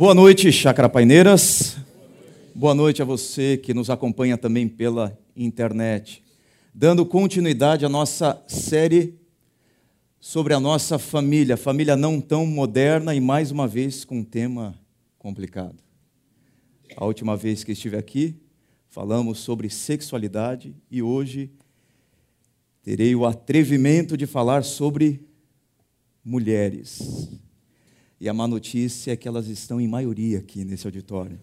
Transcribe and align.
Boa 0.00 0.14
noite, 0.14 0.50
Chácara 0.50 0.88
Paineiras. 0.88 1.76
Boa 2.54 2.74
noite 2.74 3.02
a 3.02 3.04
você 3.04 3.58
que 3.58 3.74
nos 3.74 3.90
acompanha 3.90 4.38
também 4.38 4.66
pela 4.66 5.14
internet. 5.36 6.24
Dando 6.72 7.04
continuidade 7.04 7.84
à 7.84 7.88
nossa 7.90 8.42
série 8.48 9.20
sobre 10.18 10.54
a 10.54 10.58
nossa 10.58 10.98
família, 10.98 11.54
família 11.54 11.96
não 11.96 12.18
tão 12.18 12.46
moderna 12.46 13.14
e 13.14 13.20
mais 13.20 13.50
uma 13.50 13.68
vez 13.68 14.02
com 14.02 14.20
um 14.20 14.24
tema 14.24 14.74
complicado. 15.18 15.76
A 16.96 17.04
última 17.04 17.36
vez 17.36 17.62
que 17.62 17.72
estive 17.72 17.98
aqui, 17.98 18.34
falamos 18.88 19.40
sobre 19.40 19.68
sexualidade 19.68 20.74
e 20.90 21.02
hoje 21.02 21.50
terei 22.82 23.14
o 23.14 23.26
atrevimento 23.26 24.16
de 24.16 24.26
falar 24.26 24.64
sobre 24.64 25.20
mulheres. 26.24 27.28
E 28.20 28.28
a 28.28 28.34
má 28.34 28.46
notícia 28.46 29.12
é 29.12 29.16
que 29.16 29.26
elas 29.26 29.46
estão 29.46 29.80
em 29.80 29.88
maioria 29.88 30.40
aqui 30.40 30.62
nesse 30.62 30.86
auditório. 30.86 31.40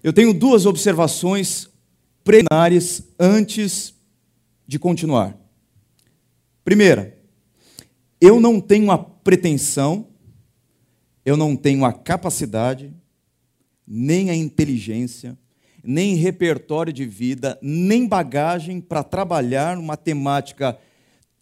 Eu 0.00 0.12
tenho 0.12 0.32
duas 0.32 0.64
observações 0.64 1.68
preliminares 2.22 3.02
antes 3.18 3.92
de 4.64 4.78
continuar. 4.78 5.36
Primeira, 6.64 7.18
eu 8.20 8.38
não 8.38 8.60
tenho 8.60 8.92
a 8.92 8.98
pretensão, 8.98 10.06
eu 11.24 11.36
não 11.36 11.56
tenho 11.56 11.84
a 11.84 11.92
capacidade, 11.92 12.94
nem 13.84 14.30
a 14.30 14.36
inteligência, 14.36 15.36
nem 15.82 16.14
repertório 16.14 16.92
de 16.92 17.04
vida, 17.04 17.58
nem 17.60 18.06
bagagem 18.06 18.80
para 18.80 19.02
trabalhar 19.02 19.76
uma 19.78 19.96
temática 19.96 20.78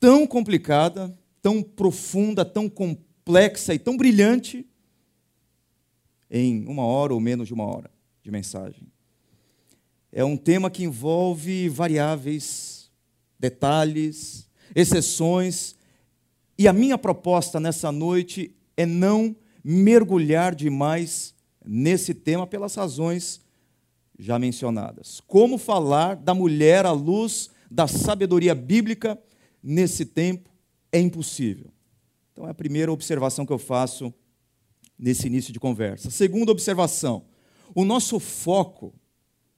tão 0.01 0.27
complicada, 0.27 1.18
tão 1.43 1.63
profunda, 1.63 2.45
tão 2.45 2.69
complexa 2.69 3.75
e 3.75 3.79
tão 3.79 3.97
brilhante 3.97 4.67
em 6.31 6.67
uma 6.67 6.85
hora 6.85 7.15
ou 7.15 7.21
menos 7.21 7.49
de 7.49 7.55
uma 7.55 7.65
hora 7.65 7.91
de 8.23 8.31
mensagem. 8.31 8.87
É 10.13 10.25
um 10.25 10.37
tema 10.37 10.71
que 10.71 10.85
envolve 10.85 11.69
variáveis, 11.69 12.91
detalhes, 13.39 14.49
exceções, 14.75 15.77
e 16.59 16.67
a 16.67 16.73
minha 16.73 16.99
proposta 16.99 17.61
nessa 17.61 17.93
noite 17.93 18.55
é 18.77 18.85
não 18.85 19.37
mergulhar 19.63 20.55
demais 20.55 21.35
nesse 21.65 22.15
tema 22.15 22.47
pelas 22.47 22.75
razões 22.75 23.41
já 24.19 24.39
mencionadas. 24.39 25.21
Como 25.21 25.59
falar 25.59 26.17
da 26.17 26.35
mulher 26.35 26.85
à 26.85 26.91
luz 26.91 27.51
da 27.71 27.87
sabedoria 27.87 28.55
bíblica 28.55 29.19
nesse 29.63 30.05
tempo 30.05 30.51
é 30.93 31.01
impossível. 31.01 31.71
Então 32.33 32.47
é 32.47 32.51
a 32.51 32.55
primeira 32.55 32.93
observação 32.93 33.45
que 33.45 33.53
eu 33.53 33.59
faço 33.59 34.13
nesse 34.99 35.27
início 35.27 35.53
de 35.53 35.61
conversa. 35.61 36.11
Segunda 36.11 36.53
observação: 36.53 37.25
o 37.75 37.85
nosso 37.85 38.19
foco 38.19 38.95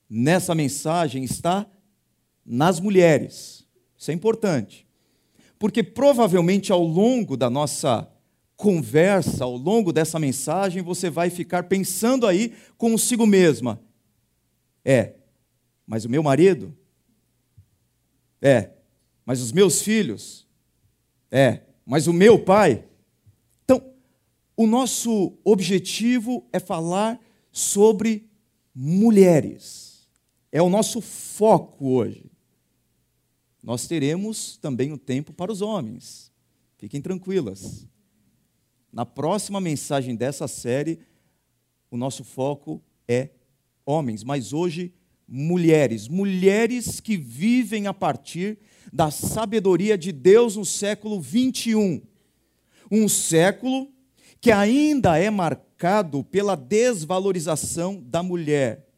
nessa 0.08 0.54
mensagem 0.54 1.24
está 1.24 1.66
nas 2.44 2.80
mulheres. 2.80 3.66
Isso 3.96 4.10
é 4.10 4.14
importante. 4.14 4.86
Porque 5.58 5.82
provavelmente 5.82 6.72
ao 6.72 6.82
longo 6.82 7.36
da 7.36 7.50
nossa 7.50 8.10
conversa, 8.56 9.44
ao 9.44 9.56
longo 9.56 9.92
dessa 9.92 10.18
mensagem, 10.18 10.82
você 10.82 11.08
vai 11.08 11.30
ficar 11.30 11.64
pensando 11.64 12.26
aí 12.26 12.54
consigo 12.76 13.26
mesma: 13.26 13.80
é, 14.84 15.14
mas 15.86 16.04
o 16.04 16.08
meu 16.08 16.22
marido? 16.22 16.76
É, 18.40 18.70
mas 19.24 19.40
os 19.40 19.52
meus 19.52 19.82
filhos? 19.82 20.48
É, 21.30 21.60
mas 21.86 22.06
o 22.06 22.12
meu 22.12 22.42
pai? 22.42 22.84
Então, 23.64 23.82
o 24.56 24.66
nosso 24.66 25.38
objetivo 25.44 26.46
é 26.52 26.58
falar 26.58 27.20
sobre 27.52 28.28
mulheres. 28.74 30.08
É 30.50 30.60
o 30.60 30.68
nosso 30.68 31.00
foco 31.00 31.90
hoje. 31.90 32.30
Nós 33.62 33.86
teremos 33.86 34.56
também 34.56 34.92
o 34.92 34.98
tempo 34.98 35.32
para 35.32 35.52
os 35.52 35.60
homens. 35.60 36.32
Fiquem 36.78 37.00
tranquilas. 37.00 37.86
Na 38.92 39.06
próxima 39.06 39.60
mensagem 39.60 40.16
dessa 40.16 40.48
série, 40.48 40.98
o 41.90 41.96
nosso 41.96 42.24
foco 42.24 42.82
é 43.06 43.30
homens, 43.84 44.24
mas 44.24 44.52
hoje 44.52 44.92
mulheres, 45.28 46.08
mulheres 46.08 46.98
que 46.98 47.16
vivem 47.16 47.86
a 47.86 47.94
partir 47.94 48.58
da 48.92 49.10
sabedoria 49.10 49.96
de 49.96 50.12
Deus 50.12 50.56
no 50.56 50.64
século 50.64 51.20
21. 51.20 52.02
Um 52.90 53.08
século 53.08 53.92
que 54.40 54.50
ainda 54.50 55.18
é 55.18 55.30
marcado 55.30 56.24
pela 56.24 56.56
desvalorização 56.56 58.02
da 58.02 58.22
mulher, 58.22 58.88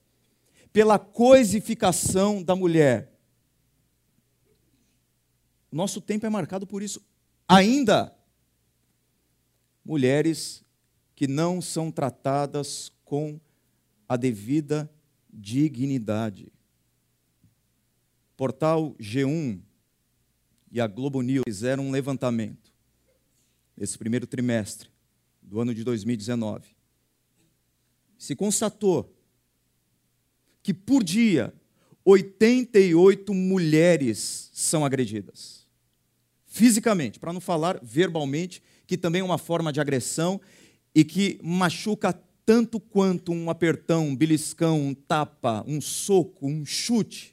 pela 0.72 0.98
coisificação 0.98 2.42
da 2.42 2.56
mulher. 2.56 3.12
Nosso 5.70 6.00
tempo 6.00 6.26
é 6.26 6.30
marcado 6.30 6.66
por 6.66 6.82
isso. 6.82 7.04
Ainda 7.48 8.14
mulheres 9.84 10.64
que 11.14 11.26
não 11.26 11.60
são 11.60 11.90
tratadas 11.90 12.92
com 13.04 13.38
a 14.08 14.16
devida 14.16 14.90
dignidade. 15.30 16.52
Portal 18.36 18.94
G1 18.98 19.60
e 20.72 20.80
a 20.80 20.86
Globo 20.86 21.20
News 21.20 21.44
fizeram 21.46 21.86
um 21.86 21.90
levantamento 21.90 22.72
nesse 23.76 23.98
primeiro 23.98 24.26
trimestre 24.26 24.88
do 25.42 25.60
ano 25.60 25.74
de 25.74 25.84
2019. 25.84 26.74
Se 28.16 28.34
constatou 28.34 29.14
que 30.62 30.72
por 30.72 31.04
dia 31.04 31.52
88 32.04 33.34
mulheres 33.34 34.50
são 34.54 34.84
agredidas. 34.84 35.66
Fisicamente, 36.46 37.20
para 37.20 37.32
não 37.32 37.40
falar 37.40 37.78
verbalmente, 37.82 38.62
que 38.86 38.96
também 38.96 39.20
é 39.20 39.24
uma 39.24 39.38
forma 39.38 39.72
de 39.72 39.80
agressão 39.80 40.40
e 40.94 41.04
que 41.04 41.38
machuca 41.42 42.12
tanto 42.44 42.80
quanto 42.80 43.32
um 43.32 43.50
apertão, 43.50 44.08
um 44.08 44.16
beliscão, 44.16 44.80
um 44.80 44.94
tapa, 44.94 45.64
um 45.66 45.80
soco, 45.80 46.46
um 46.46 46.64
chute. 46.64 47.31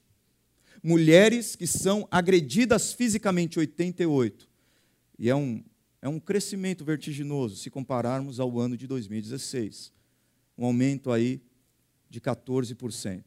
Mulheres 0.82 1.56
que 1.56 1.68
são 1.68 2.08
agredidas 2.10 2.94
fisicamente, 2.94 3.60
88. 3.60 4.50
E 5.18 5.30
é 5.30 5.36
um, 5.36 5.64
é 6.02 6.08
um 6.08 6.20
crescimento 6.20 6.86
vertiginoso 6.86 7.58
se 7.58 7.70
compararmos 7.70 8.40
ao 8.40 8.60
ano 8.60 8.78
de 8.78 8.88
2016. 8.88 9.92
Um 10.58 10.66
aumento 10.66 11.12
aí 11.12 11.42
de 12.10 12.22
14%. 12.22 13.24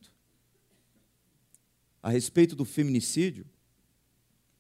A 2.03 2.11
respeito 2.11 2.57
do 2.57 2.65
feminicídio, 2.65 3.47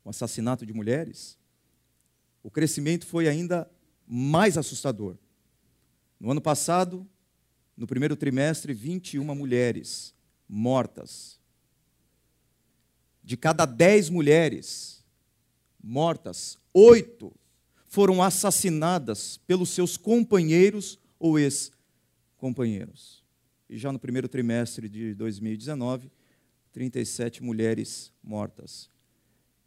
o 0.05 0.11
assassinato 0.11 0.65
de 0.65 0.73
mulheres, 0.73 1.39
o 2.43 2.51
crescimento 2.51 3.07
foi 3.07 3.29
ainda 3.29 3.71
mais 4.07 4.59
assustador. 4.59 5.17
No 6.21 6.31
ano 6.31 6.41
passado, 6.41 7.09
no 7.77 7.87
primeiro 7.87 8.15
trimestre, 8.15 8.73
21 8.73 9.35
mulheres 9.35 10.15
mortas. 10.49 11.41
De 13.23 13.37
cada 13.37 13.65
10 13.65 14.11
mulheres 14.11 15.05
mortas, 15.83 16.59
oito 16.73 17.33
foram 17.87 18.23
assassinadas 18.23 19.37
pelos 19.47 19.71
seus 19.71 19.97
companheiros 19.97 20.99
ou 21.19 21.39
ex-companheiros. 21.39 23.23
E 23.69 23.79
já 23.79 23.93
no 23.93 23.99
primeiro 23.99 24.29
trimestre 24.29 24.89
de 24.89 25.15
2019, 25.15 26.11
37 26.73 27.43
mulheres 27.43 28.13
mortas. 28.23 28.91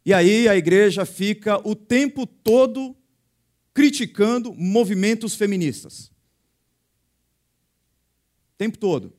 E 0.04 0.12
aí 0.12 0.48
a 0.48 0.56
igreja 0.56 1.04
fica 1.04 1.58
o 1.66 1.74
tempo 1.74 2.26
todo 2.26 2.96
criticando 3.72 4.54
movimentos 4.54 5.34
feministas. 5.34 6.06
O 8.54 8.56
tempo 8.58 8.78
todo. 8.78 9.15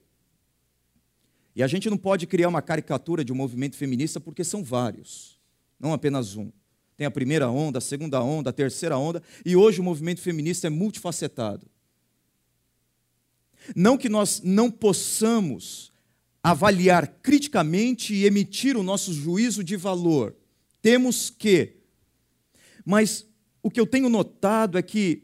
E 1.58 1.64
a 1.64 1.68
gente 1.68 1.90
não 1.90 1.98
pode 1.98 2.28
criar 2.28 2.50
uma 2.50 2.62
caricatura 2.62 3.26
de 3.26 3.34
um 3.34 3.36
movimento 3.36 3.76
feminista 3.76 4.20
porque 4.20 4.44
são 4.44 4.64
vários, 4.64 5.40
não 5.80 5.92
apenas 5.92 6.36
um. 6.36 6.52
Tem 6.96 7.08
a 7.08 7.10
primeira 7.10 7.50
onda, 7.50 7.80
a 7.80 7.82
segunda 7.82 8.22
onda, 8.22 8.52
a 8.52 8.54
terceira 8.54 8.96
onda, 8.96 9.24
e 9.44 9.56
hoje 9.56 9.82
o 9.82 9.84
movimento 9.84 10.22
feminista 10.22 10.68
é 10.68 10.70
multifacetado. 10.70 11.66
Não 13.76 13.98
que 13.98 14.08
nós 14.08 14.40
não 14.44 14.70
possamos 14.70 15.92
avaliar 16.44 17.08
criticamente 17.24 18.14
e 18.14 18.26
emitir 18.26 18.78
o 18.78 18.84
nosso 18.84 19.12
juízo 19.12 19.64
de 19.64 19.76
valor. 19.76 20.36
Temos 20.80 21.32
que. 21.32 21.78
Mas 22.86 23.26
o 23.64 23.72
que 23.72 23.80
eu 23.80 23.88
tenho 23.88 24.10
notado 24.10 24.78
é 24.78 24.84
que 24.84 25.24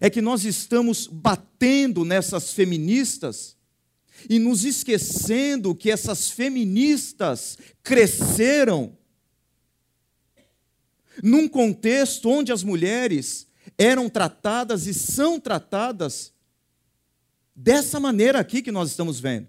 é 0.00 0.10
que 0.10 0.20
nós 0.20 0.44
estamos 0.44 1.06
batendo 1.06 2.04
nessas 2.04 2.52
feministas 2.52 3.56
e 4.28 4.38
nos 4.38 4.64
esquecendo 4.64 5.74
que 5.74 5.90
essas 5.90 6.30
feministas 6.30 7.58
cresceram 7.82 8.96
num 11.22 11.48
contexto 11.48 12.28
onde 12.28 12.52
as 12.52 12.62
mulheres 12.62 13.46
eram 13.76 14.08
tratadas 14.08 14.86
e 14.86 14.94
são 14.94 15.38
tratadas 15.38 16.32
dessa 17.54 17.98
maneira 17.98 18.38
aqui 18.38 18.62
que 18.62 18.72
nós 18.72 18.90
estamos 18.90 19.20
vendo. 19.20 19.48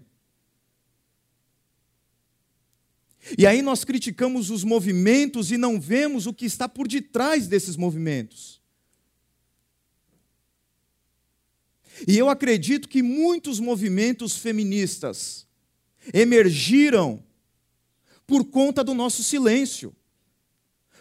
E 3.38 3.46
aí 3.46 3.62
nós 3.62 3.84
criticamos 3.84 4.50
os 4.50 4.64
movimentos 4.64 5.52
e 5.52 5.56
não 5.56 5.80
vemos 5.80 6.26
o 6.26 6.34
que 6.34 6.46
está 6.46 6.68
por 6.68 6.88
detrás 6.88 7.46
desses 7.46 7.76
movimentos. 7.76 8.59
E 12.06 12.16
eu 12.16 12.28
acredito 12.28 12.88
que 12.88 13.02
muitos 13.02 13.60
movimentos 13.60 14.36
feministas 14.36 15.46
emergiram 16.12 17.22
por 18.26 18.44
conta 18.44 18.82
do 18.82 18.94
nosso 18.94 19.22
silêncio. 19.22 19.94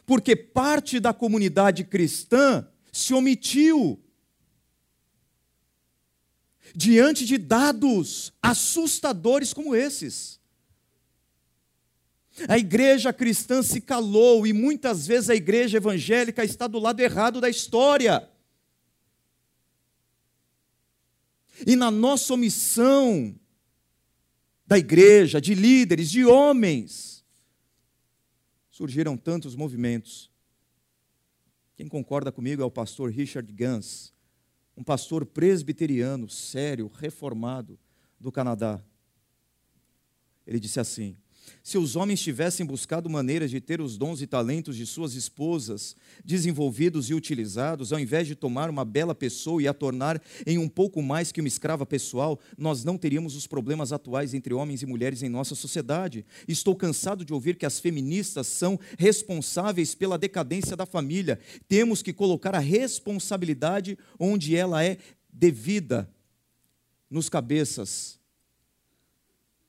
Porque 0.05 0.35
parte 0.35 0.99
da 0.99 1.13
comunidade 1.13 1.83
cristã 1.83 2.67
se 2.91 3.13
omitiu 3.13 4.03
diante 6.75 7.25
de 7.25 7.37
dados 7.37 8.33
assustadores 8.41 9.53
como 9.53 9.75
esses. 9.75 10.39
A 12.47 12.57
igreja 12.57 13.11
cristã 13.11 13.61
se 13.61 13.81
calou 13.81 14.47
e 14.47 14.53
muitas 14.53 15.05
vezes 15.05 15.29
a 15.29 15.35
igreja 15.35 15.77
evangélica 15.77 16.43
está 16.43 16.67
do 16.67 16.79
lado 16.79 16.99
errado 16.99 17.41
da 17.41 17.49
história. 17.49 18.27
E 21.65 21.75
na 21.75 21.91
nossa 21.91 22.33
omissão 22.33 23.35
da 24.65 24.77
igreja, 24.77 25.41
de 25.41 25.55
líderes, 25.55 26.09
de 26.09 26.25
homens, 26.25 27.25
surgiram 28.69 29.17
tantos 29.17 29.55
movimentos. 29.55 30.29
Quem 31.75 31.87
concorda 31.87 32.31
comigo 32.31 32.61
é 32.61 32.65
o 32.65 32.71
pastor 32.71 33.09
Richard 33.09 33.51
Gans, 33.51 34.13
um 34.75 34.83
pastor 34.83 35.25
presbiteriano, 35.25 36.29
sério, 36.29 36.87
reformado 36.87 37.79
do 38.19 38.31
Canadá. 38.31 38.83
Ele 40.45 40.59
disse 40.59 40.79
assim: 40.79 41.17
se 41.63 41.77
os 41.77 41.95
homens 41.95 42.21
tivessem 42.21 42.65
buscado 42.65 43.09
maneiras 43.09 43.51
de 43.51 43.59
ter 43.59 43.81
os 43.81 43.97
dons 43.97 44.21
e 44.21 44.27
talentos 44.27 44.75
de 44.75 44.85
suas 44.85 45.13
esposas 45.13 45.95
desenvolvidos 46.23 47.09
e 47.09 47.13
utilizados, 47.13 47.91
ao 47.93 47.99
invés 47.99 48.27
de 48.27 48.35
tomar 48.35 48.69
uma 48.69 48.85
bela 48.85 49.13
pessoa 49.13 49.61
e 49.61 49.67
a 49.67 49.73
tornar 49.73 50.21
em 50.45 50.57
um 50.57 50.67
pouco 50.67 51.01
mais 51.01 51.31
que 51.31 51.41
uma 51.41 51.47
escrava 51.47 51.85
pessoal, 51.85 52.39
nós 52.57 52.83
não 52.83 52.97
teríamos 52.97 53.35
os 53.35 53.47
problemas 53.47 53.91
atuais 53.91 54.33
entre 54.33 54.53
homens 54.53 54.81
e 54.81 54.85
mulheres 54.85 55.23
em 55.23 55.29
nossa 55.29 55.55
sociedade. 55.55 56.25
Estou 56.47 56.75
cansado 56.75 57.23
de 57.25 57.33
ouvir 57.33 57.55
que 57.55 57.65
as 57.65 57.79
feministas 57.79 58.47
são 58.47 58.79
responsáveis 58.97 59.95
pela 59.95 60.17
decadência 60.17 60.75
da 60.75 60.85
família. 60.85 61.39
Temos 61.67 62.01
que 62.01 62.13
colocar 62.13 62.55
a 62.55 62.59
responsabilidade 62.59 63.97
onde 64.19 64.55
ela 64.55 64.83
é 64.83 64.97
devida 65.31 66.09
nos 67.09 67.29
cabeças 67.29 68.19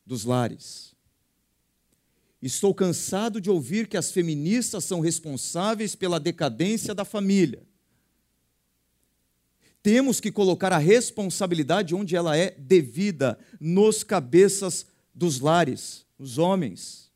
dos 0.04 0.24
lares. 0.24 0.89
Estou 2.42 2.74
cansado 2.74 3.40
de 3.40 3.50
ouvir 3.50 3.86
que 3.86 3.98
as 3.98 4.10
feministas 4.10 4.84
são 4.84 5.00
responsáveis 5.00 5.94
pela 5.94 6.18
decadência 6.18 6.94
da 6.94 7.04
família. 7.04 7.62
Temos 9.82 10.20
que 10.20 10.32
colocar 10.32 10.72
a 10.72 10.78
responsabilidade 10.78 11.94
onde 11.94 12.16
ela 12.16 12.36
é 12.36 12.50
devida, 12.50 13.38
nos 13.60 14.02
cabeças 14.02 14.86
dos 15.14 15.40
lares, 15.40 16.06
os 16.18 16.38
homens. 16.38 17.10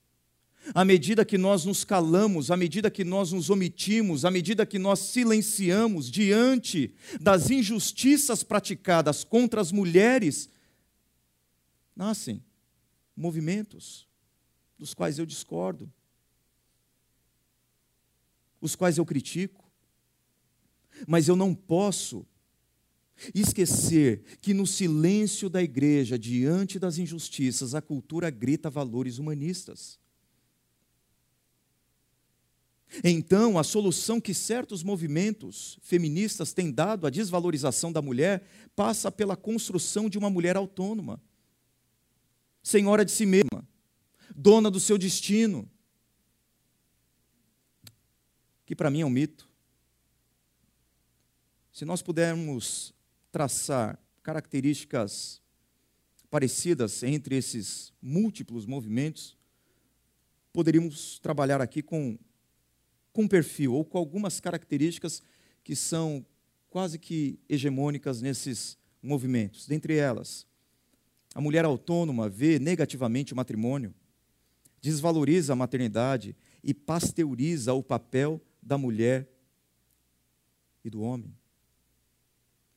À 0.75 0.85
medida 0.85 1.25
que 1.25 1.37
nós 1.37 1.65
nos 1.65 1.85
calamos, 1.85 2.51
à 2.51 2.57
medida 2.57 2.91
que 2.91 3.05
nós 3.05 3.33
nos 3.33 3.51
omitimos, 3.51 4.25
à 4.25 4.31
medida 4.31 4.65
que 4.65 4.79
nós 4.79 4.99
silenciamos 4.99 6.11
diante 6.11 6.95
das 7.21 7.51
injustiças 7.51 8.43
praticadas 8.43 9.25
contra 9.25 9.61
as 9.61 9.71
mulheres, 9.71 10.49
nascem 11.95 12.43
movimentos 13.15 14.07
dos 14.79 14.95
quais 14.95 15.19
eu 15.19 15.27
discordo, 15.27 15.93
os 18.61 18.75
quais 18.75 18.99
eu 18.99 19.05
critico. 19.05 19.65
Mas 21.07 21.29
eu 21.29 21.37
não 21.37 21.55
posso 21.55 22.27
esquecer 23.35 24.23
que 24.41 24.55
no 24.55 24.67
silêncio 24.67 25.49
da 25.49 25.63
igreja, 25.63 26.19
diante 26.19 26.79
das 26.79 26.99
injustiças, 26.99 27.75
a 27.75 27.83
cultura 27.83 28.31
grita 28.31 28.71
valores 28.71 29.19
humanistas. 29.19 29.99
Então, 33.03 33.59
a 33.59 33.65
solução 33.65 34.21
que 34.21 34.33
certos 34.33 34.83
movimentos 34.83 35.79
feministas 35.83 36.53
têm 36.53 36.71
dado 36.71 37.07
à 37.07 37.11
desvalorização 37.11 37.91
da 37.91 38.01
mulher 38.01 38.47
passa 38.77 39.11
pela 39.11 39.37
construção 39.37 40.09
de 40.09 40.17
uma 40.17 40.31
mulher 40.31 40.57
autônoma, 40.57 41.21
senhora 42.63 43.05
de 43.05 43.11
si 43.11 43.27
mesma, 43.27 43.67
dona 44.35 44.71
do 44.71 44.81
seu 44.81 44.99
destino. 44.99 45.71
Que 48.67 48.75
para 48.75 48.91
mim 48.91 49.03
é 49.03 49.07
um 49.07 49.11
mito. 49.11 49.49
Se 51.73 51.85
nós 51.85 52.03
pudermos 52.03 52.95
traçar 53.31 53.99
características 54.23 55.43
parecidas 56.31 57.03
entre 57.03 57.37
esses 57.37 57.93
múltiplos 58.01 58.67
movimentos, 58.67 59.37
poderíamos 60.53 61.19
trabalhar 61.19 61.61
aqui 61.61 61.83
com, 61.83 62.19
com 63.13 63.23
um 63.23 63.29
perfil 63.29 63.75
ou 63.75 63.85
com 63.85 63.99
algumas 63.99 64.41
características 64.41 65.23
que 65.63 65.77
são 65.77 66.25
quase 66.71 66.99
que 66.99 67.39
hegemônicas 67.49 68.21
nesses 68.21 68.79
movimentos. 69.03 69.67
Dentre 69.67 69.97
elas, 69.97 70.47
a 71.35 71.41
mulher 71.41 71.65
autônoma 71.65 72.29
vê 72.29 72.59
negativamente 72.59 73.33
o 73.33 73.37
matrimônio, 73.37 73.95
desvaloriza 74.85 75.55
a 75.55 75.57
maternidade 75.57 76.37
e 76.63 76.75
pasteuriza 76.75 77.73
o 77.73 77.83
papel 77.83 78.39
da 78.63 78.77
mulher 78.77 79.27
e 80.85 80.91
do 80.91 81.01
homem. 81.01 81.35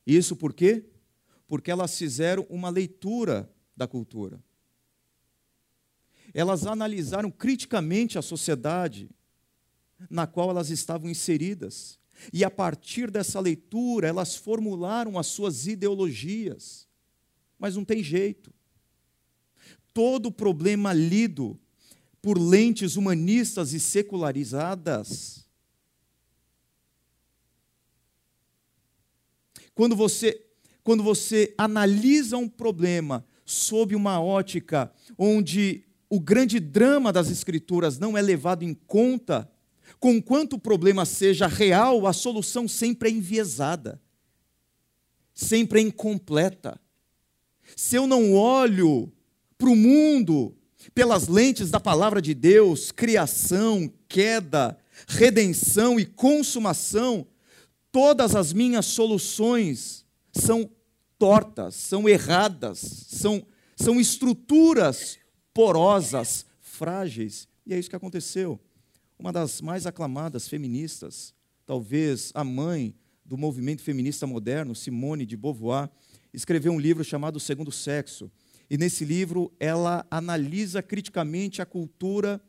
Isso 0.06 0.34
por 0.34 0.54
quê? 0.54 0.86
Porque 1.46 1.70
elas 1.70 1.98
fizeram 1.98 2.46
uma 2.48 2.70
leitura 2.70 3.52
da 3.76 3.86
cultura. 3.86 4.42
Elas 6.32 6.66
analisaram 6.66 7.30
criticamente 7.30 8.18
a 8.18 8.22
sociedade 8.22 9.10
na 10.08 10.26
qual 10.26 10.48
elas 10.48 10.70
estavam 10.70 11.10
inseridas. 11.10 12.00
E 12.32 12.42
a 12.42 12.50
partir 12.50 13.10
dessa 13.10 13.38
leitura, 13.38 14.08
elas 14.08 14.34
formularam 14.34 15.18
as 15.18 15.26
suas 15.26 15.66
ideologias. 15.66 16.88
Mas 17.58 17.76
não 17.76 17.84
tem 17.84 18.02
jeito. 18.02 18.50
Todo 19.92 20.32
problema 20.32 20.94
lido 20.94 21.60
por 22.20 22.38
lentes 22.38 22.96
humanistas 22.96 23.72
e 23.72 23.80
secularizadas. 23.80 25.46
Quando 29.74 29.94
você, 29.94 30.44
quando 30.82 31.02
você 31.02 31.54
analisa 31.56 32.36
um 32.36 32.48
problema 32.48 33.24
sob 33.44 33.94
uma 33.94 34.20
ótica 34.20 34.92
onde 35.16 35.84
o 36.10 36.18
grande 36.18 36.58
drama 36.58 37.12
das 37.12 37.30
Escrituras 37.30 37.98
não 37.98 38.18
é 38.18 38.22
levado 38.22 38.64
em 38.64 38.74
conta, 38.74 39.48
com 40.00 40.20
quanto 40.20 40.56
o 40.56 40.58
problema 40.58 41.04
seja 41.04 41.46
real, 41.46 42.06
a 42.06 42.12
solução 42.12 42.66
sempre 42.66 43.08
é 43.08 43.12
enviesada, 43.12 44.00
sempre 45.32 45.78
é 45.78 45.82
incompleta. 45.82 46.80
Se 47.76 47.96
eu 47.96 48.06
não 48.06 48.34
olho 48.34 49.12
para 49.56 49.68
o 49.68 49.76
mundo 49.76 50.57
pelas 50.94 51.28
lentes 51.28 51.70
da 51.70 51.80
palavra 51.80 52.20
de 52.20 52.34
Deus, 52.34 52.90
criação, 52.90 53.92
queda, 54.08 54.78
redenção 55.06 55.98
e 55.98 56.04
consumação, 56.04 57.26
todas 57.92 58.34
as 58.34 58.52
minhas 58.52 58.86
soluções 58.86 60.04
são 60.32 60.70
tortas, 61.18 61.74
são 61.74 62.08
erradas, 62.08 62.78
são, 62.78 63.44
são 63.76 64.00
estruturas 64.00 65.18
porosas, 65.52 66.46
frágeis. 66.60 67.48
E 67.66 67.74
é 67.74 67.78
isso 67.78 67.90
que 67.90 67.96
aconteceu. 67.96 68.58
Uma 69.18 69.32
das 69.32 69.60
mais 69.60 69.86
aclamadas 69.86 70.48
feministas, 70.48 71.34
talvez 71.66 72.30
a 72.34 72.44
mãe 72.44 72.94
do 73.24 73.36
movimento 73.36 73.82
feminista 73.82 74.26
moderno, 74.26 74.74
Simone 74.74 75.26
de 75.26 75.36
Beauvoir, 75.36 75.90
escreveu 76.32 76.72
um 76.72 76.78
livro 76.78 77.02
chamado 77.02 77.36
O 77.36 77.40
Segundo 77.40 77.72
Sexo 77.72 78.30
e 78.70 78.76
nesse 78.76 79.04
livro 79.04 79.52
ela 79.58 80.06
analisa 80.10 80.82
criticamente 80.82 81.62
a 81.62 81.66
cultura 81.66 82.40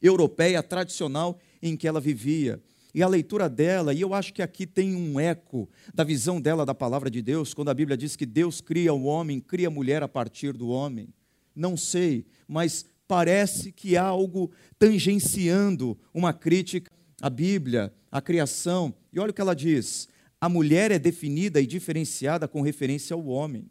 europeia 0.00 0.62
tradicional 0.62 1.38
em 1.60 1.76
que 1.76 1.88
ela 1.88 2.00
vivia. 2.00 2.62
E 2.92 3.02
a 3.02 3.08
leitura 3.08 3.48
dela, 3.48 3.94
e 3.94 4.00
eu 4.00 4.12
acho 4.14 4.32
que 4.32 4.42
aqui 4.42 4.66
tem 4.66 4.96
um 4.96 5.20
eco 5.20 5.68
da 5.94 6.02
visão 6.02 6.40
dela 6.40 6.66
da 6.66 6.74
palavra 6.74 7.10
de 7.10 7.22
Deus, 7.22 7.54
quando 7.54 7.68
a 7.68 7.74
Bíblia 7.74 7.96
diz 7.96 8.16
que 8.16 8.26
Deus 8.26 8.60
cria 8.60 8.92
o 8.92 9.04
homem, 9.04 9.38
cria 9.38 9.68
a 9.68 9.70
mulher 9.70 10.02
a 10.02 10.08
partir 10.08 10.52
do 10.52 10.68
homem. 10.68 11.08
Não 11.54 11.76
sei, 11.76 12.26
mas 12.48 12.84
parece 13.06 13.70
que 13.70 13.96
há 13.96 14.04
algo 14.04 14.50
tangenciando 14.78 15.96
uma 16.12 16.32
crítica 16.32 16.90
à 17.20 17.30
Bíblia, 17.30 17.92
à 18.10 18.20
criação. 18.20 18.94
E 19.12 19.20
olha 19.20 19.30
o 19.30 19.34
que 19.34 19.40
ela 19.40 19.54
diz: 19.54 20.08
a 20.40 20.48
mulher 20.48 20.90
é 20.90 20.98
definida 20.98 21.60
e 21.60 21.66
diferenciada 21.66 22.48
com 22.48 22.60
referência 22.60 23.14
ao 23.14 23.24
homem 23.26 23.70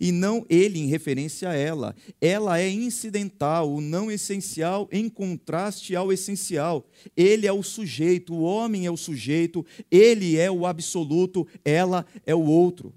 e 0.00 0.12
não 0.12 0.44
ele 0.48 0.78
em 0.78 0.86
referência 0.86 1.50
a 1.50 1.54
ela. 1.54 1.94
Ela 2.20 2.60
é 2.60 2.68
incidental, 2.68 3.72
o 3.72 3.80
não 3.80 4.10
essencial 4.10 4.88
em 4.90 5.08
contraste 5.08 5.94
ao 5.94 6.12
essencial. 6.12 6.88
Ele 7.16 7.46
é 7.46 7.52
o 7.52 7.62
sujeito, 7.62 8.34
o 8.34 8.42
homem 8.42 8.86
é 8.86 8.90
o 8.90 8.96
sujeito, 8.96 9.64
ele 9.90 10.36
é 10.36 10.50
o 10.50 10.66
absoluto, 10.66 11.46
ela 11.64 12.06
é 12.26 12.34
o 12.34 12.44
outro. 12.44 12.94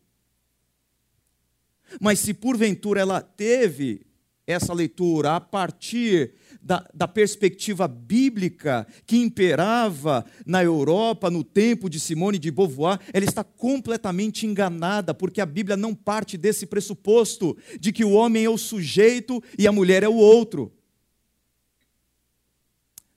Mas 1.99 2.19
se 2.19 2.33
porventura 2.33 3.01
ela 3.01 3.21
teve 3.21 4.05
essa 4.47 4.73
leitura 4.73 5.35
a 5.35 5.41
partir 5.41 6.33
da, 6.61 6.87
da, 6.93 7.07
perspectiva 7.07 7.87
bíblica 7.87 8.85
que 9.05 9.17
imperava 9.17 10.25
na 10.45 10.63
Europa 10.63 11.29
no 11.29 11.43
tempo 11.43 11.89
de 11.89 11.99
Simone 11.99 12.37
de 12.37 12.51
Beauvoir, 12.51 12.99
ela 13.11 13.25
está 13.25 13.43
completamente 13.43 14.45
enganada, 14.45 15.13
porque 15.13 15.41
a 15.41 15.45
Bíblia 15.45 15.75
não 15.75 15.95
parte 15.95 16.37
desse 16.37 16.65
pressuposto 16.65 17.57
de 17.79 17.91
que 17.91 18.05
o 18.05 18.11
homem 18.11 18.45
é 18.45 18.49
o 18.49 18.57
sujeito 18.57 19.43
e 19.57 19.67
a 19.67 19.71
mulher 19.71 20.03
é 20.03 20.09
o 20.09 20.15
outro. 20.15 20.71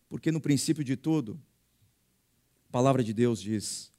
Porque 0.09 0.33
no 0.33 0.41
princípio 0.41 0.83
de 0.83 0.97
tudo, 0.97 1.41
a 2.69 2.73
palavra 2.73 3.05
de 3.05 3.13
Deus 3.13 3.41
diz: 3.41 3.94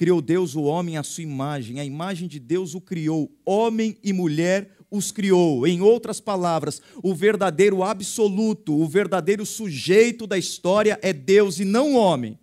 Criou 0.00 0.22
Deus 0.22 0.54
o 0.54 0.62
homem 0.62 0.96
à 0.96 1.02
sua 1.02 1.24
imagem, 1.24 1.78
a 1.78 1.84
imagem 1.84 2.26
de 2.26 2.40
Deus 2.40 2.74
o 2.74 2.80
criou, 2.80 3.30
homem 3.44 3.98
e 4.02 4.14
mulher 4.14 4.74
os 4.90 5.12
criou. 5.12 5.66
Em 5.66 5.82
outras 5.82 6.18
palavras, 6.18 6.80
o 7.02 7.14
verdadeiro 7.14 7.82
absoluto, 7.82 8.74
o 8.74 8.88
verdadeiro 8.88 9.44
sujeito 9.44 10.26
da 10.26 10.38
história 10.38 10.98
é 11.02 11.12
Deus 11.12 11.60
e 11.60 11.66
não 11.66 11.96
homem. 11.96 12.38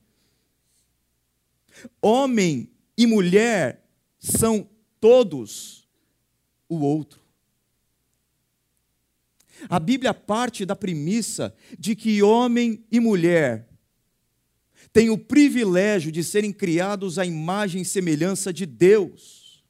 Homem 1.99 2.69
e 2.95 3.07
mulher 3.07 3.83
são 4.19 4.69
todos 4.99 5.89
o 6.69 6.81
outro. 6.81 7.19
A 9.67 9.79
Bíblia 9.79 10.13
parte 10.13 10.63
da 10.63 10.75
premissa 10.75 11.55
de 11.79 11.95
que 11.95 12.21
homem 12.21 12.85
e 12.91 12.99
mulher 12.99 13.67
têm 14.97 15.11
o 15.11 15.17
privilégio 15.17 16.11
de 16.11 16.23
serem 16.23 16.51
criados 16.51 17.19
à 17.19 17.25
imagem 17.25 17.83
e 17.83 17.85
semelhança 17.85 18.51
de 18.51 18.65
Deus. 18.65 19.63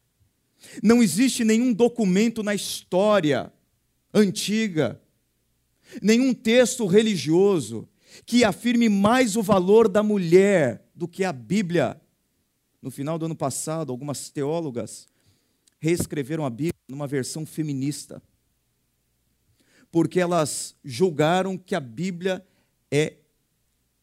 Não 0.82 1.04
existe 1.04 1.44
nenhum 1.44 1.74
documento 1.74 2.42
na 2.42 2.56
história 2.56 3.52
antiga, 4.14 5.02
nenhum 6.02 6.34
texto 6.34 6.86
religioso 6.86 7.90
que 8.26 8.46
afirme 8.46 8.88
mais 8.88 9.36
o 9.36 9.44
valor 9.44 9.90
da 9.90 10.02
mulher 10.02 10.90
do 10.96 11.10
que 11.10 11.26
a 11.26 11.34
Bíblia. 11.34 12.00
No 12.82 12.90
final 12.90 13.20
do 13.20 13.26
ano 13.26 13.36
passado, 13.36 13.92
algumas 13.92 14.30
teólogas 14.30 15.10
reescreveram 15.78 16.46
a 16.46 16.50
Bíblia 16.50 16.72
numa 16.88 17.06
versão 17.06 17.46
feminista, 17.46 18.24
porque 19.92 20.22
elas 20.22 20.74
julgaram 20.86 21.58
que 21.58 21.76
a 21.76 21.82
Bíblia 21.82 22.48
é 22.90 23.18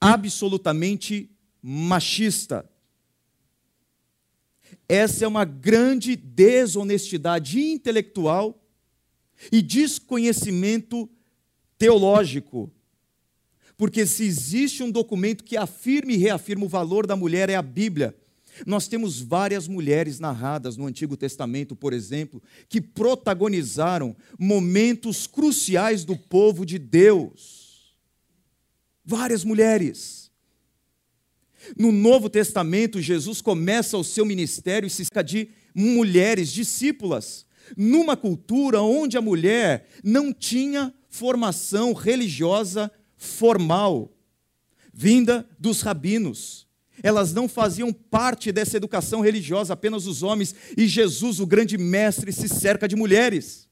absolutamente 0.00 1.30
machista. 1.62 2.68
Essa 4.88 5.24
é 5.24 5.28
uma 5.28 5.44
grande 5.44 6.14
desonestidade 6.14 7.58
intelectual 7.60 8.62
e 9.50 9.62
desconhecimento 9.62 11.08
teológico. 11.78 12.70
Porque 13.76 14.06
se 14.06 14.24
existe 14.24 14.82
um 14.82 14.90
documento 14.90 15.42
que 15.42 15.56
afirma 15.56 16.12
e 16.12 16.16
reafirma 16.16 16.64
o 16.64 16.68
valor 16.68 17.06
da 17.06 17.16
mulher, 17.16 17.50
é 17.50 17.56
a 17.56 17.62
Bíblia. 17.62 18.14
Nós 18.64 18.86
temos 18.86 19.20
várias 19.20 19.66
mulheres 19.66 20.20
narradas 20.20 20.76
no 20.76 20.86
Antigo 20.86 21.16
Testamento, 21.16 21.74
por 21.74 21.92
exemplo, 21.92 22.40
que 22.68 22.80
protagonizaram 22.80 24.14
momentos 24.38 25.26
cruciais 25.26 26.04
do 26.04 26.16
povo 26.16 26.64
de 26.64 26.78
Deus. 26.78 27.63
Várias 29.04 29.44
mulheres. 29.44 30.30
No 31.76 31.92
Novo 31.92 32.28
Testamento, 32.28 33.00
Jesus 33.00 33.40
começa 33.40 33.96
o 33.96 34.04
seu 34.04 34.24
ministério 34.24 34.86
e 34.86 34.90
se 34.90 35.04
cerca 35.04 35.22
de 35.22 35.48
mulheres 35.74 36.52
discípulas, 36.52 37.46
numa 37.76 38.16
cultura 38.16 38.82
onde 38.82 39.16
a 39.16 39.22
mulher 39.22 39.88
não 40.02 40.32
tinha 40.32 40.92
formação 41.08 41.92
religiosa 41.92 42.90
formal, 43.16 44.12
vinda 44.92 45.48
dos 45.58 45.80
rabinos. 45.80 46.66
Elas 47.02 47.32
não 47.32 47.48
faziam 47.48 47.92
parte 47.92 48.52
dessa 48.52 48.76
educação 48.76 49.20
religiosa, 49.20 49.72
apenas 49.74 50.06
os 50.06 50.22
homens, 50.22 50.54
e 50.76 50.86
Jesus, 50.86 51.40
o 51.40 51.46
grande 51.46 51.76
mestre, 51.76 52.32
se 52.32 52.48
cerca 52.48 52.86
de 52.86 52.94
mulheres. 52.94 53.63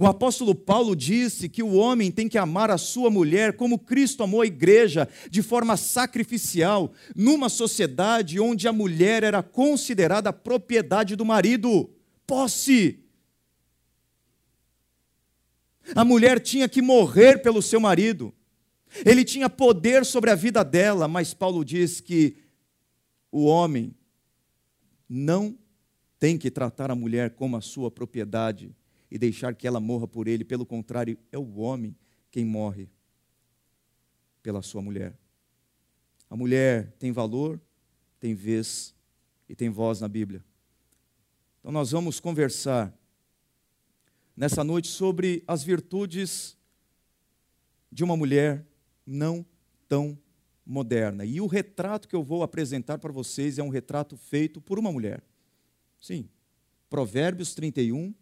O 0.00 0.06
apóstolo 0.06 0.54
Paulo 0.54 0.94
disse 0.94 1.48
que 1.48 1.60
o 1.60 1.74
homem 1.74 2.12
tem 2.12 2.28
que 2.28 2.38
amar 2.38 2.70
a 2.70 2.78
sua 2.78 3.10
mulher 3.10 3.56
como 3.56 3.80
Cristo 3.80 4.22
amou 4.22 4.42
a 4.42 4.46
igreja, 4.46 5.08
de 5.28 5.42
forma 5.42 5.76
sacrificial, 5.76 6.92
numa 7.16 7.48
sociedade 7.48 8.38
onde 8.38 8.68
a 8.68 8.72
mulher 8.72 9.24
era 9.24 9.42
considerada 9.42 10.32
propriedade 10.32 11.16
do 11.16 11.24
marido, 11.24 11.90
posse. 12.24 13.00
A 15.96 16.04
mulher 16.04 16.38
tinha 16.38 16.68
que 16.68 16.80
morrer 16.80 17.42
pelo 17.42 17.60
seu 17.60 17.80
marido. 17.80 18.32
Ele 19.04 19.24
tinha 19.24 19.50
poder 19.50 20.06
sobre 20.06 20.30
a 20.30 20.36
vida 20.36 20.62
dela, 20.62 21.08
mas 21.08 21.34
Paulo 21.34 21.64
diz 21.64 22.00
que 22.00 22.36
o 23.32 23.46
homem 23.46 23.92
não 25.08 25.58
tem 26.20 26.38
que 26.38 26.52
tratar 26.52 26.88
a 26.88 26.94
mulher 26.94 27.30
como 27.30 27.56
a 27.56 27.60
sua 27.60 27.90
propriedade 27.90 28.72
e 29.10 29.18
deixar 29.18 29.54
que 29.54 29.66
ela 29.66 29.80
morra 29.80 30.06
por 30.06 30.28
ele. 30.28 30.44
Pelo 30.44 30.66
contrário, 30.66 31.18
é 31.32 31.38
o 31.38 31.56
homem 31.56 31.96
quem 32.30 32.44
morre 32.44 32.88
pela 34.42 34.62
sua 34.62 34.82
mulher. 34.82 35.18
A 36.30 36.36
mulher 36.36 36.92
tem 36.98 37.10
valor, 37.10 37.60
tem 38.20 38.34
vez 38.34 38.94
e 39.48 39.54
tem 39.54 39.70
voz 39.70 40.00
na 40.00 40.08
Bíblia. 40.08 40.44
Então, 41.60 41.72
nós 41.72 41.90
vamos 41.90 42.20
conversar 42.20 42.94
nessa 44.36 44.62
noite 44.62 44.88
sobre 44.88 45.42
as 45.46 45.62
virtudes 45.62 46.56
de 47.90 48.04
uma 48.04 48.16
mulher 48.16 48.66
não 49.06 49.44
tão 49.88 50.18
moderna. 50.64 51.24
E 51.24 51.40
o 51.40 51.46
retrato 51.46 52.06
que 52.06 52.14
eu 52.14 52.22
vou 52.22 52.42
apresentar 52.42 52.98
para 52.98 53.10
vocês 53.10 53.58
é 53.58 53.62
um 53.62 53.70
retrato 53.70 54.16
feito 54.16 54.60
por 54.60 54.78
uma 54.78 54.92
mulher. 54.92 55.24
Sim, 55.98 56.28
Provérbios 56.90 57.54
31, 57.54 58.14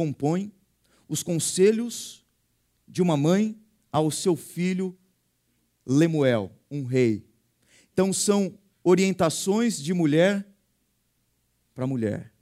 compõe 0.00 0.50
os 1.06 1.22
conselhos 1.22 2.24
de 2.88 3.02
uma 3.02 3.18
mãe 3.18 3.60
ao 3.92 4.10
seu 4.10 4.34
filho 4.34 4.98
Lemuel, 5.84 6.50
um 6.70 6.84
rei. 6.84 7.28
Então 7.92 8.10
são 8.10 8.58
orientações 8.82 9.78
de 9.78 9.92
mulher 9.92 10.46
para 11.74 11.86
mulher. 11.86 12.32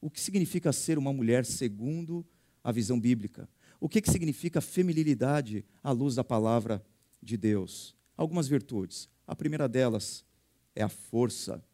O 0.00 0.08
que 0.08 0.20
significa 0.20 0.72
ser 0.72 0.96
uma 0.96 1.12
mulher 1.12 1.44
segundo 1.44 2.24
a 2.62 2.70
visão 2.70 3.00
bíblica? 3.00 3.48
O 3.80 3.88
que, 3.88 4.00
que 4.00 4.12
significa 4.12 4.60
feminilidade 4.60 5.64
à 5.82 5.90
luz 5.90 6.14
da 6.14 6.22
palavra 6.22 6.86
de 7.20 7.36
Deus? 7.36 7.96
Algumas 8.16 8.46
virtudes. 8.46 9.08
A 9.26 9.34
primeira 9.34 9.68
delas 9.68 10.24
é 10.72 10.84
a 10.84 10.88
força. 10.88 11.64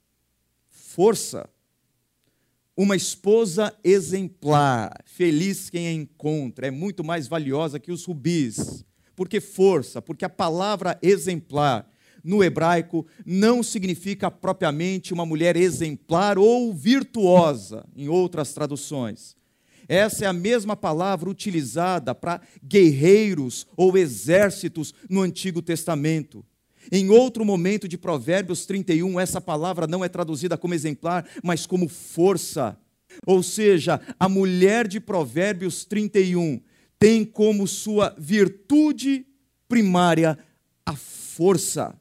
Força 0.70 1.50
uma 2.76 2.96
esposa 2.96 3.74
exemplar, 3.84 4.92
feliz 5.04 5.68
quem 5.68 5.88
a 5.88 5.92
encontra, 5.92 6.66
é 6.66 6.70
muito 6.70 7.04
mais 7.04 7.28
valiosa 7.28 7.78
que 7.78 7.92
os 7.92 8.04
rubis. 8.04 8.84
Porque 9.14 9.40
força, 9.40 10.00
porque 10.00 10.24
a 10.24 10.30
palavra 10.30 10.98
exemplar 11.02 11.86
no 12.24 12.42
hebraico 12.42 13.06
não 13.26 13.62
significa 13.62 14.30
propriamente 14.30 15.12
uma 15.12 15.26
mulher 15.26 15.56
exemplar 15.56 16.38
ou 16.38 16.72
virtuosa, 16.72 17.84
em 17.94 18.08
outras 18.08 18.54
traduções. 18.54 19.36
Essa 19.88 20.24
é 20.24 20.28
a 20.28 20.32
mesma 20.32 20.76
palavra 20.76 21.28
utilizada 21.28 22.14
para 22.14 22.40
guerreiros 22.62 23.66
ou 23.76 23.98
exércitos 23.98 24.94
no 25.10 25.20
Antigo 25.20 25.60
Testamento. 25.60 26.44
Em 26.90 27.10
outro 27.10 27.44
momento 27.44 27.86
de 27.86 27.96
Provérbios 27.96 28.66
31, 28.66 29.20
essa 29.20 29.40
palavra 29.40 29.86
não 29.86 30.04
é 30.04 30.08
traduzida 30.08 30.56
como 30.56 30.74
exemplar, 30.74 31.28
mas 31.42 31.66
como 31.66 31.88
força. 31.88 32.78
Ou 33.26 33.42
seja, 33.42 34.00
a 34.18 34.28
mulher 34.28 34.88
de 34.88 34.98
Provérbios 34.98 35.84
31 35.84 36.60
tem 36.98 37.24
como 37.24 37.66
sua 37.66 38.14
virtude 38.18 39.26
primária 39.68 40.38
a 40.84 40.96
força. 40.96 41.98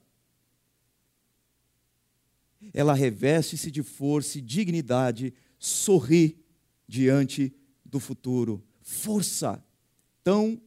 Ela 2.74 2.94
reveste-se 2.94 3.70
de 3.70 3.84
força 3.84 4.38
e 4.38 4.42
dignidade, 4.42 5.34
sorri 5.60 6.38
diante 6.88 7.54
do 7.86 8.00
futuro. 8.00 8.64
Força. 8.82 9.64
Então, 10.22 10.62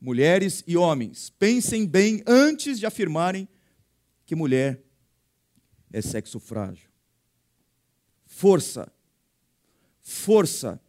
mulheres 0.00 0.62
e 0.66 0.76
homens, 0.76 1.30
pensem 1.30 1.86
bem 1.86 2.22
antes 2.26 2.78
de 2.78 2.86
afirmarem 2.86 3.48
que 4.24 4.34
mulher 4.34 4.82
é 5.92 6.02
sexo 6.02 6.38
frágil. 6.38 6.88
Força. 8.26 8.92
Força. 10.02 10.80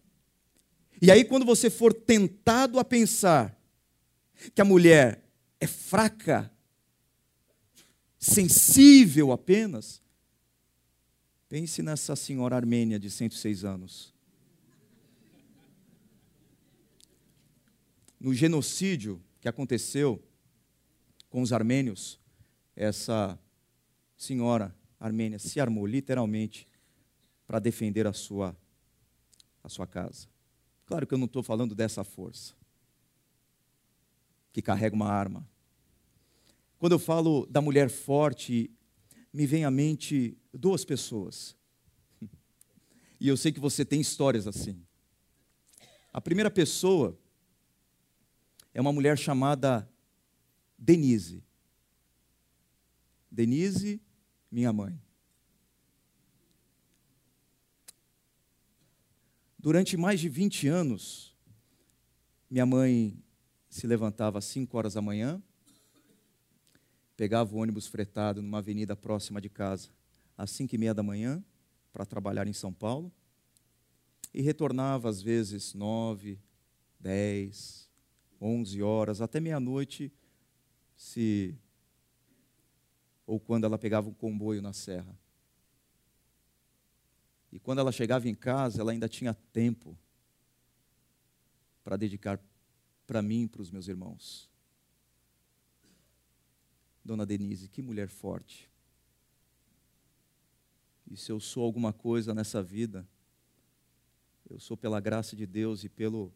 E 1.02 1.12
aí, 1.12 1.24
quando 1.24 1.46
você 1.46 1.70
for 1.70 1.94
tentado 1.94 2.80
a 2.80 2.84
pensar 2.84 3.58
que 4.54 4.62
a 4.62 4.66
mulher 4.66 5.24
é 5.60 5.68
fraca, 5.68 6.52
sensível 8.20 9.32
apenas, 9.32 10.02
pense 11.48 11.82
nessa 11.82 12.16
senhora 12.16 12.56
armênia 12.56 13.00
de 13.00 13.10
106 13.10 13.64
anos. 13.64 14.17
No 18.20 18.34
genocídio 18.34 19.22
que 19.40 19.48
aconteceu 19.48 20.24
com 21.30 21.42
os 21.42 21.54
armênios, 21.54 22.20
essa 22.76 23.40
senhora 24.16 24.76
armênia 25.00 25.38
se 25.38 25.60
armou 25.60 25.86
literalmente 25.86 26.68
para 27.46 27.60
defender 27.60 28.08
a 28.08 28.14
sua, 28.14 28.58
a 29.64 29.70
sua 29.70 29.86
casa. 29.86 30.28
Claro 30.86 31.06
que 31.06 31.14
eu 31.14 31.18
não 31.18 31.26
estou 31.26 31.44
falando 31.44 31.76
dessa 31.76 32.04
força 32.04 32.56
que 34.52 34.62
carrega 34.62 34.96
uma 34.96 35.08
arma. 35.08 35.48
Quando 36.80 36.94
eu 36.94 37.00
falo 37.00 37.46
da 37.46 37.62
mulher 37.62 37.90
forte, 37.90 38.72
me 39.32 39.46
vem 39.46 39.66
à 39.66 39.72
mente 39.72 40.36
duas 40.52 40.84
pessoas. 40.84 41.56
E 43.20 43.28
eu 43.28 43.38
sei 43.38 43.52
que 43.52 43.60
você 43.60 43.86
tem 43.86 44.02
histórias 44.02 44.48
assim. 44.48 44.82
A 46.12 46.20
primeira 46.20 46.50
pessoa 46.50 47.18
é 48.78 48.82
uma 48.82 48.94
mulher 48.94 49.18
chamada 49.18 49.90
Denise. 50.78 51.44
Denise, 53.32 54.00
minha 54.52 54.72
mãe. 54.72 55.02
Durante 59.58 59.98
mais 59.98 60.20
de 60.20 60.30
20 60.30 60.68
anos, 60.68 61.36
minha 62.48 62.68
mãe 62.68 63.18
se 63.68 63.88
levantava 63.88 64.38
às 64.38 64.46
5 64.46 64.78
horas 64.78 64.94
da 64.94 65.02
manhã, 65.02 65.42
pegava 67.16 67.56
o 67.56 67.58
ônibus 67.58 67.88
fretado 67.88 68.44
numa 68.44 68.60
avenida 68.60 68.96
próxima 68.96 69.42
de 69.42 69.50
casa 69.50 69.90
às 70.38 70.52
5 70.52 70.76
e 70.76 70.78
meia 70.78 70.94
da 70.94 71.02
manhã 71.02 71.44
para 71.92 72.06
trabalhar 72.06 72.46
em 72.46 72.54
São 72.54 72.72
Paulo 72.72 73.12
e 74.32 74.40
retornava 74.44 75.10
às 75.10 75.20
vezes 75.20 75.74
9, 75.74 76.40
10, 77.00 77.87
11 78.40 78.82
horas, 78.82 79.22
até 79.22 79.40
meia-noite, 79.40 80.12
se 80.96 81.58
ou 83.26 83.40
quando 83.40 83.66
ela 83.66 83.78
pegava 83.78 84.10
um 84.10 84.14
comboio 84.14 84.62
na 84.62 84.72
serra. 84.72 85.18
E 87.52 87.60
quando 87.60 87.80
ela 87.80 87.92
chegava 87.92 88.28
em 88.28 88.36
casa, 88.36 88.82
ela 88.82 88.92
ainda 88.92 89.10
tinha 89.10 89.34
tempo 89.34 89.98
para 91.84 91.98
dedicar 91.98 92.40
para 93.06 93.22
mim 93.22 93.44
e 93.44 93.48
para 93.48 93.62
os 93.62 93.72
meus 93.72 93.88
irmãos. 93.88 94.50
Dona 97.04 97.26
Denise, 97.26 97.70
que 97.70 97.82
mulher 97.82 98.10
forte. 98.10 98.70
E 101.10 101.16
se 101.16 101.32
eu 101.32 101.40
sou 101.40 101.64
alguma 101.64 101.94
coisa 101.94 102.34
nessa 102.34 102.62
vida, 102.62 103.08
eu 104.50 104.60
sou 104.60 104.76
pela 104.76 105.00
graça 105.00 105.36
de 105.36 105.46
Deus 105.46 105.86
e 105.86 105.90
pelo 105.90 106.34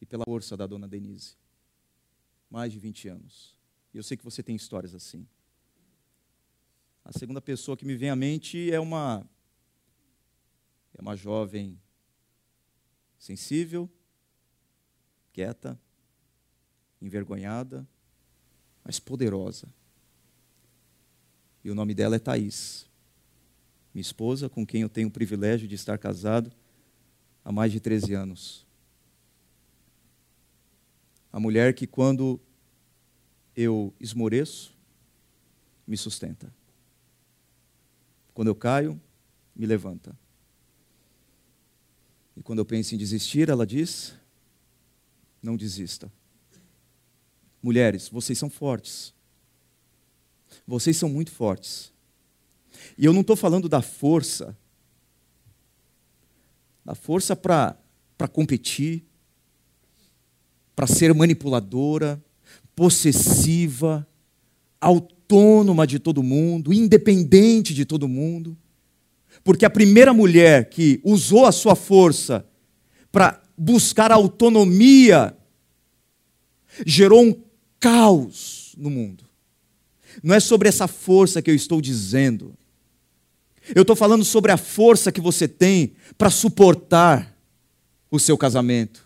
e 0.00 0.06
pela 0.06 0.24
força 0.24 0.56
da 0.56 0.66
dona 0.66 0.88
Denise. 0.88 1.36
Mais 2.50 2.72
de 2.72 2.78
20 2.78 3.08
anos. 3.08 3.56
E 3.92 3.96
eu 3.96 4.02
sei 4.02 4.16
que 4.16 4.24
você 4.24 4.42
tem 4.42 4.54
histórias 4.54 4.94
assim. 4.94 5.26
A 7.04 7.12
segunda 7.12 7.40
pessoa 7.40 7.76
que 7.76 7.84
me 7.84 7.96
vem 7.96 8.10
à 8.10 8.16
mente 8.16 8.70
é 8.70 8.80
uma 8.80 9.26
é 10.94 11.00
uma 11.00 11.14
jovem 11.14 11.78
sensível, 13.18 13.88
quieta, 15.32 15.78
envergonhada, 17.00 17.86
mas 18.82 18.98
poderosa. 18.98 19.68
E 21.62 21.70
o 21.70 21.74
nome 21.74 21.94
dela 21.94 22.16
é 22.16 22.18
Thaís, 22.18 22.88
minha 23.92 24.02
esposa, 24.02 24.48
com 24.48 24.66
quem 24.66 24.82
eu 24.82 24.88
tenho 24.88 25.08
o 25.08 25.10
privilégio 25.10 25.68
de 25.68 25.74
estar 25.74 25.98
casado 25.98 26.52
há 27.44 27.52
mais 27.52 27.72
de 27.72 27.80
13 27.80 28.14
anos. 28.14 28.65
A 31.36 31.38
mulher 31.38 31.74
que, 31.74 31.86
quando 31.86 32.40
eu 33.54 33.92
esmoreço, 34.00 34.74
me 35.86 35.94
sustenta. 35.94 36.50
Quando 38.32 38.48
eu 38.48 38.54
caio, 38.54 38.98
me 39.54 39.66
levanta. 39.66 40.18
E 42.34 42.42
quando 42.42 42.60
eu 42.60 42.64
penso 42.64 42.94
em 42.94 42.96
desistir, 42.96 43.50
ela 43.50 43.66
diz: 43.66 44.14
não 45.42 45.58
desista. 45.58 46.10
Mulheres, 47.62 48.08
vocês 48.08 48.38
são 48.38 48.48
fortes. 48.48 49.12
Vocês 50.66 50.96
são 50.96 51.10
muito 51.10 51.30
fortes. 51.30 51.92
E 52.96 53.04
eu 53.04 53.12
não 53.12 53.20
estou 53.20 53.36
falando 53.36 53.68
da 53.68 53.82
força, 53.82 54.56
da 56.82 56.94
força 56.94 57.36
para 57.36 57.76
competir, 58.32 59.04
para 60.76 60.86
ser 60.86 61.14
manipuladora, 61.14 62.22
possessiva, 62.76 64.06
autônoma 64.78 65.86
de 65.86 65.98
todo 65.98 66.22
mundo, 66.22 66.72
independente 66.72 67.72
de 67.72 67.86
todo 67.86 68.06
mundo. 68.06 68.56
Porque 69.42 69.64
a 69.64 69.70
primeira 69.70 70.12
mulher 70.12 70.68
que 70.68 71.00
usou 71.02 71.46
a 71.46 71.52
sua 71.52 71.74
força 71.74 72.46
para 73.10 73.42
buscar 73.56 74.12
autonomia 74.12 75.34
gerou 76.84 77.24
um 77.24 77.34
caos 77.80 78.74
no 78.76 78.90
mundo. 78.90 79.24
Não 80.22 80.34
é 80.34 80.40
sobre 80.40 80.68
essa 80.68 80.86
força 80.86 81.40
que 81.40 81.50
eu 81.50 81.54
estou 81.54 81.80
dizendo. 81.80 82.54
Eu 83.74 83.82
estou 83.82 83.96
falando 83.96 84.24
sobre 84.24 84.52
a 84.52 84.56
força 84.56 85.10
que 85.10 85.20
você 85.20 85.48
tem 85.48 85.94
para 86.16 86.30
suportar 86.30 87.34
o 88.10 88.18
seu 88.18 88.36
casamento, 88.38 89.05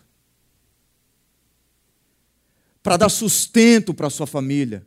para 2.83 2.97
dar 2.97 3.09
sustento 3.09 3.93
para 3.93 4.09
sua 4.09 4.25
família, 4.25 4.85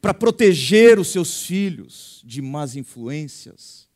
para 0.00 0.14
proteger 0.14 0.98
os 0.98 1.08
seus 1.08 1.42
filhos 1.44 2.22
de 2.24 2.40
más 2.40 2.74
influências, 2.74 3.88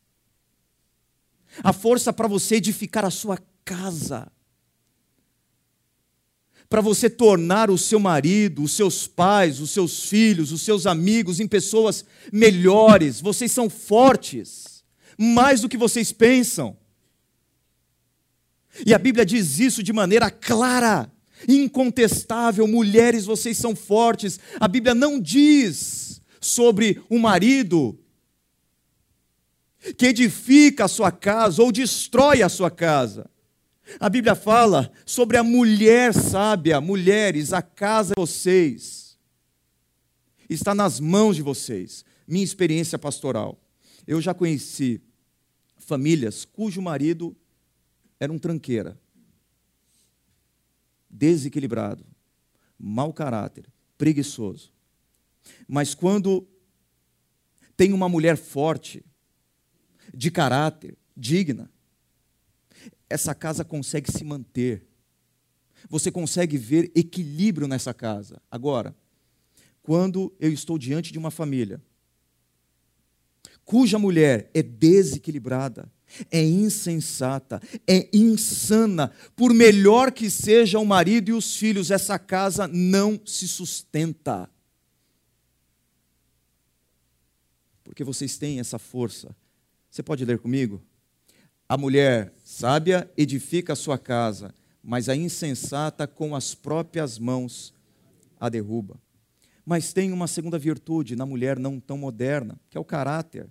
a 1.63 1.73
força 1.73 2.13
para 2.13 2.29
você 2.29 2.57
edificar 2.57 3.05
a 3.05 3.11
sua 3.11 3.39
casa, 3.65 4.31
para 6.69 6.81
você 6.81 7.09
tornar 7.09 7.71
o 7.71 7.79
seu 7.79 7.99
marido, 7.99 8.63
os 8.63 8.73
seus 8.73 9.07
pais, 9.07 9.61
os 9.61 9.71
seus 9.71 10.09
filhos, 10.09 10.53
os 10.53 10.63
seus 10.63 10.85
amigos 10.85 11.39
em 11.39 11.47
pessoas 11.47 12.05
melhores. 12.33 13.21
Vocês 13.21 13.53
são 13.53 13.71
fortes, 13.71 14.85
mais 15.17 15.61
do 15.61 15.69
que 15.69 15.77
vocês 15.77 16.11
pensam. 16.11 16.77
E 18.85 18.93
a 18.93 18.99
Bíblia 18.99 19.25
diz 19.25 19.59
isso 19.59 19.83
de 19.83 19.93
maneira 19.93 20.31
clara, 20.31 21.11
incontestável: 21.49 22.67
mulheres, 22.67 23.25
vocês 23.25 23.57
são 23.57 23.75
fortes. 23.75 24.39
A 24.59 24.69
Bíblia 24.69 24.95
não 24.95 25.21
diz 25.21 26.21
sobre 26.41 27.03
um 27.11 27.19
marido 27.19 27.99
que 29.97 30.07
edifica 30.07 30.85
a 30.85 30.89
sua 30.89 31.13
casa 31.13 31.63
ou 31.63 31.71
destrói 31.71 32.43
a 32.43 32.49
sua 32.49 32.71
casa. 32.71 33.31
A 34.01 34.09
Bíblia 34.09 34.35
fala 34.35 34.91
sobre 35.05 35.37
a 35.37 35.45
mulher 35.45 36.13
sábia, 36.13 36.81
mulheres, 36.81 37.53
a 37.53 37.63
casa 37.63 38.15
de 38.17 38.21
vocês 38.21 39.07
está 40.49 40.75
nas 40.75 41.01
mãos 41.01 41.37
de 41.37 41.43
vocês. 41.43 42.05
Minha 42.27 42.45
experiência 42.45 42.99
pastoral. 42.99 43.61
Eu 44.07 44.21
já 44.21 44.33
conheci 44.33 45.01
famílias 45.79 46.45
cujo 46.45 46.81
marido 46.81 47.37
era 48.19 48.33
um 48.33 48.39
tranqueira, 48.39 48.99
desequilibrado, 51.09 52.05
mau 52.79 53.13
caráter, 53.13 53.67
preguiçoso. 53.97 54.73
Mas 55.69 55.95
quando 55.95 56.47
tem 57.77 57.93
uma 57.93 58.09
mulher 58.09 58.37
forte, 58.37 59.05
de 60.13 60.31
caráter, 60.31 60.97
digna, 61.17 61.71
essa 63.09 63.35
casa 63.35 63.65
consegue 63.65 64.11
se 64.11 64.25
manter. 64.25 64.87
Você 65.89 66.11
consegue 66.11 66.57
ver 66.57 66.91
equilíbrio 66.95 67.69
nessa 67.69 67.93
casa. 67.93 68.41
Agora, 68.51 68.97
quando 69.83 70.35
eu 70.41 70.53
estou 70.53 70.79
diante 70.79 71.13
de 71.13 71.19
uma 71.19 71.31
família 71.31 71.81
cuja 73.65 73.99
mulher 73.99 74.49
é 74.55 74.63
desequilibrada, 74.63 75.91
é 76.31 76.43
insensata, 76.43 77.61
é 77.87 78.09
insana. 78.13 79.13
Por 79.35 79.53
melhor 79.53 80.13
que 80.13 80.31
seja 80.31 80.79
o 80.79 80.85
marido 80.85 81.31
e 81.31 81.33
os 81.33 81.57
filhos, 81.57 81.91
essa 81.91 82.19
casa 82.19 82.69
não 82.69 83.21
se 83.25 83.47
sustenta. 83.49 84.49
Porque 87.85 88.05
vocês 88.05 88.37
têm 88.37 88.61
essa 88.61 88.79
força. 88.79 89.35
Você 89.91 90.03
pode 90.03 90.25
ler 90.25 90.39
comigo? 90.39 90.83
A 91.69 91.77
mulher 91.77 92.33
sábia 92.45 93.11
edifica 93.17 93.73
a 93.73 93.77
sua 93.77 93.99
casa, 93.99 94.55
mas 94.83 95.09
a 95.09 95.17
insensata 95.17 96.07
com 96.07 96.37
as 96.37 96.55
próprias 96.55 97.19
mãos 97.19 97.75
a 98.39 98.49
derruba. 98.49 99.01
Mas 99.65 99.93
tem 99.93 100.13
uma 100.13 100.29
segunda 100.29 100.59
virtude 100.59 101.17
na 101.17 101.27
mulher 101.27 101.59
não 101.59 101.81
tão 101.81 101.99
moderna, 101.99 102.61
que 102.71 102.79
é 102.79 102.81
o 102.81 102.85
caráter. 102.85 103.51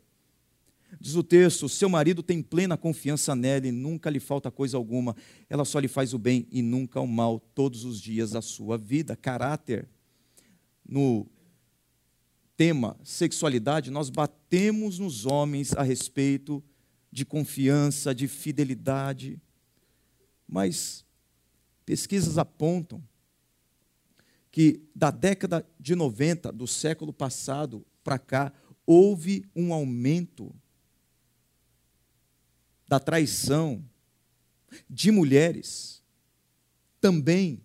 Diz 1.00 1.16
o 1.16 1.24
texto: 1.24 1.70
seu 1.70 1.90
marido 1.90 2.24
tem 2.24 2.42
plena 2.42 2.78
confiança 2.78 3.36
nela 3.36 3.68
e 3.68 3.72
nunca 3.72 4.10
lhe 4.10 4.20
falta 4.20 4.52
coisa 4.52 4.78
alguma. 4.78 5.16
Ela 5.50 5.66
só 5.66 5.80
lhe 5.80 5.88
faz 5.88 6.14
o 6.14 6.20
bem 6.20 6.48
e 6.52 6.62
nunca 6.62 7.00
o 7.00 7.08
mal 7.08 7.40
todos 7.40 7.86
os 7.86 8.02
dias 8.02 8.32
da 8.32 8.42
sua 8.42 8.78
vida. 8.78 9.16
Caráter. 9.16 9.88
No 10.88 11.28
tema 12.56 12.98
sexualidade, 13.04 13.92
nós 13.92 14.10
batemos 14.10 15.00
nos 15.00 15.26
homens 15.26 15.74
a 15.74 15.82
respeito 15.82 16.64
de 17.12 17.26
confiança, 17.26 18.14
de 18.14 18.28
fidelidade. 18.28 19.42
Mas 20.48 21.04
pesquisas 21.86 22.38
apontam 22.38 23.04
que 24.52 24.82
da 24.96 25.12
década 25.12 25.68
de 25.80 25.96
90 25.96 26.52
do 26.52 26.66
século 26.66 27.12
passado 27.12 27.86
para 28.04 28.18
cá 28.18 28.54
houve 28.86 29.44
um 29.56 29.74
aumento 29.74 30.56
da 32.88 33.00
traição 33.00 33.84
de 34.90 35.12
mulheres, 35.12 36.04
também 37.00 37.62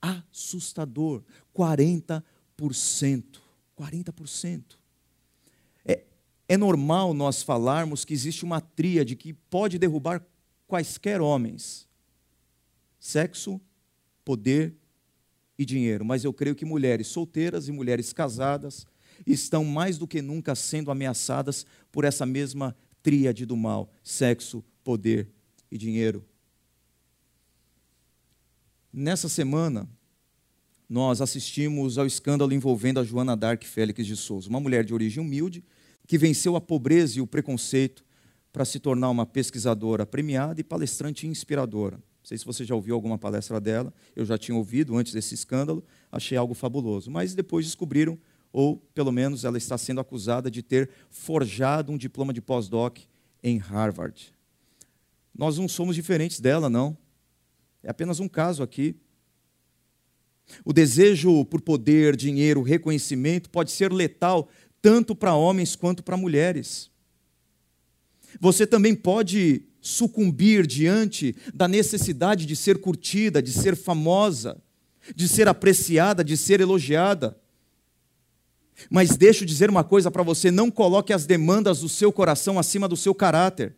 assustador, 0.00 1.22
40%. 1.54 2.22
40%. 3.78 4.62
É, 5.84 6.04
é 6.48 6.56
normal 6.56 7.14
nós 7.14 7.42
falarmos 7.42 8.04
que 8.04 8.12
existe 8.12 8.44
uma 8.44 8.60
tríade 8.60 9.16
que 9.16 9.32
pode 9.32 9.78
derrubar 9.78 10.24
quaisquer 10.66 11.20
homens: 11.20 11.88
sexo, 12.98 13.60
poder 14.24 14.74
e 15.58 15.64
dinheiro. 15.64 16.04
Mas 16.04 16.24
eu 16.24 16.32
creio 16.32 16.54
que 16.54 16.64
mulheres 16.64 17.08
solteiras 17.08 17.68
e 17.68 17.72
mulheres 17.72 18.12
casadas 18.12 18.86
estão 19.26 19.64
mais 19.64 19.98
do 19.98 20.06
que 20.06 20.22
nunca 20.22 20.54
sendo 20.54 20.90
ameaçadas 20.90 21.66
por 21.90 22.04
essa 22.04 22.26
mesma 22.26 22.76
tríade 23.02 23.44
do 23.44 23.56
mal: 23.56 23.92
sexo, 24.02 24.64
poder 24.84 25.28
e 25.70 25.78
dinheiro. 25.78 26.24
Nessa 28.92 29.28
semana, 29.28 29.88
nós 30.88 31.22
assistimos 31.22 31.96
ao 31.96 32.06
escândalo 32.06 32.52
envolvendo 32.52 33.00
a 33.00 33.04
Joana 33.04 33.34
Dark 33.34 33.64
Félix 33.64 34.06
de 34.06 34.14
Souza, 34.14 34.50
uma 34.50 34.60
mulher 34.60 34.84
de 34.84 34.92
origem 34.92 35.22
humilde 35.22 35.64
que 36.06 36.18
venceu 36.18 36.56
a 36.56 36.60
pobreza 36.60 37.18
e 37.18 37.22
o 37.22 37.26
preconceito 37.26 38.04
para 38.52 38.66
se 38.66 38.78
tornar 38.78 39.08
uma 39.08 39.24
pesquisadora 39.24 40.04
premiada 40.04 40.60
e 40.60 40.64
palestrante 40.64 41.26
inspiradora. 41.26 41.96
Não 41.96 42.24
sei 42.24 42.36
se 42.36 42.44
você 42.44 42.64
já 42.64 42.74
ouviu 42.74 42.94
alguma 42.94 43.16
palestra 43.16 43.58
dela, 43.58 43.92
eu 44.14 44.24
já 44.24 44.36
tinha 44.36 44.56
ouvido 44.56 44.94
antes 44.96 45.12
desse 45.12 45.34
escândalo, 45.34 45.82
achei 46.10 46.36
algo 46.36 46.52
fabuloso. 46.52 47.10
Mas 47.10 47.34
depois 47.34 47.64
descobriram 47.64 48.18
ou 48.52 48.76
pelo 48.94 49.10
menos 49.10 49.44
ela 49.44 49.56
está 49.56 49.78
sendo 49.78 50.00
acusada 50.00 50.50
de 50.50 50.62
ter 50.62 50.90
forjado 51.08 51.90
um 51.90 51.96
diploma 51.96 52.32
de 52.32 52.40
pós-doc 52.40 52.98
em 53.42 53.58
Harvard. 53.58 54.32
Nós 55.34 55.56
não 55.56 55.66
somos 55.66 55.96
diferentes 55.96 56.38
dela, 56.40 56.68
não. 56.68 56.96
É 57.82 57.90
apenas 57.90 58.20
um 58.20 58.28
caso 58.28 58.62
aqui. 58.62 58.94
O 60.64 60.72
desejo 60.72 61.44
por 61.46 61.60
poder, 61.60 62.14
dinheiro, 62.16 62.62
reconhecimento 62.62 63.48
pode 63.48 63.70
ser 63.70 63.92
letal 63.92 64.48
tanto 64.82 65.14
para 65.14 65.34
homens 65.34 65.74
quanto 65.74 66.02
para 66.02 66.16
mulheres. 66.16 66.90
Você 68.40 68.66
também 68.66 68.94
pode 68.94 69.64
sucumbir 69.80 70.66
diante 70.66 71.34
da 71.52 71.66
necessidade 71.66 72.46
de 72.46 72.54
ser 72.54 72.78
curtida, 72.78 73.42
de 73.42 73.52
ser 73.52 73.76
famosa, 73.76 74.60
de 75.14 75.28
ser 75.28 75.48
apreciada, 75.48 76.22
de 76.22 76.36
ser 76.36 76.60
elogiada. 76.60 77.36
Mas 78.90 79.16
deixo 79.16 79.44
dizer 79.46 79.70
uma 79.70 79.84
coisa 79.84 80.10
para 80.10 80.22
você: 80.22 80.50
não 80.50 80.70
coloque 80.70 81.12
as 81.12 81.26
demandas 81.26 81.80
do 81.80 81.88
seu 81.88 82.12
coração 82.12 82.58
acima 82.58 82.88
do 82.88 82.96
seu 82.96 83.14
caráter. 83.14 83.74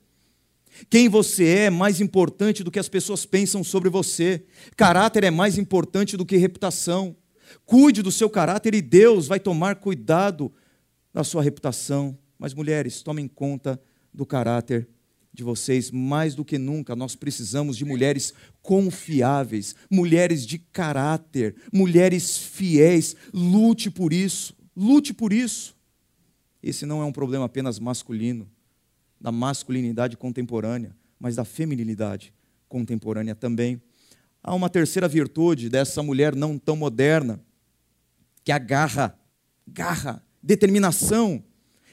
Quem 0.90 1.08
você 1.08 1.44
é 1.44 1.64
é 1.64 1.70
mais 1.70 2.00
importante 2.00 2.64
do 2.64 2.70
que 2.70 2.78
as 2.78 2.88
pessoas 2.88 3.24
pensam 3.24 3.62
sobre 3.62 3.88
você. 3.88 4.44
Caráter 4.76 5.24
é 5.24 5.30
mais 5.30 5.56
importante 5.56 6.16
do 6.16 6.26
que 6.26 6.36
reputação. 6.36 7.16
Cuide 7.64 8.02
do 8.02 8.10
seu 8.10 8.28
caráter 8.28 8.74
e 8.74 8.82
Deus 8.82 9.26
vai 9.26 9.38
tomar 9.38 9.76
cuidado 9.76 10.52
da 11.12 11.22
sua 11.22 11.42
reputação. 11.42 12.18
Mas, 12.38 12.52
mulheres, 12.54 13.02
tomem 13.02 13.28
conta 13.28 13.80
do 14.12 14.26
caráter 14.26 14.88
de 15.32 15.44
vocês. 15.44 15.90
Mais 15.90 16.34
do 16.34 16.44
que 16.44 16.58
nunca, 16.58 16.96
nós 16.96 17.14
precisamos 17.14 17.76
de 17.76 17.84
mulheres 17.84 18.34
confiáveis, 18.60 19.74
mulheres 19.90 20.44
de 20.46 20.58
caráter, 20.58 21.54
mulheres 21.72 22.36
fiéis. 22.38 23.14
Lute 23.32 23.90
por 23.90 24.12
isso. 24.12 24.54
Lute 24.76 25.14
por 25.14 25.32
isso. 25.32 25.76
Esse 26.62 26.86
não 26.86 27.02
é 27.02 27.04
um 27.04 27.12
problema 27.12 27.44
apenas 27.44 27.78
masculino, 27.78 28.48
da 29.20 29.30
masculinidade 29.30 30.16
contemporânea, 30.16 30.96
mas 31.18 31.36
da 31.36 31.44
feminilidade 31.44 32.32
contemporânea 32.68 33.34
também. 33.34 33.80
Há 34.42 34.54
uma 34.54 34.68
terceira 34.68 35.08
virtude 35.08 35.68
dessa 35.68 36.02
mulher 36.02 36.34
não 36.34 36.58
tão 36.58 36.76
moderna, 36.76 37.40
que 38.42 38.52
é 38.52 38.54
a 38.54 38.58
garra, 38.58 39.18
garra, 39.66 40.22
determinação. 40.42 41.42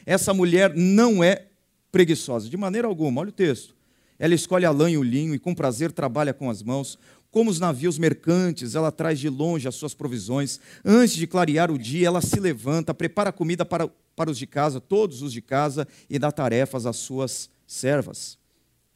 Essa 0.06 0.34
mulher 0.34 0.76
não 0.76 1.24
é 1.24 1.48
preguiçosa, 1.92 2.50
de 2.50 2.58
maneira 2.58 2.88
alguma. 2.88 3.22
Olha 3.22 3.30
o 3.30 3.34
texto. 3.34 3.76
Ela 4.18 4.36
escolhe 4.36 4.66
a 4.66 4.72
lã 4.72 4.90
e 4.90 4.98
o 4.98 5.04
linho 5.04 5.34
e 5.34 5.40
com 5.40 5.56
prazer 5.56 5.92
trabalha 5.92 6.34
com 6.34 6.50
as 6.50 6.62
mãos. 6.62 6.98
Como 7.32 7.50
os 7.50 7.62
navios 7.62 7.98
mercantes, 7.98 8.76
ela 8.76 8.92
traz 8.92 9.18
de 9.18 9.30
longe 9.30 9.66
as 9.66 9.76
suas 9.76 9.94
provisões. 9.94 10.60
Antes 10.84 11.16
de 11.16 11.26
clarear 11.26 11.72
o 11.72 11.80
dia, 11.80 12.08
ela 12.08 12.22
se 12.22 12.38
levanta, 12.40 12.94
prepara 12.94 13.32
comida 13.32 13.64
para, 13.64 13.88
para 14.16 14.30
os 14.30 14.38
de 14.38 14.46
casa, 14.46 14.82
todos 14.82 15.22
os 15.22 15.32
de 15.32 15.42
casa, 15.42 15.88
e 16.10 16.20
dá 16.20 16.30
tarefas 16.30 16.86
às 16.86 16.98
suas 16.98 17.50
servas. 17.66 18.38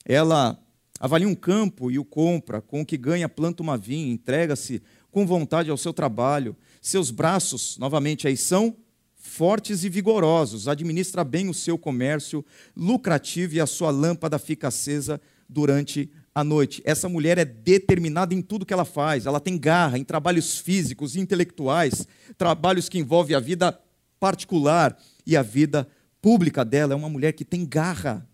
Ela 0.03 0.59
avalia 0.99 1.27
um 1.27 1.33
campo 1.33 1.89
e 1.89 1.97
o 1.97 2.03
compra, 2.03 2.61
com 2.61 2.81
o 2.81 2.85
que 2.85 2.97
ganha, 2.97 3.29
planta 3.29 3.63
uma 3.63 3.77
vinha, 3.77 4.11
entrega-se 4.11 4.83
com 5.09 5.25
vontade 5.25 5.71
ao 5.71 5.77
seu 5.77 5.93
trabalho. 5.93 6.57
Seus 6.81 7.11
braços, 7.11 7.77
novamente, 7.77 8.27
aí 8.27 8.35
são 8.35 8.75
fortes 9.15 9.85
e 9.85 9.89
vigorosos, 9.89 10.67
administra 10.67 11.23
bem 11.23 11.49
o 11.49 11.53
seu 11.53 11.77
comércio 11.77 12.45
lucrativo 12.75 13.55
e 13.55 13.61
a 13.61 13.65
sua 13.65 13.91
lâmpada 13.91 14.37
fica 14.37 14.67
acesa 14.67 15.19
durante 15.49 16.11
à 16.35 16.43
noite. 16.43 16.81
Essa 16.83 17.07
mulher 17.07 17.37
é 17.37 17.45
determinada 17.45 18.33
em 18.33 18.41
tudo 18.41 18.65
que 18.65 18.73
ela 18.73 18.83
faz, 18.83 19.25
ela 19.25 19.39
tem 19.39 19.57
garra 19.57 19.97
em 19.97 20.03
trabalhos 20.03 20.59
físicos, 20.59 21.15
intelectuais, 21.15 22.05
trabalhos 22.37 22.89
que 22.89 22.99
envolvem 22.99 23.35
a 23.35 23.39
vida 23.39 23.79
particular 24.19 24.97
e 25.25 25.37
a 25.37 25.41
vida 25.41 25.87
pública 26.21 26.65
dela. 26.65 26.93
É 26.93 26.95
uma 26.95 27.09
mulher 27.09 27.31
que 27.31 27.45
tem 27.45 27.65
garra. 27.65 28.27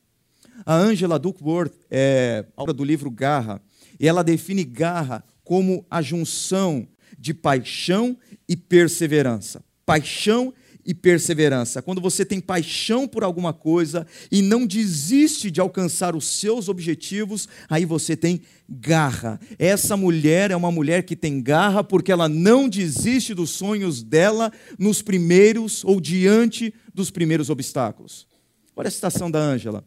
A 0.66 0.76
Angela 0.76 1.20
Duckworth, 1.20 1.74
é, 1.90 2.46
autora 2.56 2.74
do 2.74 2.84
livro 2.84 3.10
Garra, 3.10 3.62
e 4.00 4.08
ela 4.08 4.24
define 4.24 4.64
garra 4.64 5.24
como 5.44 5.86
a 5.90 6.02
junção 6.02 6.88
de 7.18 7.34
paixão 7.34 8.18
e 8.48 8.56
perseverança. 8.56 9.64
Paixão 9.86 10.54
e 10.86 10.94
perseverança. 10.94 11.82
Quando 11.82 12.02
você 12.02 12.26
tem 12.26 12.40
paixão 12.40 13.08
por 13.08 13.24
alguma 13.24 13.54
coisa 13.54 14.06
e 14.32 14.42
não 14.42 14.66
desiste 14.66 15.52
de 15.52 15.62
alcançar 15.62 16.16
os 16.16 16.26
seus 16.26 16.70
objetivos, 16.70 17.48
aí 17.70 17.86
você 17.86 18.16
tem 18.16 18.42
garra. 18.70 19.40
Essa 19.60 19.98
mulher 19.98 20.52
é 20.52 20.56
uma 20.56 20.72
mulher 20.72 21.04
que 21.04 21.16
tem 21.16 21.42
garra 21.42 21.84
porque 21.84 22.12
ela 22.12 22.30
não 22.30 22.70
desiste 22.70 23.34
dos 23.34 23.52
sonhos 23.52 24.02
dela 24.02 24.52
nos 24.78 25.02
primeiros 25.02 25.84
ou 25.84 26.00
diante 26.00 26.74
dos 26.94 27.12
primeiros 27.12 27.50
obstáculos. 27.50 28.28
Olha 28.76 28.88
a 28.88 28.92
citação 28.92 29.30
da 29.30 29.40
Ângela 29.40 29.86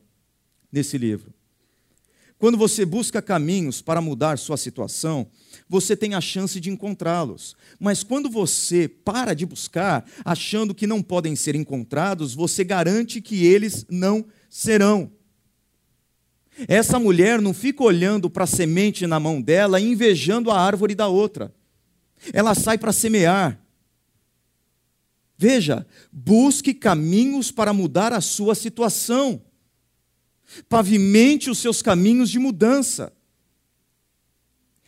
nesse 0.70 0.98
livro. 0.98 1.32
Quando 2.38 2.58
você 2.58 2.84
busca 2.84 3.22
caminhos 3.22 3.80
para 3.80 4.00
mudar 4.00 4.38
sua 4.38 4.56
situação, 4.56 5.26
você 5.68 5.96
tem 5.96 6.14
a 6.14 6.20
chance 6.20 6.60
de 6.60 6.70
encontrá-los. 6.70 7.56
Mas 7.78 8.02
quando 8.02 8.28
você 8.28 8.86
para 8.88 9.34
de 9.34 9.46
buscar, 9.46 10.08
achando 10.24 10.74
que 10.74 10.86
não 10.86 11.02
podem 11.02 11.34
ser 11.34 11.54
encontrados, 11.54 12.34
você 12.34 12.62
garante 12.62 13.20
que 13.20 13.44
eles 13.44 13.86
não 13.88 14.24
serão. 14.48 15.10
Essa 16.68 16.98
mulher 16.98 17.40
não 17.40 17.52
fica 17.52 17.82
olhando 17.82 18.30
para 18.30 18.44
a 18.44 18.46
semente 18.46 19.06
na 19.06 19.18
mão 19.18 19.42
dela 19.42 19.80
invejando 19.80 20.50
a 20.50 20.60
árvore 20.60 20.94
da 20.94 21.08
outra. 21.08 21.52
Ela 22.32 22.54
sai 22.54 22.78
para 22.78 22.92
semear. 22.92 23.60
Veja, 25.36 25.84
busque 26.12 26.72
caminhos 26.72 27.50
para 27.50 27.72
mudar 27.72 28.12
a 28.12 28.20
sua 28.20 28.54
situação. 28.54 29.42
pavimente 30.68 31.50
os 31.50 31.58
seus 31.58 31.82
caminhos 31.82 32.30
de 32.30 32.38
mudança. 32.38 33.12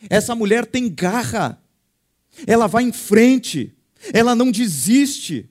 Essa 0.09 0.35
mulher 0.35 0.65
tem 0.65 0.89
garra, 0.89 1.61
ela 2.45 2.67
vai 2.67 2.83
em 2.83 2.91
frente, 2.91 3.75
ela 4.13 4.35
não 4.35 4.51
desiste. 4.51 5.49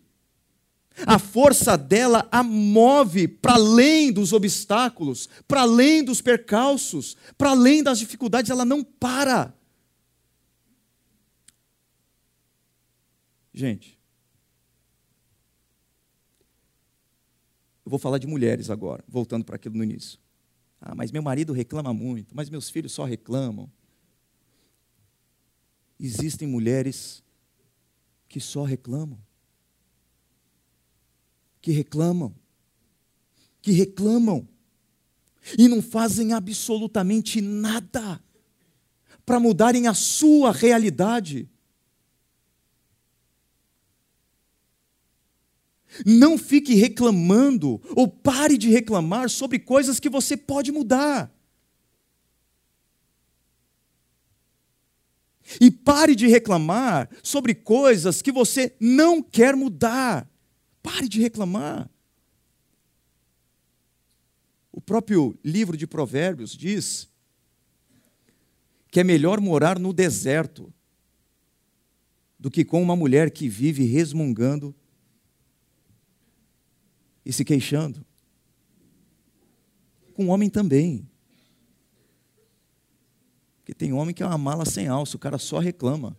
A 1.07 1.19
força 1.19 1.77
dela 1.77 2.27
a 2.33 2.43
move 2.43 3.29
para 3.29 3.55
além 3.55 4.11
dos 4.11 4.33
obstáculos, 4.33 5.29
para 5.47 5.63
além 5.63 6.03
dos 6.03 6.23
percalços, 6.23 7.17
para 7.37 7.51
além 7.51 7.83
das 7.83 7.99
dificuldades, 7.99 8.51
ela 8.51 8.65
não 8.65 8.83
para. 8.83 9.55
Gente, 13.53 13.99
eu 17.85 17.91
vou 17.91 17.99
falar 17.99 18.19
de 18.19 18.27
mulheres 18.27 18.71
agora, 18.71 19.05
voltando 19.07 19.45
para 19.45 19.57
aquilo 19.57 19.77
no 19.77 19.85
início. 19.85 20.19
Ah, 20.81 20.95
mas 20.95 21.13
meu 21.13 21.23
marido 21.23 21.53
reclama 21.53 21.93
muito, 21.93 22.35
mas 22.35 22.51
meus 22.51 22.69
filhos 22.69 22.93
só 22.93 23.05
reclamam. 23.05 23.71
Existem 25.99 26.47
mulheres 26.47 27.23
que 28.29 28.41
só 28.41 28.65
reclamam 28.65 29.19
que 31.67 31.73
reclamam, 31.73 32.33
que 33.61 33.73
reclamam 33.73 34.49
e 35.59 35.67
não 35.67 35.83
fazem 35.83 36.33
absolutamente 36.33 37.41
nada 37.41 38.23
para 39.25 39.41
mudarem 39.41 39.89
a 39.89 39.93
sua 39.93 40.53
realidade. 40.53 41.51
Não 46.07 46.39
fique 46.39 46.75
reclamando 46.75 47.83
ou 47.97 48.07
pare 48.07 48.57
de 48.57 48.71
reclamar 48.71 49.29
sobre 49.29 49.59
coisas 49.59 49.99
que 49.99 50.09
você 50.09 50.37
pode 50.37 50.71
mudar. 50.71 51.36
E 55.61 55.71
pare 55.71 56.15
de 56.15 56.27
reclamar 56.27 57.09
sobre 57.23 57.55
coisas 57.55 58.21
que 58.21 58.33
você 58.33 58.75
não 58.81 59.23
quer 59.23 59.55
mudar. 59.55 60.29
Pare 60.83 61.09
de 61.09 61.21
reclamar. 61.21 61.91
O 64.73 64.81
próprio 64.81 65.39
livro 65.43 65.77
de 65.77 65.87
Provérbios 65.87 66.57
diz 66.57 67.09
que 68.91 69.01
é 69.01 69.05
melhor 69.05 69.41
morar 69.41 69.79
no 69.79 69.93
deserto 69.93 70.73
do 72.39 72.51
que 72.51 72.65
com 72.65 72.83
uma 72.83 72.95
mulher 72.95 73.31
que 73.31 73.49
vive 73.49 73.85
resmungando 73.85 74.75
e 77.25 77.33
se 77.33 77.45
queixando. 77.45 78.05
Com 80.15 80.29
homem 80.29 80.49
também. 80.49 81.09
Porque 83.67 83.75
tem 83.75 83.93
homem 83.93 84.15
que 84.15 84.23
é 84.23 84.27
uma 84.27 84.39
mala 84.39 84.65
sem 84.65 84.87
alça, 84.87 85.17
o 85.17 85.19
cara 85.19 85.39
só 85.39 85.59
reclama. 85.59 86.17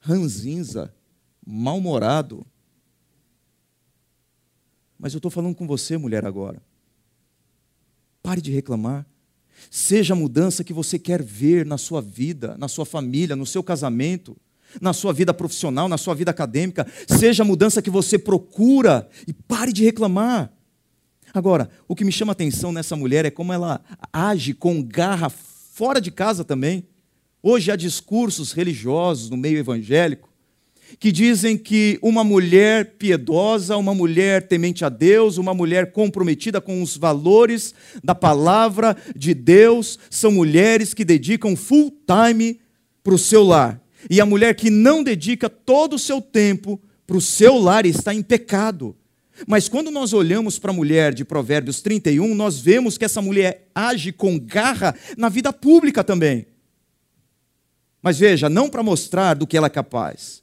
Ranzinza 0.00 0.92
mal-humorado. 1.46 2.44
Mas 4.98 5.12
eu 5.12 5.18
estou 5.18 5.30
falando 5.30 5.54
com 5.54 5.64
você, 5.64 5.96
mulher, 5.96 6.26
agora. 6.26 6.60
Pare 8.20 8.40
de 8.40 8.50
reclamar. 8.50 9.06
Seja 9.70 10.12
a 10.12 10.16
mudança 10.16 10.64
que 10.64 10.72
você 10.72 10.98
quer 10.98 11.22
ver 11.22 11.64
na 11.64 11.78
sua 11.78 12.02
vida, 12.02 12.56
na 12.58 12.66
sua 12.66 12.84
família, 12.84 13.36
no 13.36 13.46
seu 13.46 13.62
casamento, 13.62 14.36
na 14.80 14.92
sua 14.92 15.12
vida 15.12 15.32
profissional, 15.32 15.88
na 15.88 15.98
sua 15.98 16.16
vida 16.16 16.32
acadêmica. 16.32 16.84
Seja 17.06 17.44
a 17.44 17.46
mudança 17.46 17.80
que 17.80 17.90
você 17.90 18.18
procura 18.18 19.08
e 19.24 19.32
pare 19.32 19.72
de 19.72 19.84
reclamar. 19.84 20.52
Agora, 21.32 21.70
o 21.88 21.94
que 21.94 22.04
me 22.04 22.12
chama 22.12 22.32
a 22.32 22.34
atenção 22.34 22.72
nessa 22.72 22.94
mulher 22.94 23.24
é 23.24 23.30
como 23.30 23.52
ela 23.52 23.80
age 24.12 24.52
com 24.52 24.82
garra 24.82 25.30
fora 25.30 26.00
de 26.00 26.10
casa 26.10 26.44
também. 26.44 26.86
Hoje 27.42 27.70
há 27.70 27.76
discursos 27.76 28.52
religiosos 28.52 29.30
no 29.30 29.36
meio 29.36 29.58
evangélico 29.58 30.32
que 30.98 31.10
dizem 31.10 31.56
que 31.56 31.98
uma 32.02 32.22
mulher 32.22 32.96
piedosa, 32.98 33.76
uma 33.76 33.94
mulher 33.94 34.46
temente 34.46 34.84
a 34.84 34.88
Deus, 34.88 35.38
uma 35.38 35.54
mulher 35.54 35.92
comprometida 35.92 36.60
com 36.60 36.82
os 36.82 36.96
valores 36.96 37.74
da 38.02 38.14
palavra 38.14 38.96
de 39.16 39.34
Deus, 39.34 39.98
são 40.10 40.30
mulheres 40.30 40.92
que 40.92 41.04
dedicam 41.04 41.56
full 41.56 41.92
time 42.06 42.60
para 43.02 43.14
o 43.14 43.18
seu 43.18 43.42
lar. 43.42 43.80
E 44.10 44.20
a 44.20 44.26
mulher 44.26 44.54
que 44.54 44.70
não 44.70 45.02
dedica 45.02 45.48
todo 45.48 45.94
o 45.94 45.98
seu 45.98 46.20
tempo 46.20 46.80
para 47.06 47.16
o 47.16 47.20
seu 47.20 47.58
lar 47.58 47.86
está 47.86 48.12
em 48.12 48.22
pecado. 48.22 48.96
Mas 49.46 49.68
quando 49.68 49.90
nós 49.90 50.12
olhamos 50.12 50.58
para 50.58 50.70
a 50.70 50.74
mulher 50.74 51.12
de 51.12 51.24
Provérbios 51.24 51.80
31, 51.80 52.34
nós 52.34 52.60
vemos 52.60 52.96
que 52.96 53.04
essa 53.04 53.22
mulher 53.22 53.68
age 53.74 54.12
com 54.12 54.38
garra 54.38 54.94
na 55.16 55.28
vida 55.28 55.52
pública 55.52 56.04
também. 56.04 56.46
Mas 58.02 58.18
veja, 58.18 58.48
não 58.48 58.68
para 58.68 58.82
mostrar 58.82 59.34
do 59.34 59.46
que 59.46 59.56
ela 59.56 59.68
é 59.68 59.70
capaz, 59.70 60.42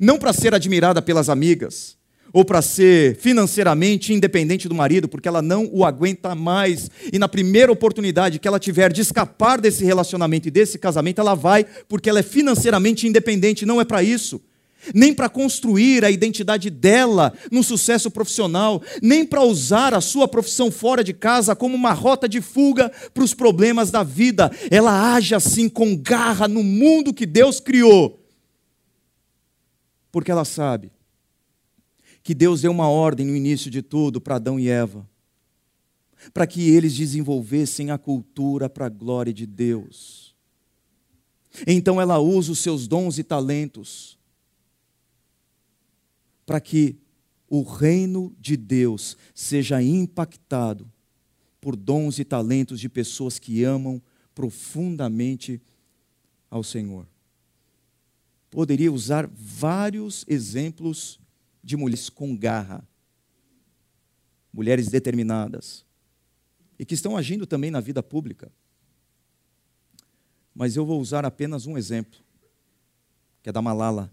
não 0.00 0.18
para 0.18 0.32
ser 0.32 0.54
admirada 0.54 1.02
pelas 1.02 1.28
amigas, 1.28 1.96
ou 2.32 2.44
para 2.44 2.60
ser 2.60 3.16
financeiramente 3.16 4.12
independente 4.12 4.68
do 4.68 4.74
marido, 4.74 5.08
porque 5.08 5.28
ela 5.28 5.40
não 5.40 5.70
o 5.72 5.84
aguenta 5.84 6.34
mais. 6.34 6.90
E 7.10 7.18
na 7.18 7.28
primeira 7.28 7.72
oportunidade 7.72 8.38
que 8.38 8.46
ela 8.46 8.58
tiver 8.58 8.92
de 8.92 9.00
escapar 9.00 9.58
desse 9.58 9.84
relacionamento 9.84 10.48
e 10.48 10.50
desse 10.50 10.78
casamento, 10.78 11.20
ela 11.20 11.34
vai, 11.34 11.64
porque 11.88 12.10
ela 12.10 12.18
é 12.18 12.22
financeiramente 12.22 13.06
independente. 13.06 13.64
Não 13.64 13.80
é 13.80 13.86
para 13.86 14.02
isso. 14.02 14.40
Nem 14.94 15.14
para 15.14 15.28
construir 15.28 16.04
a 16.04 16.10
identidade 16.10 16.70
dela 16.70 17.32
no 17.50 17.62
sucesso 17.62 18.10
profissional, 18.10 18.82
nem 19.02 19.24
para 19.24 19.42
usar 19.42 19.94
a 19.94 20.00
sua 20.00 20.28
profissão 20.28 20.70
fora 20.70 21.02
de 21.02 21.12
casa 21.12 21.56
como 21.56 21.74
uma 21.74 21.92
rota 21.92 22.28
de 22.28 22.40
fuga 22.40 22.90
para 23.12 23.24
os 23.24 23.34
problemas 23.34 23.90
da 23.90 24.02
vida. 24.02 24.50
Ela 24.70 25.14
age 25.14 25.34
assim 25.34 25.68
com 25.68 25.96
garra 25.96 26.46
no 26.48 26.62
mundo 26.62 27.14
que 27.14 27.26
Deus 27.26 27.60
criou 27.60 28.26
porque 30.16 30.30
ela 30.30 30.46
sabe 30.46 30.90
que 32.22 32.34
Deus 32.34 32.62
deu 32.62 32.70
uma 32.70 32.88
ordem 32.88 33.26
no 33.26 33.36
início 33.36 33.70
de 33.70 33.82
tudo 33.82 34.18
para 34.18 34.36
Adão 34.36 34.58
e 34.58 34.66
Eva, 34.66 35.06
para 36.32 36.46
que 36.46 36.70
eles 36.70 36.96
desenvolvessem 36.96 37.90
a 37.90 37.98
cultura 37.98 38.66
para 38.66 38.86
a 38.86 38.88
glória 38.88 39.30
de 39.30 39.44
Deus. 39.44 40.34
Então 41.66 42.00
ela 42.00 42.18
usa 42.18 42.50
os 42.50 42.60
seus 42.60 42.88
dons 42.88 43.18
e 43.18 43.22
talentos 43.22 44.15
para 46.46 46.60
que 46.60 46.96
o 47.48 47.62
reino 47.62 48.34
de 48.40 48.56
Deus 48.56 49.16
seja 49.34 49.82
impactado 49.82 50.90
por 51.60 51.76
dons 51.76 52.18
e 52.18 52.24
talentos 52.24 52.80
de 52.80 52.88
pessoas 52.88 53.38
que 53.38 53.64
amam 53.64 54.00
profundamente 54.34 55.60
ao 56.48 56.62
Senhor 56.62 57.06
poderia 58.56 58.90
usar 58.90 59.26
vários 59.26 60.24
exemplos 60.26 61.20
de 61.62 61.76
mulheres 61.76 62.08
com 62.08 62.34
garra, 62.34 62.88
mulheres 64.50 64.88
determinadas, 64.88 65.84
e 66.78 66.84
que 66.86 66.94
estão 66.94 67.18
agindo 67.18 67.46
também 67.46 67.70
na 67.70 67.80
vida 67.80 68.02
pública. 68.02 68.50
Mas 70.54 70.74
eu 70.74 70.86
vou 70.86 70.98
usar 70.98 71.26
apenas 71.26 71.66
um 71.66 71.76
exemplo, 71.76 72.18
que 73.42 73.50
é 73.50 73.52
da 73.52 73.60
Malala. 73.60 74.10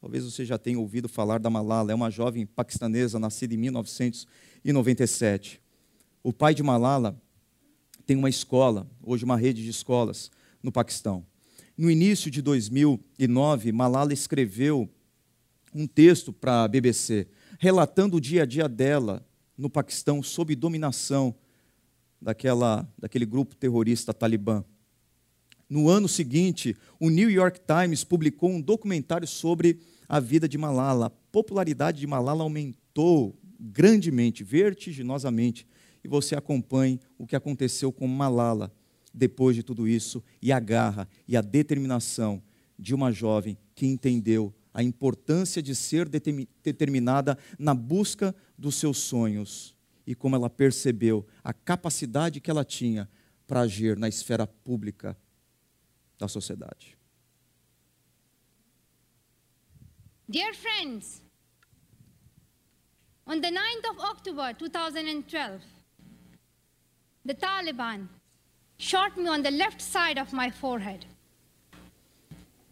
Talvez 0.00 0.24
você 0.24 0.46
já 0.46 0.56
tenha 0.56 0.78
ouvido 0.78 1.10
falar 1.10 1.38
da 1.38 1.50
Malala, 1.50 1.92
é 1.92 1.94
uma 1.94 2.10
jovem 2.10 2.46
paquistanesa 2.46 3.18
nascida 3.18 3.52
em 3.52 3.58
1997. 3.58 5.60
O 6.22 6.32
pai 6.32 6.54
de 6.54 6.62
Malala 6.62 7.20
tem 8.06 8.16
uma 8.16 8.30
escola, 8.30 8.90
hoje 9.02 9.26
uma 9.26 9.36
rede 9.36 9.62
de 9.62 9.68
escolas 9.68 10.30
no 10.62 10.72
Paquistão. 10.72 11.26
No 11.76 11.90
início 11.90 12.30
de 12.30 12.40
2009, 12.40 13.72
Malala 13.72 14.14
escreveu 14.14 14.88
um 15.74 15.86
texto 15.86 16.32
para 16.32 16.64
a 16.64 16.68
BBC, 16.68 17.28
relatando 17.58 18.16
o 18.16 18.20
dia 18.20 18.44
a 18.44 18.46
dia 18.46 18.68
dela 18.68 19.22
no 19.56 19.68
Paquistão 19.68 20.22
sob 20.22 20.56
dominação 20.56 21.34
daquela, 22.20 22.90
daquele 22.98 23.26
grupo 23.26 23.54
terrorista 23.54 24.14
talibã. 24.14 24.64
No 25.70 25.88
ano 25.88 26.08
seguinte, 26.08 26.76
o 26.98 27.08
New 27.08 27.30
York 27.30 27.60
Times 27.60 28.02
publicou 28.02 28.50
um 28.50 28.60
documentário 28.60 29.28
sobre 29.28 29.78
a 30.08 30.18
vida 30.18 30.48
de 30.48 30.58
Malala. 30.58 31.06
A 31.06 31.10
popularidade 31.10 32.00
de 32.00 32.08
Malala 32.08 32.42
aumentou 32.42 33.38
grandemente, 33.60 34.42
vertiginosamente, 34.42 35.64
e 36.02 36.08
você 36.08 36.34
acompanhe 36.34 36.98
o 37.16 37.24
que 37.24 37.36
aconteceu 37.36 37.92
com 37.92 38.08
Malala 38.08 38.74
depois 39.14 39.54
de 39.54 39.62
tudo 39.62 39.86
isso 39.86 40.24
e 40.42 40.50
a 40.50 40.58
garra 40.58 41.08
e 41.28 41.36
a 41.36 41.40
determinação 41.40 42.42
de 42.76 42.92
uma 42.92 43.12
jovem 43.12 43.56
que 43.72 43.86
entendeu 43.86 44.52
a 44.74 44.82
importância 44.82 45.62
de 45.62 45.74
ser 45.76 46.08
determinada 46.08 47.38
na 47.56 47.74
busca 47.74 48.34
dos 48.58 48.74
seus 48.74 48.98
sonhos 48.98 49.76
e 50.06 50.16
como 50.16 50.34
ela 50.34 50.50
percebeu 50.50 51.26
a 51.44 51.52
capacidade 51.52 52.40
que 52.40 52.50
ela 52.50 52.64
tinha 52.64 53.08
para 53.46 53.60
agir 53.60 53.96
na 53.96 54.08
esfera 54.08 54.46
pública 54.46 55.16
da 56.20 56.28
sociedade. 56.28 56.94
Dear 60.28 60.52
friends, 60.52 61.22
on 63.26 63.40
the 63.40 63.48
9th 63.48 63.90
of 63.90 63.98
October 64.00 64.52
2012, 64.52 65.60
the 67.24 67.34
Taliban 67.34 68.06
shot 68.78 69.16
me 69.16 69.28
on 69.28 69.42
the 69.42 69.50
left 69.50 69.80
side 69.80 70.18
of 70.18 70.32
my 70.32 70.50
forehead. 70.50 71.04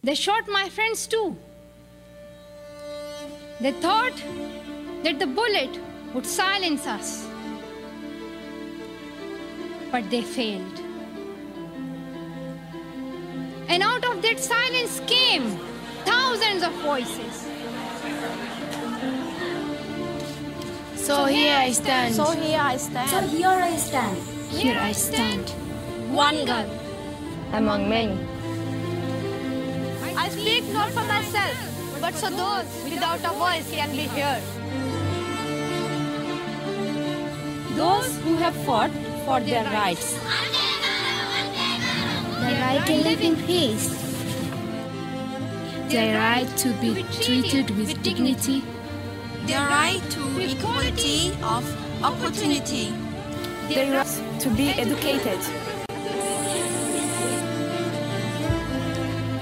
They 0.02 0.14
shot 0.14 0.46
my 0.48 0.68
friends 0.68 1.06
too. 1.06 1.36
They 3.60 3.72
thought 3.72 4.16
that 5.02 5.18
the 5.18 5.26
bullet 5.26 5.80
would 6.14 6.26
silence 6.26 6.86
us. 6.86 7.26
But 9.90 10.08
they 10.10 10.22
failed. 10.22 10.87
And 13.68 13.82
out 13.82 14.02
of 14.04 14.22
that 14.22 14.40
silence 14.40 15.00
came 15.06 15.44
thousands 16.06 16.62
of 16.62 16.72
voices. 16.80 17.46
So 20.96 21.26
here 21.26 21.56
I 21.56 21.72
stand. 21.72 22.14
So 22.14 22.30
here 22.32 22.60
I 22.60 22.76
stand. 22.78 23.10
So 23.10 23.20
here 23.20 23.48
I 23.48 23.76
stand. 23.76 24.18
Here 24.50 24.78
I 24.80 24.92
stand. 24.92 25.50
One 26.10 26.44
girl. 26.46 26.70
Among 27.52 27.88
many. 27.88 28.18
I 30.16 30.28
speak 30.30 30.64
not 30.72 30.90
for 30.90 31.04
myself, 31.04 32.00
but 32.00 32.14
so 32.14 32.30
those 32.30 32.68
without 32.84 33.20
a 33.20 33.34
voice 33.36 33.70
can 33.70 33.90
be 33.90 34.06
heard. 34.16 34.42
Those 37.76 38.16
who 38.22 38.36
have 38.36 38.56
fought 38.64 38.90
for 39.24 39.40
their 39.40 39.64
rights. 39.64 40.16
The 42.48 42.54
right 42.54 42.86
to 42.86 42.94
live 42.94 43.20
in 43.20 43.36
peace. 43.44 43.90
Their 45.90 46.16
right 46.18 46.48
to 46.56 46.72
be 46.80 47.04
treated 47.20 47.68
with 47.76 48.02
dignity. 48.02 48.64
Their 49.44 49.66
right 49.68 50.00
to 50.12 50.22
equality 50.40 51.36
of 51.42 51.62
opportunity. 52.02 52.94
Their 53.68 53.92
right 53.92 54.40
to 54.40 54.48
be 54.56 54.70
educated. 54.70 55.40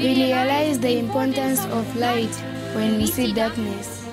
We 0.00 0.08
realize 0.26 0.80
the 0.80 0.98
importance 0.98 1.64
of 1.66 1.86
light 1.94 2.34
when 2.74 2.96
we 2.96 3.06
see 3.06 3.32
darkness. 3.32 4.04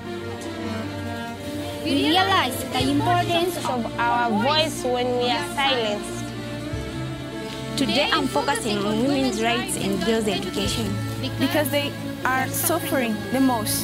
We 1.83 2.09
realize 2.09 2.63
the 2.65 2.91
importance 2.91 3.57
of 3.65 3.99
our 3.99 4.29
voice 4.29 4.83
when 4.83 5.17
we 5.17 5.31
are 5.31 5.47
silenced. 5.55 6.22
Today 7.83 8.09
I'm 8.13 8.27
focusing 8.27 8.77
on 8.77 9.03
women's 9.03 9.43
rights 9.43 9.75
and 9.75 10.01
girls' 10.05 10.29
education 10.29 10.87
because 11.37 11.69
they 11.69 11.91
are 12.23 12.47
suffering 12.47 13.13
the 13.33 13.41
most. 13.41 13.83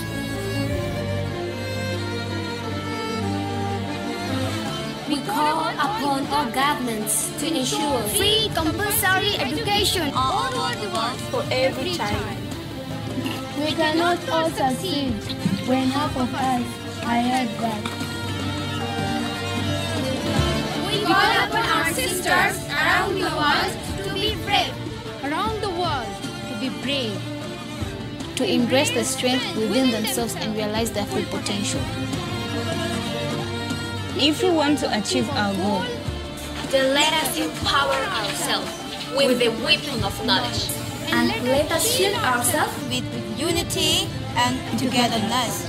We 5.10 5.20
call 5.28 5.68
upon 5.76 6.28
all 6.28 6.50
governments 6.50 7.28
to 7.42 7.48
ensure 7.48 8.00
free 8.16 8.50
compulsory 8.56 9.36
education 9.36 10.14
all 10.16 10.48
over 10.48 10.80
the 10.80 10.88
world 10.96 11.20
for 11.28 11.44
every 11.52 11.92
child. 11.96 12.38
We 13.60 13.74
cannot 13.74 14.18
all 14.30 14.50
succeed 14.50 15.12
when 15.68 15.90
half 15.90 16.16
of 16.16 16.34
us 16.34 16.64
are 17.04 17.20
held 17.20 17.52
back. 17.60 17.84
We 20.88 21.04
call 21.04 21.32
upon 21.44 21.66
our 21.68 21.92
sisters 21.92 22.64
around 22.70 23.16
the 23.20 23.28
world 23.36 23.89
to 24.50 24.74
brave. 24.74 24.74
Around 25.24 25.62
the 25.62 25.70
world 25.70 26.08
to 26.50 26.60
be 26.60 26.70
brave. 26.82 27.18
To 28.36 28.46
embrace 28.46 28.92
the 28.92 29.04
strength 29.04 29.56
within 29.56 29.92
themselves 29.92 30.36
and 30.36 30.56
realize 30.56 30.92
their 30.92 31.06
full 31.06 31.24
potential. 31.26 31.82
If 34.16 34.42
we 34.44 34.50
want 34.50 34.80
to 34.80 34.98
achieve 34.98 35.30
our 35.32 35.54
goal, 35.56 35.84
then 36.70 36.94
let 36.94 37.12
us 37.24 37.38
empower 37.38 37.96
ourselves 37.96 38.72
with 39.16 39.40
the 39.40 39.50
weapon 39.64 40.04
of 40.04 40.14
knowledge. 40.26 40.70
And 41.12 41.28
let 41.46 41.72
us 41.72 41.90
shield 41.90 42.16
ourselves 42.24 42.74
with 42.90 43.06
unity 43.40 44.08
and 44.36 44.80
togetherness. 44.80 45.66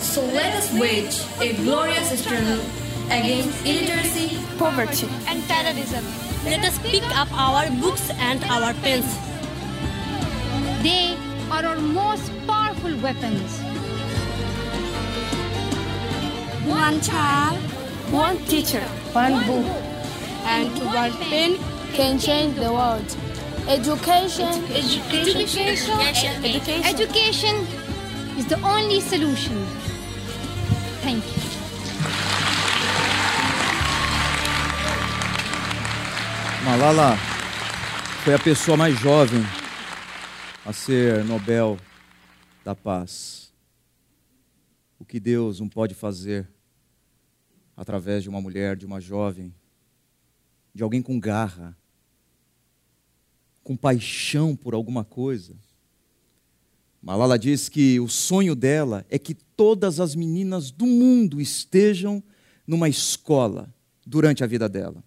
So 0.00 0.24
let 0.26 0.54
us 0.56 0.72
wage 0.74 1.22
a 1.40 1.54
glorious 1.62 2.20
struggle 2.20 2.60
against 3.10 3.64
illiteracy, 3.66 4.38
Poverty. 4.58 5.08
and 5.26 5.42
terrorism. 5.44 6.04
Let 6.44 6.64
us 6.64 6.78
pick 6.78 7.04
up 7.16 7.28
our 7.32 7.70
books 7.80 8.10
and 8.10 8.42
our 8.44 8.72
pens. 8.74 9.10
They 10.82 11.16
are 11.50 11.64
our 11.64 11.78
most 11.80 12.30
powerful 12.46 12.96
weapons. 12.98 13.60
One 16.66 17.00
child, 17.00 17.58
One 18.10 18.38
teacher, 18.46 18.82
one 19.12 19.34
book, 19.46 19.66
and 20.44 20.68
one 20.92 21.12
pen 21.30 21.56
can 21.92 22.18
change 22.18 22.56
the 22.56 22.72
world. 22.72 23.06
Education, 23.68 24.64
Education, 24.74 25.68
education. 25.68 26.84
education 26.84 27.54
is 28.36 28.46
the 28.46 28.58
only 28.62 28.98
solution. 29.00 29.64
Thank 31.06 31.22
you. 31.24 31.39
Malala 36.70 37.16
foi 38.22 38.32
a 38.32 38.38
pessoa 38.38 38.76
mais 38.76 38.96
jovem 38.96 39.42
a 40.64 40.72
ser 40.72 41.24
Nobel 41.24 41.76
da 42.64 42.76
Paz. 42.76 43.52
O 44.96 45.04
que 45.04 45.18
Deus 45.18 45.58
não 45.58 45.68
pode 45.68 45.94
fazer 45.94 46.48
através 47.76 48.22
de 48.22 48.28
uma 48.28 48.40
mulher, 48.40 48.76
de 48.76 48.86
uma 48.86 49.00
jovem, 49.00 49.52
de 50.72 50.84
alguém 50.84 51.02
com 51.02 51.18
garra, 51.18 51.76
com 53.64 53.76
paixão 53.76 54.54
por 54.54 54.72
alguma 54.72 55.02
coisa. 55.02 55.56
Malala 57.02 57.36
diz 57.36 57.68
que 57.68 57.98
o 57.98 58.08
sonho 58.08 58.54
dela 58.54 59.04
é 59.10 59.18
que 59.18 59.34
todas 59.34 59.98
as 59.98 60.14
meninas 60.14 60.70
do 60.70 60.86
mundo 60.86 61.40
estejam 61.40 62.22
numa 62.64 62.88
escola 62.88 63.74
durante 64.06 64.44
a 64.44 64.46
vida 64.46 64.68
dela 64.68 65.02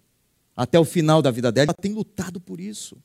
até 0.56 0.78
o 0.78 0.84
final 0.84 1.20
da 1.20 1.30
vida 1.30 1.50
dela, 1.50 1.66
ela 1.66 1.74
tem 1.74 1.92
lutado 1.92 2.40
por 2.40 2.60
isso. 2.60 2.96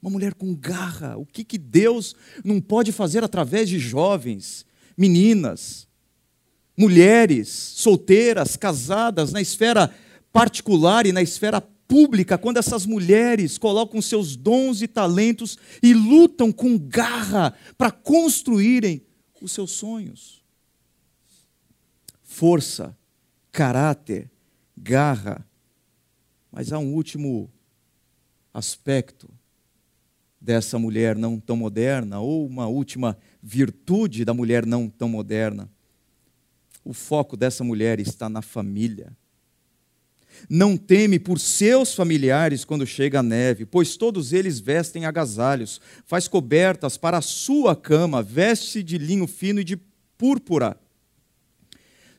Uma 0.00 0.10
mulher 0.10 0.34
com 0.34 0.54
garra. 0.54 1.16
O 1.16 1.26
que, 1.26 1.42
que 1.42 1.58
Deus 1.58 2.14
não 2.44 2.60
pode 2.60 2.92
fazer 2.92 3.24
através 3.24 3.68
de 3.68 3.78
jovens, 3.78 4.64
meninas, 4.96 5.88
mulheres, 6.76 7.48
solteiras, 7.48 8.56
casadas, 8.56 9.32
na 9.32 9.40
esfera 9.40 9.92
particular 10.32 11.06
e 11.06 11.12
na 11.12 11.22
esfera 11.22 11.60
pública, 11.60 12.38
quando 12.38 12.58
essas 12.58 12.84
mulheres 12.84 13.56
colocam 13.56 14.00
seus 14.00 14.36
dons 14.36 14.82
e 14.82 14.86
talentos 14.86 15.58
e 15.82 15.94
lutam 15.94 16.52
com 16.52 16.78
garra 16.78 17.54
para 17.76 17.90
construírem 17.90 19.02
os 19.40 19.50
seus 19.50 19.72
sonhos. 19.72 20.44
Força, 22.22 22.96
caráter, 23.50 24.30
garra, 24.76 25.47
mas 26.50 26.72
há 26.72 26.78
um 26.78 26.94
último 26.94 27.50
aspecto 28.52 29.28
dessa 30.40 30.78
mulher 30.78 31.16
não 31.16 31.38
tão 31.38 31.56
moderna, 31.56 32.20
ou 32.20 32.46
uma 32.46 32.66
última 32.66 33.18
virtude 33.42 34.24
da 34.24 34.32
mulher 34.32 34.64
não 34.64 34.88
tão 34.88 35.08
moderna. 35.08 35.68
O 36.84 36.92
foco 36.92 37.36
dessa 37.36 37.64
mulher 37.64 38.00
está 38.00 38.28
na 38.28 38.40
família. 38.40 39.12
Não 40.48 40.76
teme 40.76 41.18
por 41.18 41.40
seus 41.40 41.94
familiares 41.94 42.64
quando 42.64 42.86
chega 42.86 43.18
a 43.18 43.22
neve, 43.22 43.66
pois 43.66 43.96
todos 43.96 44.32
eles 44.32 44.60
vestem 44.60 45.04
agasalhos, 45.04 45.80
faz 46.06 46.28
cobertas 46.28 46.96
para 46.96 47.18
a 47.18 47.22
sua 47.22 47.74
cama, 47.74 48.22
veste 48.22 48.82
de 48.82 48.98
linho 48.98 49.26
fino 49.26 49.60
e 49.60 49.64
de 49.64 49.76
púrpura. 50.16 50.78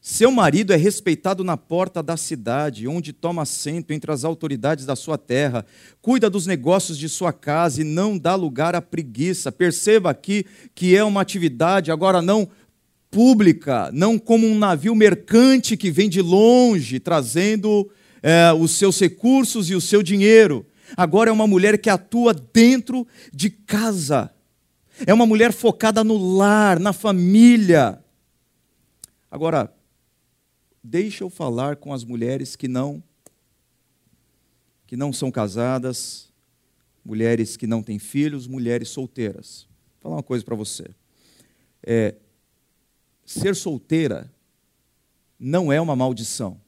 Seu 0.01 0.31
marido 0.31 0.71
é 0.71 0.77
respeitado 0.77 1.43
na 1.43 1.57
porta 1.57 2.01
da 2.01 2.15
cidade, 2.15 2.87
onde 2.87 3.11
toma 3.11 3.41
assento 3.41 3.91
entre 3.91 4.09
as 4.11 4.23
autoridades 4.23 4.85
da 4.85 4.95
sua 4.95 5.17
terra, 5.17 5.65
cuida 6.01 6.29
dos 6.29 6.47
negócios 6.47 6.97
de 6.97 7.09
sua 7.09 7.33
casa 7.33 7.81
e 7.81 7.83
não 7.83 8.17
dá 8.17 8.33
lugar 8.33 8.75
à 8.75 8.81
preguiça. 8.81 9.51
Perceba 9.51 10.09
aqui 10.09 10.45
que 10.73 10.95
é 10.95 11.03
uma 11.03 11.19
atividade 11.19 11.91
agora 11.91 12.21
não 12.21 12.47
pública, 13.11 13.89
não 13.91 14.17
como 14.17 14.47
um 14.47 14.57
navio 14.57 14.95
mercante 14.95 15.75
que 15.75 15.91
vem 15.91 16.07
de 16.07 16.21
longe 16.21 16.99
trazendo 16.99 17.89
é, 18.23 18.53
os 18.53 18.71
seus 18.71 18.97
recursos 18.99 19.69
e 19.69 19.75
o 19.75 19.81
seu 19.81 20.01
dinheiro. 20.01 20.65
Agora 20.95 21.29
é 21.29 21.33
uma 21.33 21.47
mulher 21.47 21.77
que 21.77 21.89
atua 21.89 22.33
dentro 22.33 23.05
de 23.33 23.49
casa. 23.49 24.31
É 25.05 25.13
uma 25.13 25.25
mulher 25.25 25.51
focada 25.51 26.05
no 26.05 26.17
lar, 26.17 26.79
na 26.79 26.93
família. 26.93 27.99
Agora, 29.29 29.71
Deixa 30.91 31.23
eu 31.23 31.29
falar 31.29 31.75
com 31.75 31.93
as 31.93 32.03
mulheres 32.03 32.55
que 32.55 32.67
não 32.67 33.03
que 34.87 34.97
não 34.97 35.13
são 35.13 35.29
casadas, 35.29 36.33
mulheres 37.05 37.55
que 37.55 37.67
não 37.67 37.83
têm 37.83 37.99
filhos, 37.99 38.47
mulheres 38.47 38.89
solteiras. 38.89 39.67
Vou 39.91 40.01
falar 40.01 40.15
uma 40.15 40.23
coisa 40.23 40.43
para 40.43 40.55
você. 40.55 40.89
É, 41.83 42.15
ser 43.23 43.55
solteira 43.55 44.33
não 45.39 45.71
é 45.71 45.79
uma 45.79 45.95
maldição. 45.95 46.59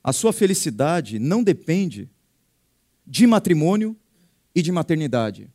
A 0.00 0.12
sua 0.12 0.32
felicidade 0.32 1.18
não 1.18 1.42
depende 1.42 2.08
de 3.04 3.26
matrimônio 3.26 3.96
e 4.54 4.62
de 4.62 4.70
maternidade. 4.70 5.51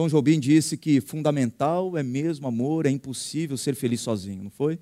Tom 0.00 0.08
Jobim 0.08 0.40
disse 0.40 0.78
que 0.78 0.98
fundamental 0.98 1.94
é 1.94 2.02
mesmo 2.02 2.48
amor, 2.48 2.86
é 2.86 2.88
impossível 2.88 3.54
ser 3.58 3.74
feliz 3.74 4.00
sozinho, 4.00 4.44
não 4.44 4.50
foi? 4.50 4.80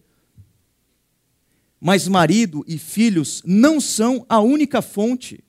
Mas 1.81 2.07
marido 2.07 2.65
e 2.69 2.79
filhos 2.79 3.43
não 3.45 3.81
são 3.81 4.25
a 4.29 4.39
única 4.39 4.81
fonte 4.81 5.43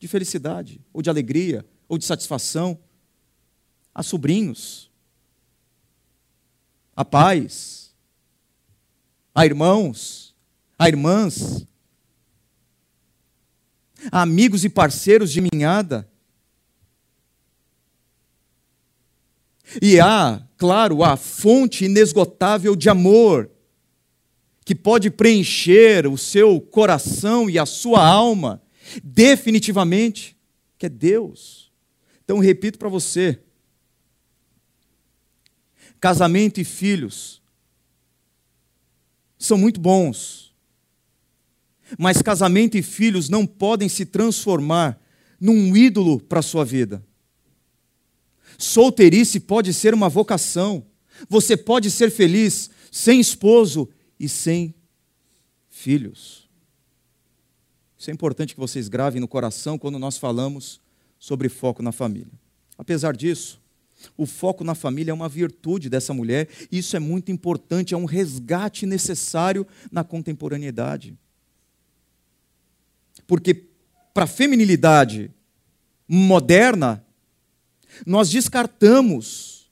de 0.00 0.08
felicidade, 0.08 0.80
ou 0.92 1.00
de 1.00 1.08
alegria, 1.08 1.64
ou 1.86 1.96
de 1.96 2.04
satisfação. 2.04 2.76
Há 3.94 4.02
sobrinhos, 4.02 4.90
há 6.96 7.04
pais, 7.04 7.94
há 9.32 9.46
irmãos, 9.46 10.34
há 10.76 10.88
irmãs, 10.88 11.64
há 14.10 14.22
amigos 14.22 14.64
e 14.64 14.68
parceiros 14.68 15.30
de 15.30 15.40
minhada. 15.40 16.10
E 19.82 20.00
há, 20.00 20.42
claro, 20.56 21.02
a 21.02 21.16
fonte 21.16 21.84
inesgotável 21.84 22.74
de 22.74 22.88
amor, 22.88 23.50
que 24.64 24.74
pode 24.74 25.10
preencher 25.10 26.06
o 26.06 26.16
seu 26.16 26.60
coração 26.60 27.48
e 27.48 27.58
a 27.58 27.66
sua 27.66 28.06
alma, 28.06 28.62
definitivamente, 29.02 30.36
que 30.78 30.86
é 30.86 30.88
Deus. 30.88 31.70
Então, 32.24 32.38
repito 32.38 32.78
para 32.78 32.88
você: 32.88 33.40
casamento 36.00 36.60
e 36.60 36.64
filhos 36.64 37.42
são 39.38 39.56
muito 39.56 39.80
bons, 39.80 40.54
mas 41.98 42.20
casamento 42.20 42.76
e 42.76 42.82
filhos 42.82 43.28
não 43.28 43.46
podem 43.46 43.88
se 43.88 44.04
transformar 44.04 45.00
num 45.40 45.76
ídolo 45.76 46.20
para 46.20 46.40
a 46.40 46.42
sua 46.42 46.64
vida. 46.64 47.02
Solteirice 48.58 49.38
pode 49.38 49.72
ser 49.72 49.94
uma 49.94 50.08
vocação. 50.08 50.84
Você 51.28 51.56
pode 51.56 51.90
ser 51.90 52.10
feliz 52.10 52.68
sem 52.90 53.20
esposo 53.20 53.88
e 54.18 54.28
sem 54.28 54.74
filhos. 55.70 56.48
Isso 57.96 58.10
é 58.10 58.12
importante 58.12 58.54
que 58.54 58.60
vocês 58.60 58.88
gravem 58.88 59.20
no 59.20 59.28
coração 59.28 59.78
quando 59.78 59.98
nós 59.98 60.18
falamos 60.18 60.80
sobre 61.18 61.48
foco 61.48 61.82
na 61.82 61.92
família. 61.92 62.32
Apesar 62.76 63.16
disso, 63.16 63.60
o 64.16 64.26
foco 64.26 64.62
na 64.62 64.74
família 64.74 65.10
é 65.10 65.14
uma 65.14 65.28
virtude 65.28 65.88
dessa 65.88 66.14
mulher, 66.14 66.48
e 66.70 66.78
isso 66.78 66.96
é 66.96 67.00
muito 67.00 67.32
importante, 67.32 67.94
é 67.94 67.96
um 67.96 68.04
resgate 68.04 68.86
necessário 68.86 69.66
na 69.90 70.04
contemporaneidade. 70.04 71.16
Porque 73.26 73.54
para 74.14 74.24
a 74.24 74.28
feminilidade 74.28 75.30
moderna, 76.08 77.04
nós 78.06 78.30
descartamos 78.30 79.68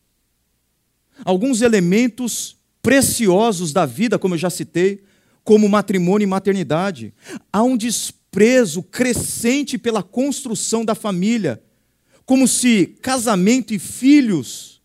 alguns 1.25 1.62
elementos 1.62 2.57
preciosos 2.83 3.73
da 3.73 3.87
vida, 3.87 4.19
como 4.19 4.35
eu 4.35 4.39
já 4.39 4.51
citei, 4.51 5.03
como 5.43 5.69
matrimônio 5.69 6.25
e 6.25 6.29
maternidade. 6.29 7.14
Há 7.53 7.62
um 7.62 7.77
desprezo 7.77 8.83
crescente 8.83 9.79
pela 9.79 10.03
construção 10.03 10.85
da 10.85 10.95
família, 10.95 11.62
como 12.25 12.47
se 12.47 12.97
casamento 13.01 13.73
e 13.73 13.79
filhos 13.79 14.77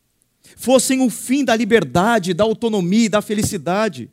fossem 0.55 1.01
o 1.01 1.09
fim 1.09 1.43
da 1.43 1.55
liberdade, 1.55 2.35
da 2.35 2.43
autonomia 2.43 3.05
e 3.05 3.09
da 3.09 3.21
felicidade. 3.21 4.11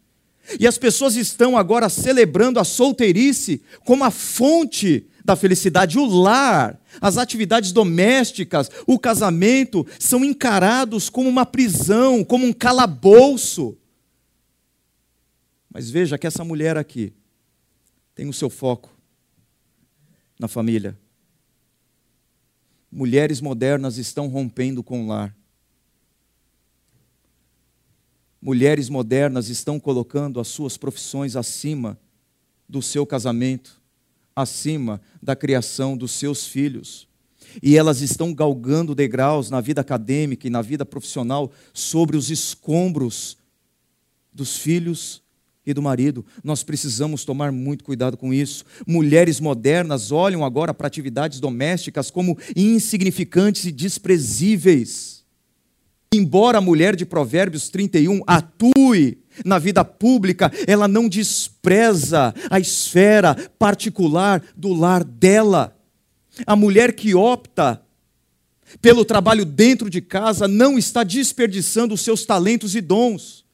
E 0.58 0.66
as 0.66 0.78
pessoas 0.78 1.14
estão 1.14 1.58
agora 1.58 1.90
celebrando 1.90 2.58
a 2.58 2.64
solteirice 2.64 3.60
como 3.84 4.02
a 4.02 4.10
fonte 4.10 5.06
da 5.28 5.36
felicidade. 5.36 5.98
O 5.98 6.06
lar, 6.06 6.80
as 7.02 7.18
atividades 7.18 7.70
domésticas, 7.70 8.70
o 8.86 8.98
casamento 8.98 9.86
são 9.98 10.24
encarados 10.24 11.10
como 11.10 11.28
uma 11.28 11.44
prisão, 11.44 12.24
como 12.24 12.46
um 12.46 12.52
calabouço. 12.52 13.76
Mas 15.70 15.90
veja 15.90 16.16
que 16.16 16.26
essa 16.26 16.42
mulher 16.42 16.78
aqui 16.78 17.12
tem 18.14 18.26
o 18.26 18.32
seu 18.32 18.48
foco 18.48 18.90
na 20.40 20.48
família. 20.48 20.98
Mulheres 22.90 23.42
modernas 23.42 23.98
estão 23.98 24.28
rompendo 24.28 24.82
com 24.82 25.04
o 25.04 25.08
lar. 25.08 25.36
Mulheres 28.40 28.88
modernas 28.88 29.50
estão 29.50 29.78
colocando 29.78 30.40
as 30.40 30.48
suas 30.48 30.78
profissões 30.78 31.36
acima 31.36 31.98
do 32.66 32.80
seu 32.80 33.04
casamento, 33.04 33.77
acima 34.42 35.00
da 35.22 35.34
criação 35.34 35.96
dos 35.96 36.12
seus 36.12 36.46
filhos. 36.46 37.08
E 37.62 37.76
elas 37.76 38.00
estão 38.00 38.32
galgando 38.32 38.94
degraus 38.94 39.50
na 39.50 39.60
vida 39.60 39.80
acadêmica 39.80 40.46
e 40.46 40.50
na 40.50 40.62
vida 40.62 40.84
profissional 40.84 41.50
sobre 41.72 42.16
os 42.16 42.30
escombros 42.30 43.36
dos 44.32 44.56
filhos 44.56 45.22
e 45.66 45.74
do 45.74 45.82
marido. 45.82 46.24
Nós 46.44 46.62
precisamos 46.62 47.24
tomar 47.24 47.50
muito 47.50 47.82
cuidado 47.82 48.16
com 48.16 48.32
isso. 48.32 48.64
Mulheres 48.86 49.40
modernas 49.40 50.12
olham 50.12 50.44
agora 50.44 50.72
para 50.72 50.86
atividades 50.86 51.40
domésticas 51.40 52.10
como 52.10 52.38
insignificantes 52.54 53.64
e 53.64 53.72
desprezíveis. 53.72 55.24
Embora 56.14 56.58
a 56.58 56.62
mulher 56.62 56.96
de 56.96 57.04
Provérbios 57.04 57.68
31 57.68 58.22
atue 58.26 59.18
na 59.44 59.58
vida 59.58 59.84
pública, 59.84 60.50
ela 60.66 60.88
não 60.88 61.08
despreza 61.08 62.34
a 62.50 62.58
esfera 62.58 63.34
particular 63.58 64.42
do 64.56 64.72
lar 64.72 65.04
dela. 65.04 65.76
A 66.46 66.54
mulher 66.54 66.92
que 66.92 67.14
opta 67.14 67.80
pelo 68.80 69.04
trabalho 69.04 69.44
dentro 69.44 69.88
de 69.88 70.00
casa 70.00 70.46
não 70.46 70.78
está 70.78 71.02
desperdiçando 71.02 71.94
os 71.94 72.00
seus 72.00 72.24
talentos 72.24 72.74
e 72.74 72.80
dons. 72.80 73.44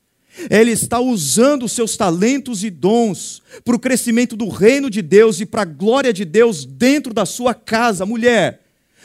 Ela 0.50 0.70
está 0.70 0.98
usando 0.98 1.64
os 1.64 1.72
seus 1.72 1.96
talentos 1.96 2.64
e 2.64 2.70
dons 2.70 3.40
para 3.64 3.76
o 3.76 3.78
crescimento 3.78 4.36
do 4.36 4.48
reino 4.48 4.90
de 4.90 5.00
Deus 5.00 5.40
e 5.40 5.46
para 5.46 5.62
a 5.62 5.66
glória 5.66 6.12
de 6.12 6.24
Deus 6.24 6.64
dentro 6.64 7.14
da 7.14 7.24
sua 7.24 7.54
casa. 7.54 8.04
Mulher, 8.04 8.60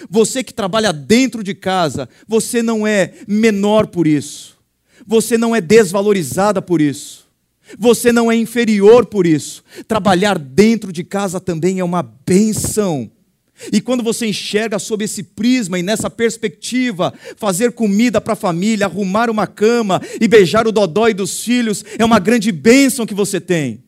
você 0.10 0.44
que 0.44 0.54
trabalha 0.54 0.92
dentro 0.92 1.44
de 1.44 1.54
casa, 1.54 2.10
você 2.28 2.64
não 2.64 2.86
é 2.86 3.14
menor 3.28 3.88
por 3.88 4.08
isso. 4.08 4.59
Você 5.10 5.40
não 5.40 5.56
é 5.56 5.60
desvalorizada 5.60 6.62
por 6.62 6.80
isso. 6.80 7.28
Você 7.80 8.12
não 8.12 8.32
é 8.32 8.36
inferior 8.36 9.08
por 9.08 9.26
isso. 9.26 9.64
Trabalhar 9.88 10.38
dentro 10.38 10.94
de 10.94 11.04
casa 11.04 11.40
também 11.40 11.80
é 11.80 11.84
uma 11.84 12.04
benção. 12.04 13.10
E 13.74 13.82
quando 13.82 14.04
você 14.04 14.28
enxerga 14.28 14.78
sob 14.78 15.04
esse 15.04 15.24
prisma 15.24 15.80
e 15.80 15.84
nessa 15.84 16.12
perspectiva, 16.12 17.12
fazer 17.38 17.72
comida 17.72 18.22
para 18.22 18.34
a 18.34 18.36
família, 18.36 18.86
arrumar 18.86 19.32
uma 19.32 19.48
cama 19.48 20.00
e 20.22 20.28
beijar 20.28 20.68
o 20.68 20.72
dodói 20.72 21.12
dos 21.12 21.44
filhos, 21.44 21.84
é 21.98 22.06
uma 22.06 22.20
grande 22.20 22.52
bênção 22.52 23.04
que 23.04 23.16
você 23.16 23.42
tem. 23.42 23.84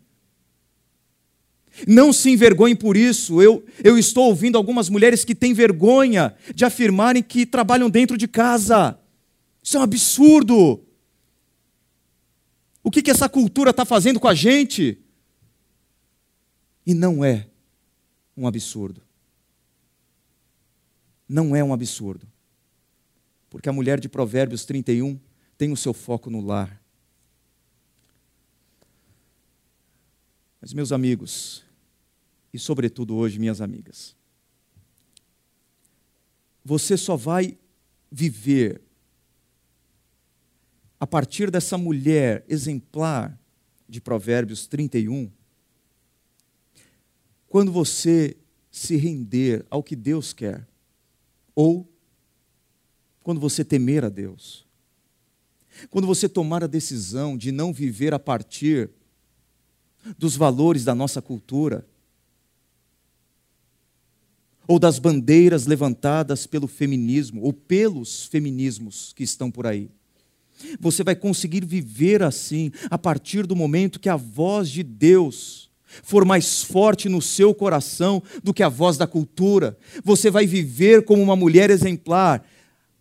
Não 1.87 2.11
se 2.11 2.31
envergonhe 2.31 2.73
por 2.73 2.97
isso. 2.97 3.39
Eu, 3.39 3.63
eu 3.83 3.95
estou 3.95 4.25
ouvindo 4.25 4.57
algumas 4.57 4.89
mulheres 4.89 5.23
que 5.23 5.35
têm 5.35 5.53
vergonha 5.53 6.33
de 6.55 6.65
afirmarem 6.65 7.21
que 7.21 7.45
trabalham 7.45 7.91
dentro 7.91 8.17
de 8.17 8.27
casa. 8.27 8.97
Isso 9.61 9.77
é 9.77 9.79
um 9.79 9.83
absurdo. 9.83 10.83
O 12.83 12.89
que, 12.89 13.01
que 13.01 13.11
essa 13.11 13.29
cultura 13.29 13.71
está 13.71 13.85
fazendo 13.85 14.19
com 14.19 14.27
a 14.27 14.33
gente? 14.33 14.97
E 16.85 16.93
não 16.93 17.23
é 17.23 17.47
um 18.35 18.47
absurdo 18.47 19.01
não 21.31 21.55
é 21.55 21.63
um 21.63 21.71
absurdo. 21.71 22.27
Porque 23.49 23.69
a 23.69 23.73
mulher 23.73 24.01
de 24.01 24.09
Provérbios 24.09 24.65
31 24.65 25.17
tem 25.57 25.71
o 25.71 25.77
seu 25.77 25.93
foco 25.93 26.29
no 26.29 26.41
lar. 26.41 26.81
Mas, 30.59 30.73
meus 30.73 30.91
amigos, 30.91 31.63
e 32.53 32.59
sobretudo 32.59 33.15
hoje, 33.15 33.39
minhas 33.39 33.61
amigas, 33.61 34.13
você 36.63 36.97
só 36.97 37.15
vai 37.15 37.57
viver 38.11 38.81
a 41.01 41.07
partir 41.07 41.49
dessa 41.49 41.79
mulher 41.79 42.45
exemplar 42.47 43.35
de 43.89 43.99
Provérbios 43.99 44.67
31, 44.67 45.31
quando 47.47 47.71
você 47.71 48.37
se 48.69 48.95
render 48.97 49.65
ao 49.67 49.81
que 49.81 49.95
Deus 49.95 50.31
quer 50.31 50.67
ou 51.55 51.91
quando 53.23 53.41
você 53.41 53.65
temer 53.65 54.05
a 54.05 54.09
Deus. 54.09 54.63
Quando 55.89 56.05
você 56.05 56.29
tomar 56.29 56.63
a 56.63 56.67
decisão 56.67 57.35
de 57.35 57.51
não 57.51 57.73
viver 57.73 58.13
a 58.13 58.19
partir 58.19 58.91
dos 60.19 60.35
valores 60.35 60.85
da 60.85 60.93
nossa 60.93 61.19
cultura, 61.19 61.83
ou 64.67 64.77
das 64.77 64.99
bandeiras 64.99 65.65
levantadas 65.65 66.45
pelo 66.45 66.67
feminismo, 66.67 67.41
ou 67.41 67.51
pelos 67.51 68.25
feminismos 68.25 69.13
que 69.13 69.23
estão 69.23 69.49
por 69.49 69.65
aí. 69.65 69.89
Você 70.79 71.03
vai 71.03 71.15
conseguir 71.15 71.65
viver 71.65 72.23
assim 72.23 72.71
a 72.89 72.97
partir 72.97 73.45
do 73.45 73.55
momento 73.55 73.99
que 73.99 74.09
a 74.09 74.15
voz 74.15 74.69
de 74.69 74.83
Deus 74.83 75.69
for 76.03 76.23
mais 76.23 76.63
forte 76.63 77.09
no 77.09 77.21
seu 77.21 77.53
coração 77.53 78.23
do 78.43 78.53
que 78.53 78.63
a 78.63 78.69
voz 78.69 78.97
da 78.97 79.05
cultura, 79.05 79.77
você 80.03 80.31
vai 80.31 80.47
viver 80.47 81.03
como 81.03 81.21
uma 81.21 81.35
mulher 81.35 81.69
exemplar 81.69 82.45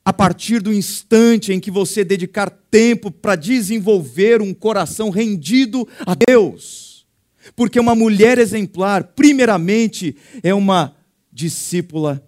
a 0.05 0.13
partir 0.13 0.61
do 0.61 0.73
instante 0.73 1.53
em 1.53 1.61
que 1.61 1.71
você 1.71 2.03
dedicar 2.03 2.51
tempo 2.51 3.11
para 3.11 3.37
desenvolver 3.37 4.43
um 4.43 4.53
coração 4.53 5.11
rendido 5.11 5.87
a 6.07 6.15
Deus. 6.15 7.07
Porque 7.55 7.79
uma 7.79 7.95
mulher 7.95 8.39
exemplar, 8.39 9.05
primeiramente, 9.05 10.17
é 10.43 10.55
uma 10.55 10.97
discípula 11.33 12.25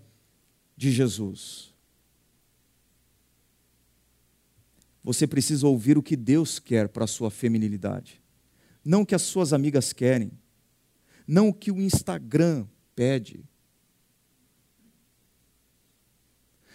de 0.77 0.91
Jesus. 0.91 1.72
Você 5.05 5.27
precisa 5.27 5.67
ouvir 5.67 5.99
o 5.99 6.03
que 6.03 6.17
Deus 6.17 6.59
quer 6.59 6.89
para 6.89 7.05
a 7.05 7.09
sua 7.09 7.31
feminilidade, 7.31 8.23
não 8.85 9.03
o 9.03 9.07
que 9.07 9.15
as 9.15 9.23
suas 9.23 9.53
amigas 9.53 9.93
querem, 9.93 10.31
não 11.27 11.49
o 11.49 11.55
que 11.55 11.73
o 11.73 11.81
Instagram 11.81 12.67
pede, 12.95 13.45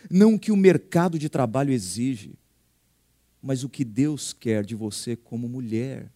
não 0.09 0.35
o 0.35 0.39
que 0.39 0.51
o 0.51 0.57
mercado 0.57 1.17
de 1.17 1.29
trabalho 1.29 1.71
exige, 1.71 2.37
mas 3.41 3.63
o 3.63 3.69
que 3.69 3.85
Deus 3.85 4.33
quer 4.33 4.65
de 4.65 4.75
você 4.75 5.15
como 5.15 5.47
mulher. 5.47 6.11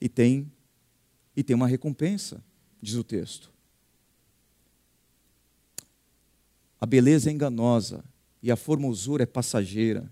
E 0.00 0.08
tem 0.08 0.50
e 1.34 1.42
tem 1.42 1.54
uma 1.54 1.66
recompensa, 1.66 2.42
diz 2.80 2.94
o 2.94 3.04
texto. 3.04 3.52
A 6.80 6.86
beleza 6.86 7.28
é 7.28 7.32
enganosa 7.32 8.02
e 8.46 8.50
a 8.50 8.56
formosura 8.56 9.24
é 9.24 9.26
passageira, 9.26 10.10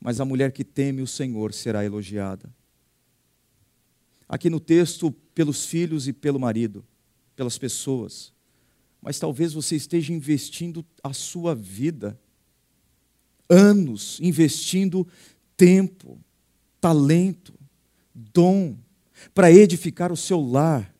mas 0.00 0.20
a 0.20 0.24
mulher 0.24 0.52
que 0.52 0.64
teme 0.64 1.02
o 1.02 1.06
Senhor 1.06 1.52
será 1.52 1.84
elogiada. 1.84 2.52
Aqui 4.28 4.50
no 4.50 4.58
texto, 4.58 5.12
pelos 5.34 5.64
filhos 5.64 6.08
e 6.08 6.12
pelo 6.12 6.40
marido, 6.40 6.84
pelas 7.36 7.58
pessoas 7.58 8.32
mas 9.02 9.18
talvez 9.18 9.52
você 9.52 9.74
esteja 9.74 10.12
investindo 10.12 10.86
a 11.02 11.12
sua 11.12 11.56
vida, 11.56 12.18
anos 13.50 14.20
investindo 14.22 15.06
tempo, 15.56 16.20
talento, 16.80 17.52
dom, 18.14 18.78
para 19.34 19.50
edificar 19.50 20.12
o 20.12 20.16
seu 20.16 20.40
lar. 20.40 20.94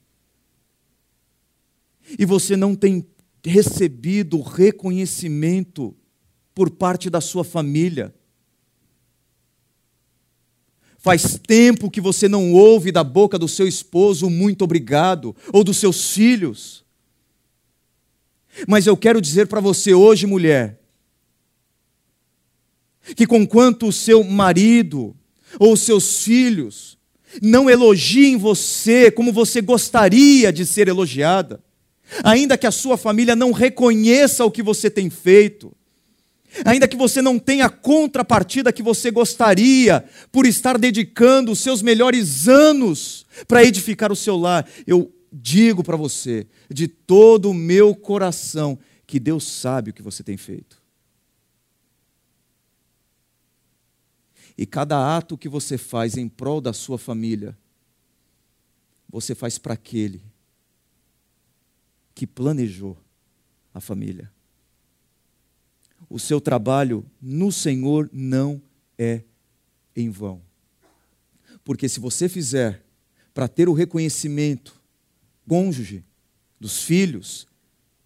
E 2.18 2.26
você 2.26 2.56
não 2.56 2.74
tem 2.74 3.06
recebido 3.44 4.40
reconhecimento 4.40 5.96
por 6.54 6.70
parte 6.70 7.08
da 7.08 7.20
sua 7.20 7.44
família. 7.44 8.14
Faz 10.98 11.36
tempo 11.36 11.90
que 11.90 12.00
você 12.00 12.28
não 12.28 12.52
ouve 12.52 12.92
da 12.92 13.02
boca 13.02 13.38
do 13.38 13.48
seu 13.48 13.66
esposo 13.66 14.30
muito 14.30 14.62
obrigado, 14.62 15.34
ou 15.52 15.64
dos 15.64 15.78
seus 15.78 16.12
filhos. 16.12 16.84
Mas 18.68 18.86
eu 18.86 18.96
quero 18.96 19.20
dizer 19.20 19.48
para 19.48 19.60
você 19.60 19.94
hoje, 19.94 20.26
mulher, 20.26 20.80
que 23.16 23.26
conquanto 23.26 23.88
o 23.88 23.92
seu 23.92 24.22
marido 24.22 25.16
ou 25.58 25.72
os 25.72 25.80
seus 25.80 26.22
filhos 26.22 26.96
não 27.40 27.68
elogiem 27.68 28.36
você 28.36 29.10
como 29.10 29.32
você 29.32 29.60
gostaria 29.60 30.52
de 30.52 30.64
ser 30.66 30.86
elogiada, 30.86 31.62
ainda 32.22 32.58
que 32.58 32.66
a 32.66 32.70
sua 32.70 32.96
família 32.96 33.34
não 33.34 33.52
reconheça 33.52 34.44
o 34.44 34.50
que 34.50 34.62
você 34.62 34.90
tem 34.90 35.08
feito, 35.08 35.74
ainda 36.64 36.88
que 36.88 36.96
você 36.96 37.22
não 37.22 37.38
tenha 37.38 37.66
a 37.66 37.70
contrapartida 37.70 38.72
que 38.72 38.82
você 38.82 39.10
gostaria 39.10 40.04
por 40.30 40.46
estar 40.46 40.78
dedicando 40.78 41.52
os 41.52 41.60
seus 41.60 41.82
melhores 41.82 42.48
anos 42.48 43.26
para 43.46 43.64
edificar 43.64 44.12
o 44.12 44.16
seu 44.16 44.36
lar, 44.36 44.68
eu 44.86 45.12
digo 45.32 45.82
para 45.82 45.96
você, 45.96 46.46
de 46.68 46.86
todo 46.86 47.50
o 47.50 47.54
meu 47.54 47.94
coração, 47.94 48.78
que 49.06 49.18
Deus 49.18 49.44
sabe 49.44 49.90
o 49.90 49.94
que 49.94 50.02
você 50.02 50.22
tem 50.22 50.36
feito. 50.36 50.82
E 54.56 54.66
cada 54.66 55.16
ato 55.16 55.38
que 55.38 55.48
você 55.48 55.78
faz 55.78 56.16
em 56.16 56.28
prol 56.28 56.60
da 56.60 56.72
sua 56.72 56.98
família, 56.98 57.56
você 59.08 59.34
faz 59.34 59.58
para 59.58 59.74
aquele 59.74 60.22
que 62.14 62.26
planejou 62.26 62.96
a 63.72 63.80
família. 63.80 64.30
O 66.12 66.18
seu 66.18 66.42
trabalho 66.42 67.06
no 67.22 67.50
Senhor 67.50 68.10
não 68.12 68.60
é 68.98 69.22
em 69.96 70.10
vão. 70.10 70.42
Porque 71.64 71.88
se 71.88 71.98
você 71.98 72.28
fizer 72.28 72.84
para 73.32 73.48
ter 73.48 73.66
o 73.66 73.72
reconhecimento 73.72 74.78
cônjuge, 75.48 76.04
dos 76.60 76.82
filhos, 76.82 77.46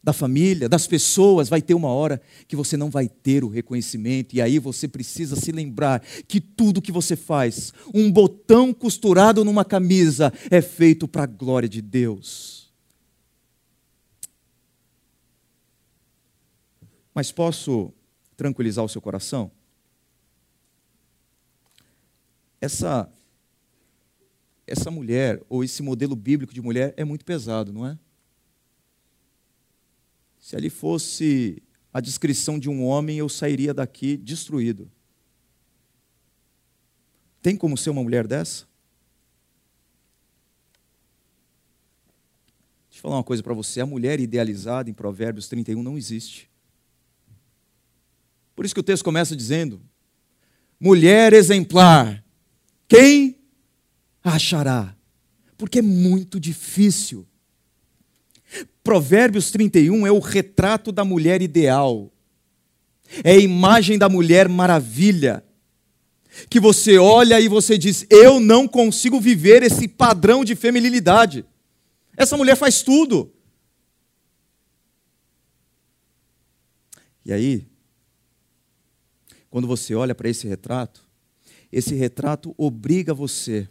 da 0.05 0.13
família, 0.13 0.69
das 0.69 0.87
pessoas, 0.87 1.49
vai 1.49 1.61
ter 1.61 1.75
uma 1.75 1.89
hora 1.89 2.23
que 2.47 2.55
você 2.55 2.77
não 2.77 2.91
vai 2.91 3.09
ter 3.09 3.43
o 3.43 3.49
reconhecimento, 3.49 4.37
e 4.37 4.41
aí 4.41 4.61
você 4.61 4.87
precisa 4.87 5.35
se 5.35 5.51
lembrar 5.51 6.01
que 6.29 6.41
tudo 6.41 6.81
que 6.81 6.93
você 6.93 7.17
faz, 7.17 7.73
um 7.93 8.09
botão 8.09 8.73
costurado 8.73 9.45
numa 9.45 9.65
camisa, 9.65 10.33
é 10.49 10.63
feito 10.63 11.09
para 11.09 11.25
a 11.25 11.27
glória 11.27 11.69
de 11.69 11.83
Deus. 11.83 12.66
Mas 17.17 17.33
posso 17.33 17.95
tranquilizar 18.37 18.85
o 18.85 18.89
seu 18.91 19.01
coração? 19.01 19.51
Essa 22.61 23.11
essa 24.67 24.91
mulher, 24.91 25.43
ou 25.49 25.65
esse 25.65 25.83
modelo 25.83 26.15
bíblico 26.15 26.53
de 26.53 26.61
mulher, 26.61 26.93
é 26.95 27.05
muito 27.05 27.25
pesado, 27.25 27.73
não 27.73 27.87
é? 27.87 27.99
Se 30.39 30.57
ali 30.57 30.69
fosse 30.69 31.63
a 31.91 32.01
descrição 32.01 32.59
de 32.59 32.69
um 32.69 32.85
homem, 32.85 33.17
eu 33.17 33.31
sairia 33.31 33.73
daqui 33.73 34.19
destruído. 34.19 34.91
Tem 37.41 37.57
como 37.57 37.79
ser 37.79 37.89
uma 37.89 38.03
mulher 38.03 38.27
dessa? 38.27 38.67
Deixa 42.91 42.99
eu 42.99 43.03
falar 43.03 43.17
uma 43.17 43.25
coisa 43.25 43.43
para 43.43 43.55
você: 43.55 43.81
a 43.81 43.87
mulher 43.87 44.21
idealizada 44.21 44.91
em 44.91 44.95
Provérbios 44.95 45.49
31 45.49 45.83
não 45.83 45.97
existe. 45.97 46.55
Por 48.57 48.65
isso 48.65 48.75
que 48.75 48.81
o 48.81 48.85
texto 48.85 49.05
começa 49.05 49.37
dizendo: 49.37 49.83
mulher 50.81 51.35
exemplar, 51.35 52.25
quem 52.89 53.39
achará, 54.25 54.97
porque 55.59 55.81
é 55.81 55.83
muito 55.83 56.41
difícil. 56.41 57.27
Provérbios 58.83 59.51
31 59.51 60.07
é 60.07 60.11
o 60.11 60.19
retrato 60.19 60.91
da 60.91 61.05
mulher 61.05 61.43
ideal, 61.43 62.11
é 63.23 63.33
a 63.33 63.39
imagem 63.39 63.99
da 63.99 64.09
mulher 64.09 64.49
maravilha, 64.49 65.45
que 66.49 66.59
você 66.59 66.97
olha 66.97 67.39
e 67.41 67.49
você 67.49 67.77
diz: 67.77 68.07
Eu 68.09 68.41
não 68.41 68.67
consigo 68.67 69.21
viver 69.21 69.63
esse 69.63 69.87
padrão 69.87 70.45
de 70.45 70.57
feminilidade. 70.57 71.45
Essa 72.17 72.37
mulher 72.37 72.57
faz 72.57 72.81
tudo. 72.81 73.31
E 77.25 77.33
aí, 77.33 77.67
quando 79.57 79.67
você 79.67 79.95
olha 79.95 80.15
para 80.15 80.29
esse 80.29 80.47
retrato, 80.47 81.09
esse 81.73 81.95
retrato 81.95 82.55
obriga 82.59 83.15
você 83.15 83.67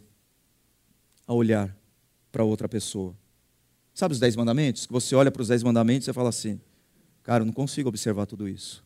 a 1.27 1.31
olhar 1.36 1.77
para 2.31 2.43
outra 2.43 2.67
pessoa. 2.67 3.15
Sabe 3.93 4.13
os 4.13 4.19
dez 4.19 4.36
mandamentos? 4.36 4.88
Que 4.88 4.91
você 4.91 5.13
olha 5.13 5.29
para 5.29 5.43
os 5.43 5.49
dez 5.49 5.61
mandamentos 5.61 6.07
e 6.07 6.11
fala 6.11 6.29
assim: 6.29 6.59
cara, 7.21 7.43
eu 7.43 7.45
não 7.45 7.53
consigo 7.53 7.88
observar 7.88 8.25
tudo 8.25 8.49
isso. 8.49 8.83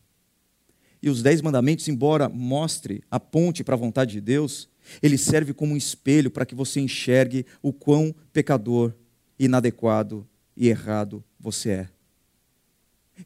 E 1.02 1.08
os 1.08 1.22
dez 1.22 1.40
mandamentos, 1.40 1.88
embora 1.88 2.28
mostre, 2.28 3.02
aponte 3.10 3.64
para 3.64 3.76
a 3.76 3.78
vontade 3.78 4.12
de 4.12 4.20
Deus, 4.20 4.68
ele 5.02 5.16
serve 5.16 5.54
como 5.54 5.72
um 5.72 5.78
espelho 5.78 6.30
para 6.30 6.44
que 6.44 6.54
você 6.54 6.80
enxergue 6.80 7.46
o 7.62 7.72
quão 7.72 8.14
pecador, 8.30 8.92
inadequado 9.38 10.28
e 10.54 10.68
errado 10.68 11.24
você 11.38 11.70
é. 11.70 11.88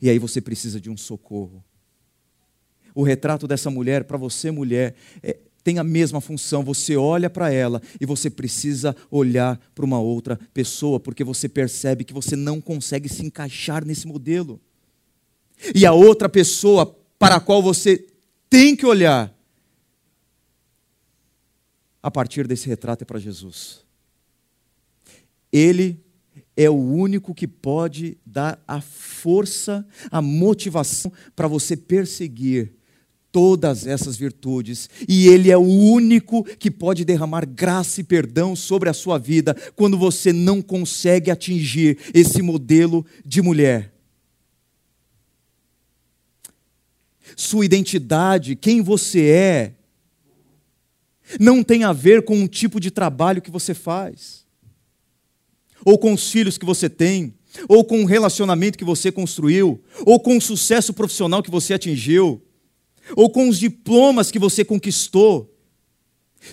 E 0.01 0.09
aí 0.09 0.21
você 0.21 0.41
precisa 0.41 0.81
de 0.81 0.89
um 0.89 0.97
socorro. 0.97 1.65
O 2.95 3.03
retrato 3.03 3.49
dessa 3.49 3.71
mulher, 3.71 4.05
para 4.05 4.17
você, 4.17 4.51
mulher, 4.51 4.95
é, 5.23 5.37
tem 5.65 5.79
a 5.79 5.85
mesma 5.85 6.21
função. 6.21 6.63
Você 6.63 6.97
olha 6.97 7.31
para 7.31 7.51
ela 7.51 7.81
e 8.01 8.05
você 8.05 8.29
precisa 8.29 8.95
olhar 9.11 9.59
para 9.75 9.85
uma 9.85 9.99
outra 9.99 10.39
pessoa, 10.53 11.01
porque 11.01 11.25
você 11.25 11.49
percebe 11.49 12.05
que 12.05 12.13
você 12.13 12.37
não 12.37 12.61
consegue 12.61 13.09
se 13.09 13.25
encaixar 13.25 13.85
nesse 13.85 14.07
modelo. 14.07 14.61
E 15.75 15.87
a 15.87 15.93
outra 15.93 16.29
pessoa 16.29 16.87
para 17.19 17.37
a 17.37 17.41
qual 17.41 17.63
você 17.63 18.07
tem 18.51 18.77
que 18.77 18.85
olhar, 18.85 19.35
a 22.03 22.11
partir 22.11 22.47
desse 22.47 22.69
retrato, 22.69 23.03
é 23.03 23.05
para 23.07 23.19
Jesus. 23.19 23.83
Ele 25.51 25.99
é 26.57 26.69
o 26.69 26.75
único 26.75 27.35
que 27.35 27.49
pode 27.49 28.19
dar 28.27 28.63
a 28.69 28.81
força, 28.81 29.87
a 30.11 30.21
motivação 30.21 31.11
para 31.35 31.49
você 31.49 31.77
perseguir 31.77 32.75
todas 33.35 33.85
essas 33.85 34.17
virtudes, 34.17 34.89
e 35.09 35.27
Ele 35.27 35.51
é 35.51 35.59
o 35.59 35.61
único 35.61 36.45
que 36.45 36.71
pode 36.71 37.05
derramar 37.05 37.45
graça 37.45 38.01
e 38.01 38.05
perdão 38.05 38.55
sobre 38.55 38.89
a 38.89 38.93
sua 38.93 39.19
vida 39.19 39.57
quando 39.75 39.99
você 39.99 40.33
não 40.33 40.63
consegue 40.63 41.33
atingir 41.33 41.99
esse 42.15 42.41
modelo 42.41 43.05
de 43.27 43.43
mulher. 43.43 43.93
Sua 47.37 47.65
identidade, 47.65 48.55
quem 48.55 48.81
você 48.81 49.27
é, 49.27 49.75
não 51.41 51.65
tem 51.65 51.83
a 51.83 51.93
ver 51.93 52.25
com 52.25 52.41
o 52.41 52.47
tipo 52.47 52.79
de 52.79 52.93
trabalho 52.93 53.43
que 53.43 53.51
você 53.51 53.75
faz, 53.75 54.47
ou 55.85 55.99
com 55.99 56.13
os 56.13 56.31
filhos 56.31 56.57
que 56.57 56.65
você 56.65 56.89
tem, 56.89 57.35
ou 57.69 57.85
com 57.85 58.05
o 58.05 58.07
relacionamento 58.07 58.79
que 58.79 58.85
você 58.85 59.11
construiu, 59.11 59.83
ou 60.07 60.21
com 60.21 60.37
o 60.37 60.41
sucesso 60.41 60.95
profissional 60.95 61.43
que 61.43 61.51
você 61.51 61.75
atingiu 61.75 62.41
ou 63.17 63.31
com 63.31 63.49
os 63.49 63.59
diplomas 63.59 64.31
que 64.31 64.39
você 64.39 64.65
conquistou. 64.65 65.51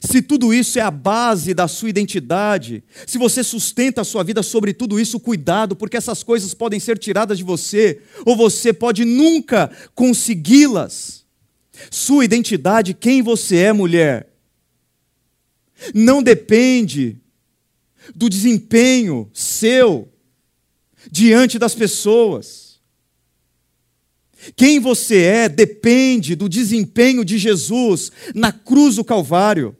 Se 0.01 0.21
tudo 0.21 0.53
isso 0.53 0.79
é 0.79 0.81
a 0.81 0.91
base 0.91 1.53
da 1.53 1.67
sua 1.67 1.89
identidade, 1.89 2.83
se 3.05 3.17
você 3.17 3.43
sustenta 3.43 4.01
a 4.01 4.05
sua 4.05 4.23
vida 4.23 4.41
sobre 4.41 4.73
tudo 4.73 4.99
isso, 4.99 5.19
cuidado, 5.19 5.75
porque 5.75 5.97
essas 5.97 6.23
coisas 6.23 6.53
podem 6.53 6.79
ser 6.79 6.97
tiradas 6.97 7.37
de 7.37 7.43
você, 7.43 8.01
ou 8.25 8.35
você 8.37 8.71
pode 8.71 9.03
nunca 9.03 9.69
consegui-las. 9.93 11.25
Sua 11.89 12.23
identidade, 12.23 12.93
quem 12.93 13.21
você 13.21 13.57
é, 13.57 13.73
mulher, 13.73 14.31
não 15.93 16.23
depende 16.23 17.17
do 18.15 18.29
desempenho 18.29 19.29
seu 19.33 20.07
diante 21.11 21.57
das 21.57 21.75
pessoas. 21.75 22.60
Quem 24.55 24.79
você 24.79 25.17
é 25.17 25.49
depende 25.49 26.35
do 26.35 26.49
desempenho 26.49 27.23
de 27.23 27.37
Jesus 27.37 28.11
na 28.33 28.51
cruz 28.51 28.95
do 28.95 29.03
Calvário. 29.03 29.75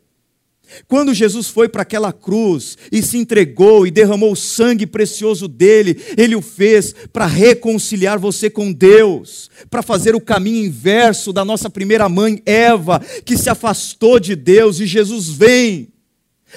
Quando 0.87 1.13
Jesus 1.13 1.47
foi 1.47 1.67
para 1.67 1.81
aquela 1.81 2.13
cruz 2.13 2.77
e 2.91 3.01
se 3.01 3.17
entregou 3.17 3.85
e 3.85 3.91
derramou 3.91 4.31
o 4.31 4.37
sangue 4.37 4.87
precioso 4.87 5.47
dele, 5.47 6.01
ele 6.17 6.35
o 6.35 6.41
fez 6.41 6.93
para 7.11 7.25
reconciliar 7.25 8.17
você 8.17 8.49
com 8.49 8.71
Deus, 8.71 9.49
para 9.69 9.81
fazer 9.81 10.15
o 10.15 10.21
caminho 10.21 10.65
inverso 10.65 11.33
da 11.33 11.43
nossa 11.43 11.69
primeira 11.69 12.07
mãe 12.07 12.41
Eva, 12.45 12.99
que 13.25 13.37
se 13.37 13.49
afastou 13.49 14.19
de 14.19 14.35
Deus, 14.35 14.79
e 14.79 14.85
Jesus 14.85 15.29
vem 15.29 15.89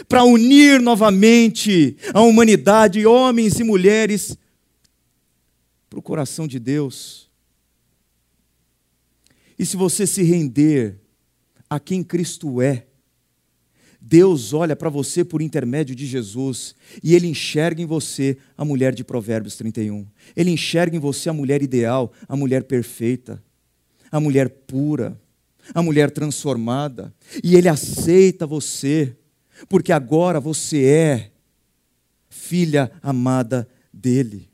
para 0.09 0.25
unir 0.25 0.81
novamente 0.81 1.97
a 2.13 2.21
humanidade, 2.21 3.07
homens 3.07 3.59
e 3.59 3.65
mulheres, 3.65 4.37
para 5.89 5.99
o 5.99 6.03
coração 6.03 6.47
de 6.47 6.59
Deus. 6.59 7.29
E 9.59 9.65
se 9.65 9.77
você 9.77 10.07
se 10.07 10.23
render 10.23 11.01
a 11.69 11.79
quem 11.79 12.03
Cristo 12.03 12.61
é, 12.61 12.87
Deus 14.07 14.53
olha 14.53 14.77
para 14.77 14.91
você 14.91 15.25
por 15.25 15.41
intermédio 15.41 15.95
de 15.95 16.05
Jesus 16.05 16.75
e 17.03 17.15
ele 17.15 17.27
enxerga 17.27 17.81
em 17.81 17.87
você 17.87 18.37
a 18.57 18.63
mulher 18.63 18.95
de 18.95 19.03
Provérbios 19.03 19.57
31. 19.57 20.07
Ele 20.37 20.51
enxerga 20.51 20.95
em 20.95 21.01
você 21.01 21.31
a 21.31 21.33
mulher 21.33 21.63
ideal, 21.63 22.13
a 22.29 22.37
mulher 22.37 22.65
perfeita, 22.65 23.43
a 24.13 24.21
mulher 24.21 24.51
pura, 24.51 25.19
a 25.73 25.83
mulher 25.83 26.11
transformada. 26.11 27.15
E 27.43 27.57
ele 27.57 27.67
aceita 27.67 28.47
você, 28.47 29.17
porque 29.71 29.91
agora 29.91 30.39
você 30.39 30.85
é 30.85 31.31
filha 32.29 32.93
amada 33.03 33.67
dele. 33.91 34.51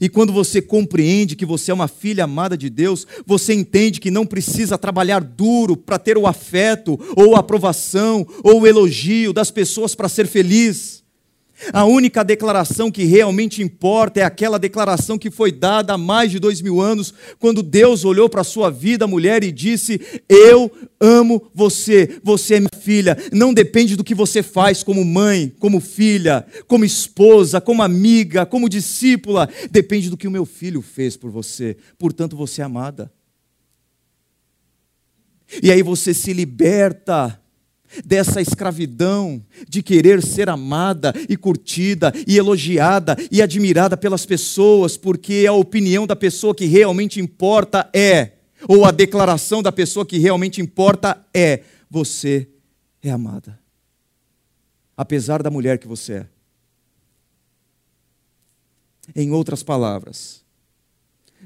E 0.00 0.08
quando 0.08 0.32
você 0.32 0.60
compreende 0.60 1.36
que 1.36 1.46
você 1.46 1.70
é 1.70 1.74
uma 1.74 1.88
filha 1.88 2.24
amada 2.24 2.56
de 2.56 2.68
Deus, 2.68 3.06
você 3.26 3.54
entende 3.54 4.00
que 4.00 4.10
não 4.10 4.26
precisa 4.26 4.78
trabalhar 4.78 5.20
duro 5.22 5.76
para 5.76 5.98
ter 5.98 6.18
o 6.18 6.26
afeto, 6.26 6.98
ou 7.16 7.34
a 7.34 7.40
aprovação, 7.40 8.26
ou 8.42 8.60
o 8.60 8.66
elogio 8.66 9.32
das 9.32 9.50
pessoas 9.50 9.94
para 9.94 10.08
ser 10.08 10.26
feliz. 10.26 11.02
A 11.72 11.84
única 11.84 12.24
declaração 12.24 12.90
que 12.90 13.04
realmente 13.04 13.62
importa 13.62 14.20
é 14.20 14.22
aquela 14.22 14.58
declaração 14.58 15.18
que 15.18 15.30
foi 15.30 15.50
dada 15.50 15.94
há 15.94 15.98
mais 15.98 16.30
de 16.30 16.38
dois 16.38 16.60
mil 16.60 16.80
anos, 16.80 17.12
quando 17.38 17.62
Deus 17.62 18.04
olhou 18.04 18.28
para 18.28 18.42
a 18.42 18.44
sua 18.44 18.70
vida, 18.70 19.06
mulher, 19.06 19.42
e 19.42 19.50
disse: 19.50 20.00
Eu 20.28 20.70
amo 21.00 21.50
você, 21.52 22.20
você 22.22 22.54
é 22.54 22.60
minha 22.60 22.70
filha. 22.80 23.16
Não 23.32 23.52
depende 23.52 23.96
do 23.96 24.04
que 24.04 24.14
você 24.14 24.42
faz 24.42 24.82
como 24.82 25.04
mãe, 25.04 25.52
como 25.58 25.80
filha, 25.80 26.46
como 26.66 26.84
esposa, 26.84 27.60
como 27.60 27.82
amiga, 27.82 28.46
como 28.46 28.68
discípula, 28.68 29.48
depende 29.70 30.10
do 30.10 30.16
que 30.16 30.28
o 30.28 30.30
meu 30.30 30.46
filho 30.46 30.80
fez 30.80 31.16
por 31.16 31.30
você. 31.30 31.76
Portanto, 31.98 32.36
você 32.36 32.62
é 32.62 32.64
amada. 32.64 33.12
E 35.62 35.72
aí 35.72 35.82
você 35.82 36.12
se 36.12 36.32
liberta 36.32 37.40
dessa 38.04 38.40
escravidão 38.40 39.42
de 39.68 39.82
querer 39.82 40.22
ser 40.22 40.48
amada 40.48 41.12
e 41.28 41.36
curtida 41.36 42.12
e 42.26 42.36
elogiada 42.36 43.16
e 43.30 43.42
admirada 43.42 43.96
pelas 43.96 44.26
pessoas, 44.26 44.96
porque 44.96 45.46
a 45.48 45.52
opinião 45.52 46.06
da 46.06 46.16
pessoa 46.16 46.54
que 46.54 46.66
realmente 46.66 47.20
importa 47.20 47.88
é, 47.94 48.32
ou 48.68 48.84
a 48.84 48.90
declaração 48.90 49.62
da 49.62 49.70
pessoa 49.70 50.06
que 50.06 50.18
realmente 50.18 50.60
importa 50.60 51.24
é: 51.32 51.62
você 51.90 52.48
é 53.02 53.10
amada. 53.10 53.58
Apesar 54.96 55.42
da 55.42 55.50
mulher 55.50 55.78
que 55.78 55.86
você 55.86 56.14
é. 56.14 56.26
Em 59.14 59.30
outras 59.30 59.62
palavras, 59.62 60.44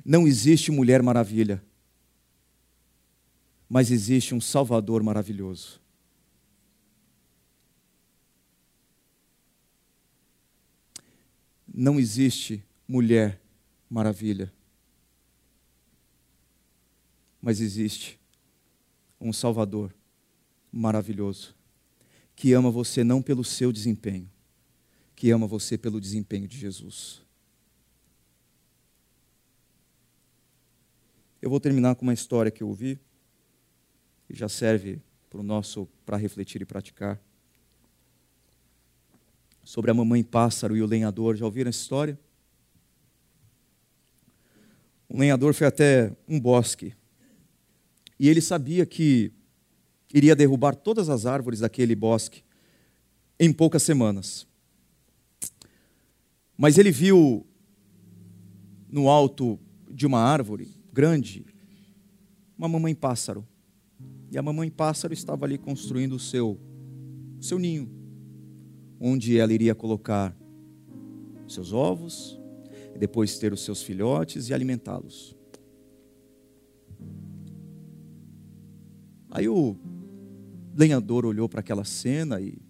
não 0.05 0.27
existe 0.27 0.71
mulher 0.71 1.03
maravilha, 1.03 1.63
mas 3.69 3.91
existe 3.91 4.35
um 4.35 4.41
Salvador 4.41 5.03
maravilhoso. 5.03 5.82
Não 11.73 11.99
existe 11.99 12.65
mulher 12.87 13.41
maravilha, 13.89 14.53
mas 17.41 17.61
existe 17.61 18.21
um 19.21 19.33
Salvador 19.33 19.95
maravilhoso 20.71 21.55
que 22.35 22.53
ama 22.53 22.71
você 22.71 23.05
não 23.05 23.23
pelo 23.23 23.45
seu 23.45 23.73
desempenho, 23.73 24.29
que 25.15 25.31
ama 25.31 25.47
você 25.47 25.79
pelo 25.79 26.01
desempenho 26.01 26.49
de 26.49 26.59
Jesus. 26.59 27.23
Eu 31.41 31.51
vou 31.51 31.61
terminar 31.61 31.95
com 31.95 32.03
uma 32.03 32.15
história 32.15 32.51
que 32.51 32.63
eu 32.63 32.69
ouvi, 32.69 32.99
que 34.27 34.35
já 34.35 34.49
serve 34.49 35.01
para 35.29 35.41
o 35.41 35.43
nosso 35.43 35.89
para 36.05 36.17
refletir 36.17 36.63
e 36.63 36.65
praticar 36.65 37.21
sobre 39.63 39.91
a 39.91 39.95
mamãe 39.95 40.23
pássaro 40.23 40.77
e 40.77 40.83
o 40.83 40.87
lenhador. 40.87 41.37
Já 41.37 41.45
ouviram 41.45 41.69
essa 41.69 41.79
história? 41.79 42.19
Um 45.09 45.19
lenhador 45.19 45.55
foi 45.55 45.67
até 45.67 46.15
um 46.27 46.41
bosque 46.41 46.95
e 48.19 48.29
ele 48.29 48.41
sabia 48.41 48.87
que 48.87 49.33
iria 50.13 50.35
derrubar 50.35 50.75
todas 50.75 51.09
as 51.09 51.27
árvores 51.27 51.61
daquele 51.61 51.95
bosque 51.95 52.43
em 53.39 53.53
poucas 53.53 53.83
semanas. 53.83 54.47
Mas 56.57 56.79
ele 56.79 56.91
viu 56.91 57.47
no 58.89 59.09
alto 59.09 59.59
de 59.91 60.07
uma 60.07 60.21
árvore 60.21 60.69
grande 60.93 61.45
uma 62.57 62.69
mamãe 62.69 62.95
pássaro. 62.95 63.47
E 64.31 64.39
a 64.39 64.43
mamãe 64.43 64.71
pássaro 64.71 65.13
estava 65.13 65.45
ali 65.45 65.59
construindo 65.59 66.15
o 66.15 66.19
seu, 66.19 66.59
o 67.39 67.43
seu 67.43 67.59
ninho 67.59 68.02
onde 69.05 69.37
ela 69.37 69.53
iria 69.53 69.75
colocar 69.75 70.37
seus 71.49 71.73
ovos, 71.73 72.41
depois 72.97 73.37
ter 73.37 73.53
os 73.53 73.65
seus 73.65 73.83
filhotes 73.83 74.49
e 74.49 74.55
alimentá-los. 74.55 75.37
Aí 79.29 79.49
o 79.49 79.77
lenhador 80.73 81.27
olhou 81.27 81.49
para 81.49 81.59
aquela 81.59 81.85
cena 81.85 82.41
e, 82.41 82.63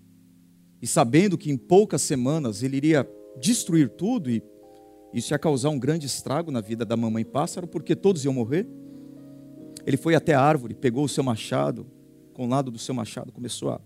e, 0.81 0.87
sabendo 0.87 1.37
que 1.37 1.51
em 1.51 1.57
poucas 1.57 2.01
semanas 2.01 2.63
ele 2.63 2.79
iria 2.79 3.07
destruir 3.39 3.91
tudo 3.91 4.31
e 4.31 4.43
isso 5.13 5.35
ia 5.35 5.39
causar 5.39 5.69
um 5.69 5.79
grande 5.79 6.07
estrago 6.07 6.51
na 6.51 6.63
vida 6.63 6.87
da 6.87 6.97
mamãe 6.97 7.27
pássaro, 7.27 7.67
porque 7.67 7.95
todos 7.95 8.25
iam 8.25 8.33
morrer, 8.33 8.67
ele 9.85 9.99
foi 9.99 10.15
até 10.15 10.33
a 10.33 10.41
árvore, 10.41 10.75
pegou 10.75 11.05
o 11.05 11.09
seu 11.09 11.23
machado, 11.23 11.87
com 12.33 12.47
o 12.47 12.49
lado 12.49 12.71
do 12.71 12.79
seu 12.79 12.95
machado, 12.95 13.31
começou 13.31 13.69
a 13.69 13.81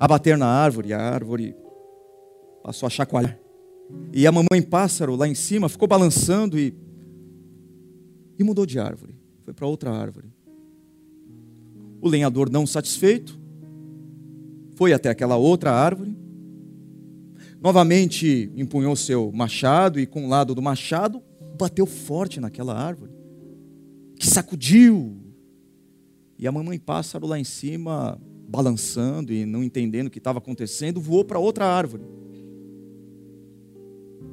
a 0.00 0.08
bater 0.08 0.38
na 0.38 0.46
árvore, 0.46 0.94
a 0.94 0.98
árvore 0.98 1.54
passou 2.64 2.86
a 2.86 2.90
chacoalhar. 2.90 3.38
E 4.14 4.26
a 4.26 4.32
mamãe 4.32 4.62
pássaro 4.62 5.14
lá 5.14 5.28
em 5.28 5.34
cima 5.34 5.68
ficou 5.68 5.86
balançando 5.86 6.58
e, 6.58 6.74
e 8.38 8.42
mudou 8.42 8.64
de 8.64 8.78
árvore, 8.78 9.14
foi 9.44 9.52
para 9.52 9.66
outra 9.66 9.90
árvore. 9.92 10.32
O 12.00 12.08
lenhador, 12.08 12.48
não 12.48 12.66
satisfeito, 12.66 13.38
foi 14.74 14.94
até 14.94 15.10
aquela 15.10 15.36
outra 15.36 15.70
árvore, 15.70 16.16
novamente 17.60 18.50
empunhou 18.56 18.96
seu 18.96 19.30
machado 19.30 20.00
e, 20.00 20.06
com 20.06 20.24
o 20.24 20.28
lado 20.30 20.54
do 20.54 20.62
machado, 20.62 21.22
bateu 21.58 21.84
forte 21.84 22.40
naquela 22.40 22.74
árvore, 22.74 23.12
que 24.16 24.26
sacudiu 24.26 25.18
E 26.38 26.46
a 26.46 26.52
mamãe 26.52 26.78
pássaro 26.78 27.26
lá 27.26 27.38
em 27.38 27.44
cima, 27.44 28.18
balançando 28.50 29.32
e 29.32 29.46
não 29.46 29.62
entendendo 29.62 30.08
o 30.08 30.10
que 30.10 30.18
estava 30.18 30.38
acontecendo, 30.38 31.00
voou 31.00 31.24
para 31.24 31.38
outra 31.38 31.64
árvore. 31.64 32.02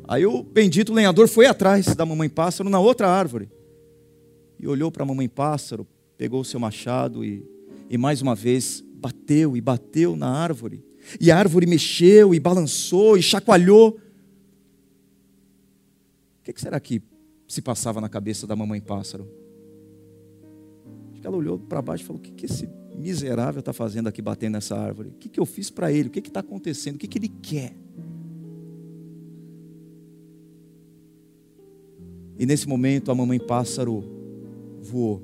Aí 0.07 0.25
o 0.25 0.41
bendito 0.41 0.91
lenhador 0.91 1.27
foi 1.27 1.45
atrás 1.45 1.95
da 1.95 2.03
mamãe 2.03 2.27
pássaro 2.27 2.67
na 2.67 2.79
outra 2.79 3.07
árvore. 3.07 3.47
E 4.59 4.67
olhou 4.67 4.91
para 4.91 5.03
a 5.03 5.05
mamãe 5.05 5.29
pássaro, 5.29 5.85
pegou 6.17 6.41
o 6.41 6.45
seu 6.45 6.59
machado 6.59 7.23
e, 7.23 7.45
e 7.89 7.97
mais 7.97 8.19
uma 8.19 8.33
vez 8.33 8.83
bateu 8.95 9.55
e 9.55 9.61
bateu 9.61 10.15
na 10.15 10.29
árvore. 10.29 10.83
E 11.21 11.29
a 11.29 11.37
árvore 11.37 11.67
mexeu 11.67 12.33
e 12.33 12.39
balançou 12.39 13.17
e 13.17 13.21
chacoalhou. 13.21 13.99
O 16.39 16.51
que 16.51 16.59
será 16.59 16.79
que 16.79 17.03
se 17.47 17.61
passava 17.61 18.01
na 18.01 18.09
cabeça 18.09 18.47
da 18.47 18.55
mamãe 18.55 18.81
pássaro? 18.81 19.29
Acho 21.11 21.21
que 21.21 21.27
ela 21.27 21.37
olhou 21.37 21.59
para 21.59 21.83
baixo 21.83 22.03
e 22.03 22.07
falou: 22.07 22.19
O 22.19 22.23
que, 22.23 22.31
que 22.31 22.45
esse 22.47 22.67
miserável 22.97 23.59
está 23.59 23.71
fazendo 23.71 24.07
aqui 24.07 24.21
batendo 24.21 24.53
nessa 24.53 24.75
árvore? 24.75 25.09
O 25.09 25.13
que, 25.13 25.29
que 25.29 25.39
eu 25.39 25.45
fiz 25.45 25.69
para 25.69 25.91
ele? 25.91 26.09
O 26.09 26.11
que 26.11 26.19
está 26.19 26.39
acontecendo? 26.39 26.95
O 26.95 26.97
que, 26.97 27.07
que 27.07 27.17
ele 27.17 27.29
quer? 27.29 27.75
E 32.39 32.45
nesse 32.45 32.67
momento 32.67 33.11
a 33.11 33.15
mamãe 33.15 33.39
pássaro 33.39 34.03
voou 34.81 35.21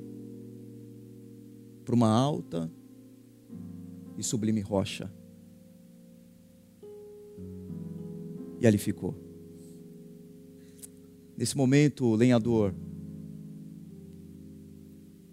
para 1.84 1.94
uma 1.94 2.08
alta 2.08 2.70
e 4.16 4.22
sublime 4.22 4.60
rocha. 4.60 5.10
E 8.60 8.66
ali 8.66 8.78
ficou. 8.78 9.14
Nesse 11.36 11.56
momento, 11.56 12.06
o 12.06 12.14
lenhador 12.14 12.72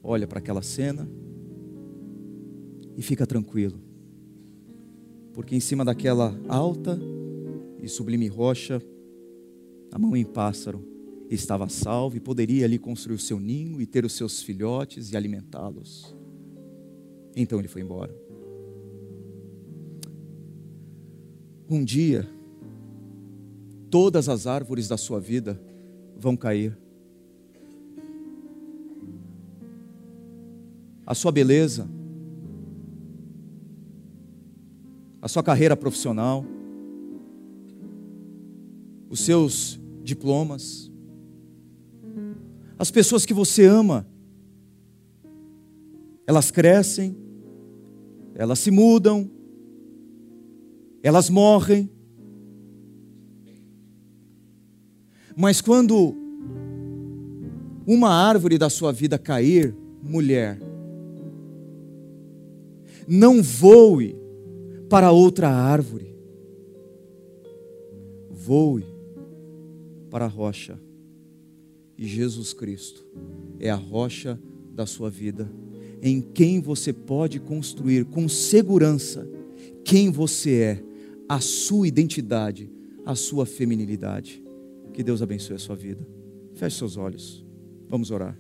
olha 0.04 0.28
para 0.28 0.40
aquela 0.40 0.62
cena 0.62 1.08
e 2.98 3.02
fica 3.02 3.26
tranquilo, 3.26 3.80
porque 5.34 5.56
em 5.56 5.60
cima 5.60 5.86
daquela 5.86 6.38
alta 6.48 7.00
e 7.82 7.88
sublime 7.88 8.28
rocha, 8.28 8.82
a 9.92 9.98
mamãe 9.98 10.24
pássaro 10.24 10.86
estava 11.30 11.68
salvo 11.70 12.18
e 12.18 12.20
poderia 12.20 12.66
ali 12.66 12.78
construir 12.78 13.16
o 13.16 13.20
seu 13.20 13.40
ninho 13.40 13.82
e 13.82 13.86
ter 13.86 14.06
os 14.06 14.14
seus 14.14 14.42
filhotes 14.42 15.12
e 15.12 15.18
alimentá-los. 15.18 16.16
Então 17.36 17.60
ele 17.60 17.68
foi 17.68 17.82
embora. 17.82 18.14
Um 21.70 21.84
dia, 21.86 22.30
todas 23.90 24.28
as 24.28 24.46
árvores 24.46 24.90
da 24.90 24.98
sua 24.98 25.20
vida 25.20 25.60
vão 26.18 26.36
cair. 26.36 26.78
A 31.06 31.16
sua 31.16 31.32
beleza, 31.32 31.90
a 35.22 35.28
sua 35.28 35.44
carreira 35.44 35.78
profissional, 35.78 36.44
os 39.10 39.20
seus 39.20 39.80
diplomas, 40.04 40.92
as 42.80 42.90
pessoas 42.90 43.26
que 43.26 43.34
você 43.34 43.66
ama, 43.66 44.08
elas 46.26 46.50
crescem, 46.50 47.16
elas 48.34 48.58
se 48.58 48.72
mudam, 48.72 49.30
elas 51.04 51.30
morrem. 51.30 51.90
Mas 55.36 55.62
quando 55.62 56.16
uma 57.86 58.10
árvore 58.10 58.58
da 58.58 58.70
sua 58.70 58.92
vida 58.92 59.20
cair, 59.20 59.76
mulher, 60.02 60.60
não 63.08 63.44
voe 63.44 64.21
para 64.92 65.10
outra 65.10 65.48
árvore, 65.48 66.14
voe 68.30 68.86
para 70.10 70.26
a 70.26 70.28
rocha. 70.28 70.78
E 71.98 72.06
Jesus 72.06 72.52
Cristo 72.52 73.08
é 73.58 73.70
a 73.70 73.76
rocha 73.76 74.38
da 74.74 74.86
sua 74.86 75.10
vida, 75.10 75.50
em 76.02 76.20
quem 76.20 76.60
você 76.60 76.92
pode 76.92 77.40
construir 77.40 78.04
com 78.04 78.28
segurança 78.28 79.26
quem 79.86 80.12
você 80.12 80.60
é 80.60 80.84
a 81.30 81.40
sua 81.40 81.88
identidade, 81.88 82.70
a 83.06 83.16
sua 83.16 83.46
feminilidade. 83.46 84.44
Que 84.92 85.04
Deus 85.04 85.22
abençoe 85.22 85.56
a 85.56 85.60
sua 85.60 85.76
vida. 85.76 86.06
Feche 86.54 86.78
seus 86.78 86.98
olhos. 86.98 87.46
Vamos 87.88 88.12
orar. 88.12 88.38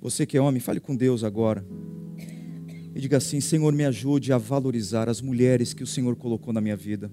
Você 0.00 0.24
que 0.24 0.36
é 0.36 0.40
homem, 0.40 0.60
fale 0.60 0.80
com 0.80 0.96
Deus 0.96 1.22
agora. 1.22 1.64
E 2.94 3.00
diga 3.00 3.18
assim: 3.18 3.40
Senhor, 3.40 3.72
me 3.72 3.84
ajude 3.84 4.32
a 4.32 4.38
valorizar 4.38 5.08
as 5.08 5.20
mulheres 5.20 5.74
que 5.74 5.82
o 5.82 5.86
Senhor 5.86 6.16
colocou 6.16 6.52
na 6.52 6.60
minha 6.60 6.76
vida. 6.76 7.10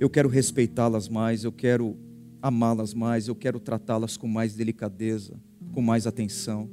Eu 0.00 0.10
quero 0.10 0.28
respeitá-las 0.28 1.08
mais, 1.08 1.44
eu 1.44 1.52
quero 1.52 1.96
amá-las 2.42 2.92
mais, 2.94 3.28
eu 3.28 3.34
quero 3.34 3.60
tratá-las 3.60 4.16
com 4.16 4.26
mais 4.26 4.54
delicadeza 4.54 5.40
com 5.74 5.82
mais 5.82 6.06
atenção, 6.06 6.70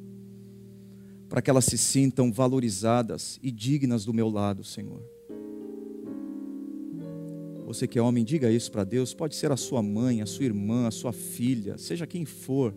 para 1.28 1.42
que 1.42 1.50
elas 1.50 1.66
se 1.66 1.78
sintam 1.78 2.32
valorizadas 2.32 3.40
e 3.42 3.52
dignas 3.52 4.06
do 4.06 4.14
meu 4.14 4.30
lado, 4.30 4.64
Senhor. 4.64 5.02
Você 7.66 7.88
que 7.88 7.98
é 7.98 8.02
homem, 8.02 8.24
diga 8.24 8.52
isso 8.52 8.72
para 8.72 8.84
Deus. 8.84 9.14
Pode 9.14 9.36
ser 9.36 9.52
a 9.52 9.58
sua 9.58 9.82
mãe, 9.82 10.22
a 10.22 10.26
sua 10.26 10.46
irmã, 10.46 10.88
a 10.88 10.92
sua 10.92 11.12
filha, 11.12 11.78
seja 11.78 12.06
quem 12.06 12.26
for, 12.26 12.76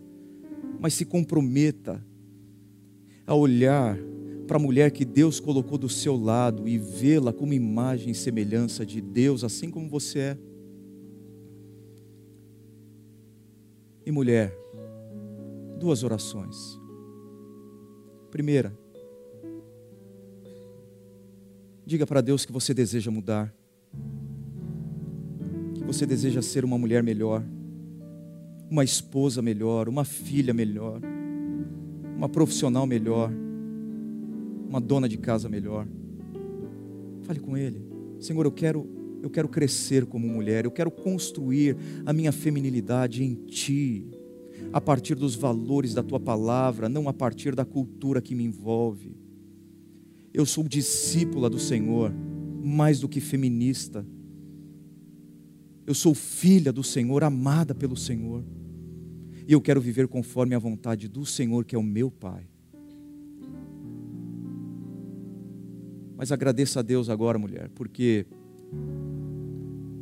mas 0.84 0.92
se 0.92 1.06
comprometa 1.06 2.04
a 3.26 3.34
olhar 3.34 3.96
para 4.46 4.58
a 4.58 4.60
mulher 4.60 4.90
que 4.90 5.02
Deus 5.02 5.40
colocou 5.40 5.78
do 5.78 5.88
seu 5.88 6.14
lado 6.14 6.68
e 6.68 6.76
vê-la 6.76 7.32
como 7.32 7.54
imagem 7.54 8.10
e 8.10 8.14
semelhança 8.14 8.84
de 8.84 9.00
Deus, 9.00 9.42
assim 9.44 9.70
como 9.70 9.88
você 9.88 10.18
é. 10.18 10.38
E 14.04 14.12
mulher, 14.12 14.54
duas 15.80 16.02
orações. 16.02 16.78
Primeira, 18.30 18.78
diga 21.86 22.06
para 22.06 22.20
Deus 22.20 22.44
que 22.44 22.52
você 22.52 22.74
deseja 22.74 23.10
mudar, 23.10 23.50
que 25.76 25.82
você 25.82 26.04
deseja 26.04 26.42
ser 26.42 26.62
uma 26.62 26.76
mulher 26.76 27.02
melhor, 27.02 27.42
uma 28.74 28.82
esposa 28.82 29.40
melhor, 29.40 29.88
uma 29.88 30.04
filha 30.04 30.52
melhor, 30.52 31.00
uma 32.16 32.28
profissional 32.28 32.88
melhor, 32.88 33.30
uma 34.68 34.80
dona 34.80 35.08
de 35.08 35.16
casa 35.16 35.48
melhor. 35.48 35.86
Fale 37.22 37.38
com 37.38 37.56
Ele, 37.56 37.80
Senhor, 38.18 38.44
eu 38.44 38.50
quero, 38.50 38.84
eu 39.22 39.30
quero 39.30 39.48
crescer 39.48 40.04
como 40.06 40.26
mulher, 40.26 40.64
eu 40.64 40.72
quero 40.72 40.90
construir 40.90 41.76
a 42.04 42.12
minha 42.12 42.32
feminilidade 42.32 43.22
em 43.22 43.36
Ti 43.46 44.08
a 44.72 44.80
partir 44.80 45.14
dos 45.14 45.36
valores 45.36 45.94
da 45.94 46.02
tua 46.02 46.18
palavra, 46.18 46.88
não 46.88 47.08
a 47.08 47.12
partir 47.12 47.54
da 47.54 47.64
cultura 47.64 48.20
que 48.20 48.34
me 48.34 48.42
envolve. 48.42 49.16
Eu 50.32 50.44
sou 50.44 50.64
discípula 50.64 51.48
do 51.48 51.60
Senhor, 51.60 52.12
mais 52.60 52.98
do 52.98 53.08
que 53.08 53.20
feminista. 53.20 54.04
Eu 55.86 55.94
sou 55.94 56.12
filha 56.12 56.72
do 56.72 56.82
Senhor, 56.82 57.22
amada 57.22 57.72
pelo 57.72 57.96
Senhor. 57.96 58.42
E 59.46 59.52
eu 59.52 59.60
quero 59.60 59.80
viver 59.80 60.08
conforme 60.08 60.54
a 60.54 60.58
vontade 60.58 61.08
do 61.08 61.26
Senhor, 61.26 61.64
que 61.64 61.74
é 61.74 61.78
o 61.78 61.82
meu 61.82 62.10
Pai. 62.10 62.46
Mas 66.16 66.32
agradeça 66.32 66.80
a 66.80 66.82
Deus 66.82 67.10
agora, 67.10 67.38
mulher, 67.38 67.68
porque 67.74 68.26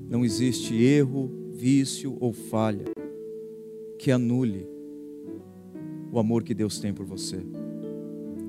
não 0.09 0.25
existe 0.25 0.75
erro, 0.75 1.31
vício 1.53 2.17
ou 2.21 2.33
falha 2.33 2.85
que 3.99 4.11
anule 4.11 4.67
o 6.13 6.19
amor 6.19 6.43
que 6.43 6.55
Deus 6.55 6.79
tem 6.79 6.93
por 6.93 7.07
você. 7.07 7.41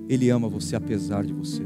Ele 0.09 0.29
ama 0.29 0.49
você 0.49 0.75
apesar 0.75 1.25
de 1.25 1.33
você. 1.33 1.63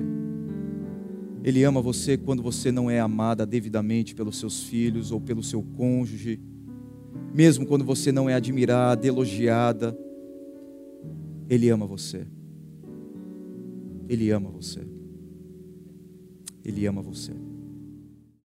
Ele 1.43 1.63
ama 1.63 1.81
você 1.81 2.17
quando 2.17 2.43
você 2.43 2.71
não 2.71 2.89
é 2.89 2.99
amada 2.99 3.45
devidamente 3.45 4.13
pelos 4.13 4.37
seus 4.37 4.63
filhos 4.63 5.11
ou 5.11 5.19
pelo 5.19 5.41
seu 5.41 5.63
cônjuge, 5.63 6.39
mesmo 7.33 7.65
quando 7.65 7.85
você 7.85 8.11
não 8.11 8.29
é 8.29 8.33
admirada, 8.33 9.05
elogiada. 9.05 9.97
Ele 11.49 11.69
ama 11.69 11.85
você. 11.85 12.25
Ele 14.09 14.31
ama 14.31 14.49
você. 14.49 14.85
Ele 16.63 16.85
ama 16.85 17.01
você. 17.01 17.33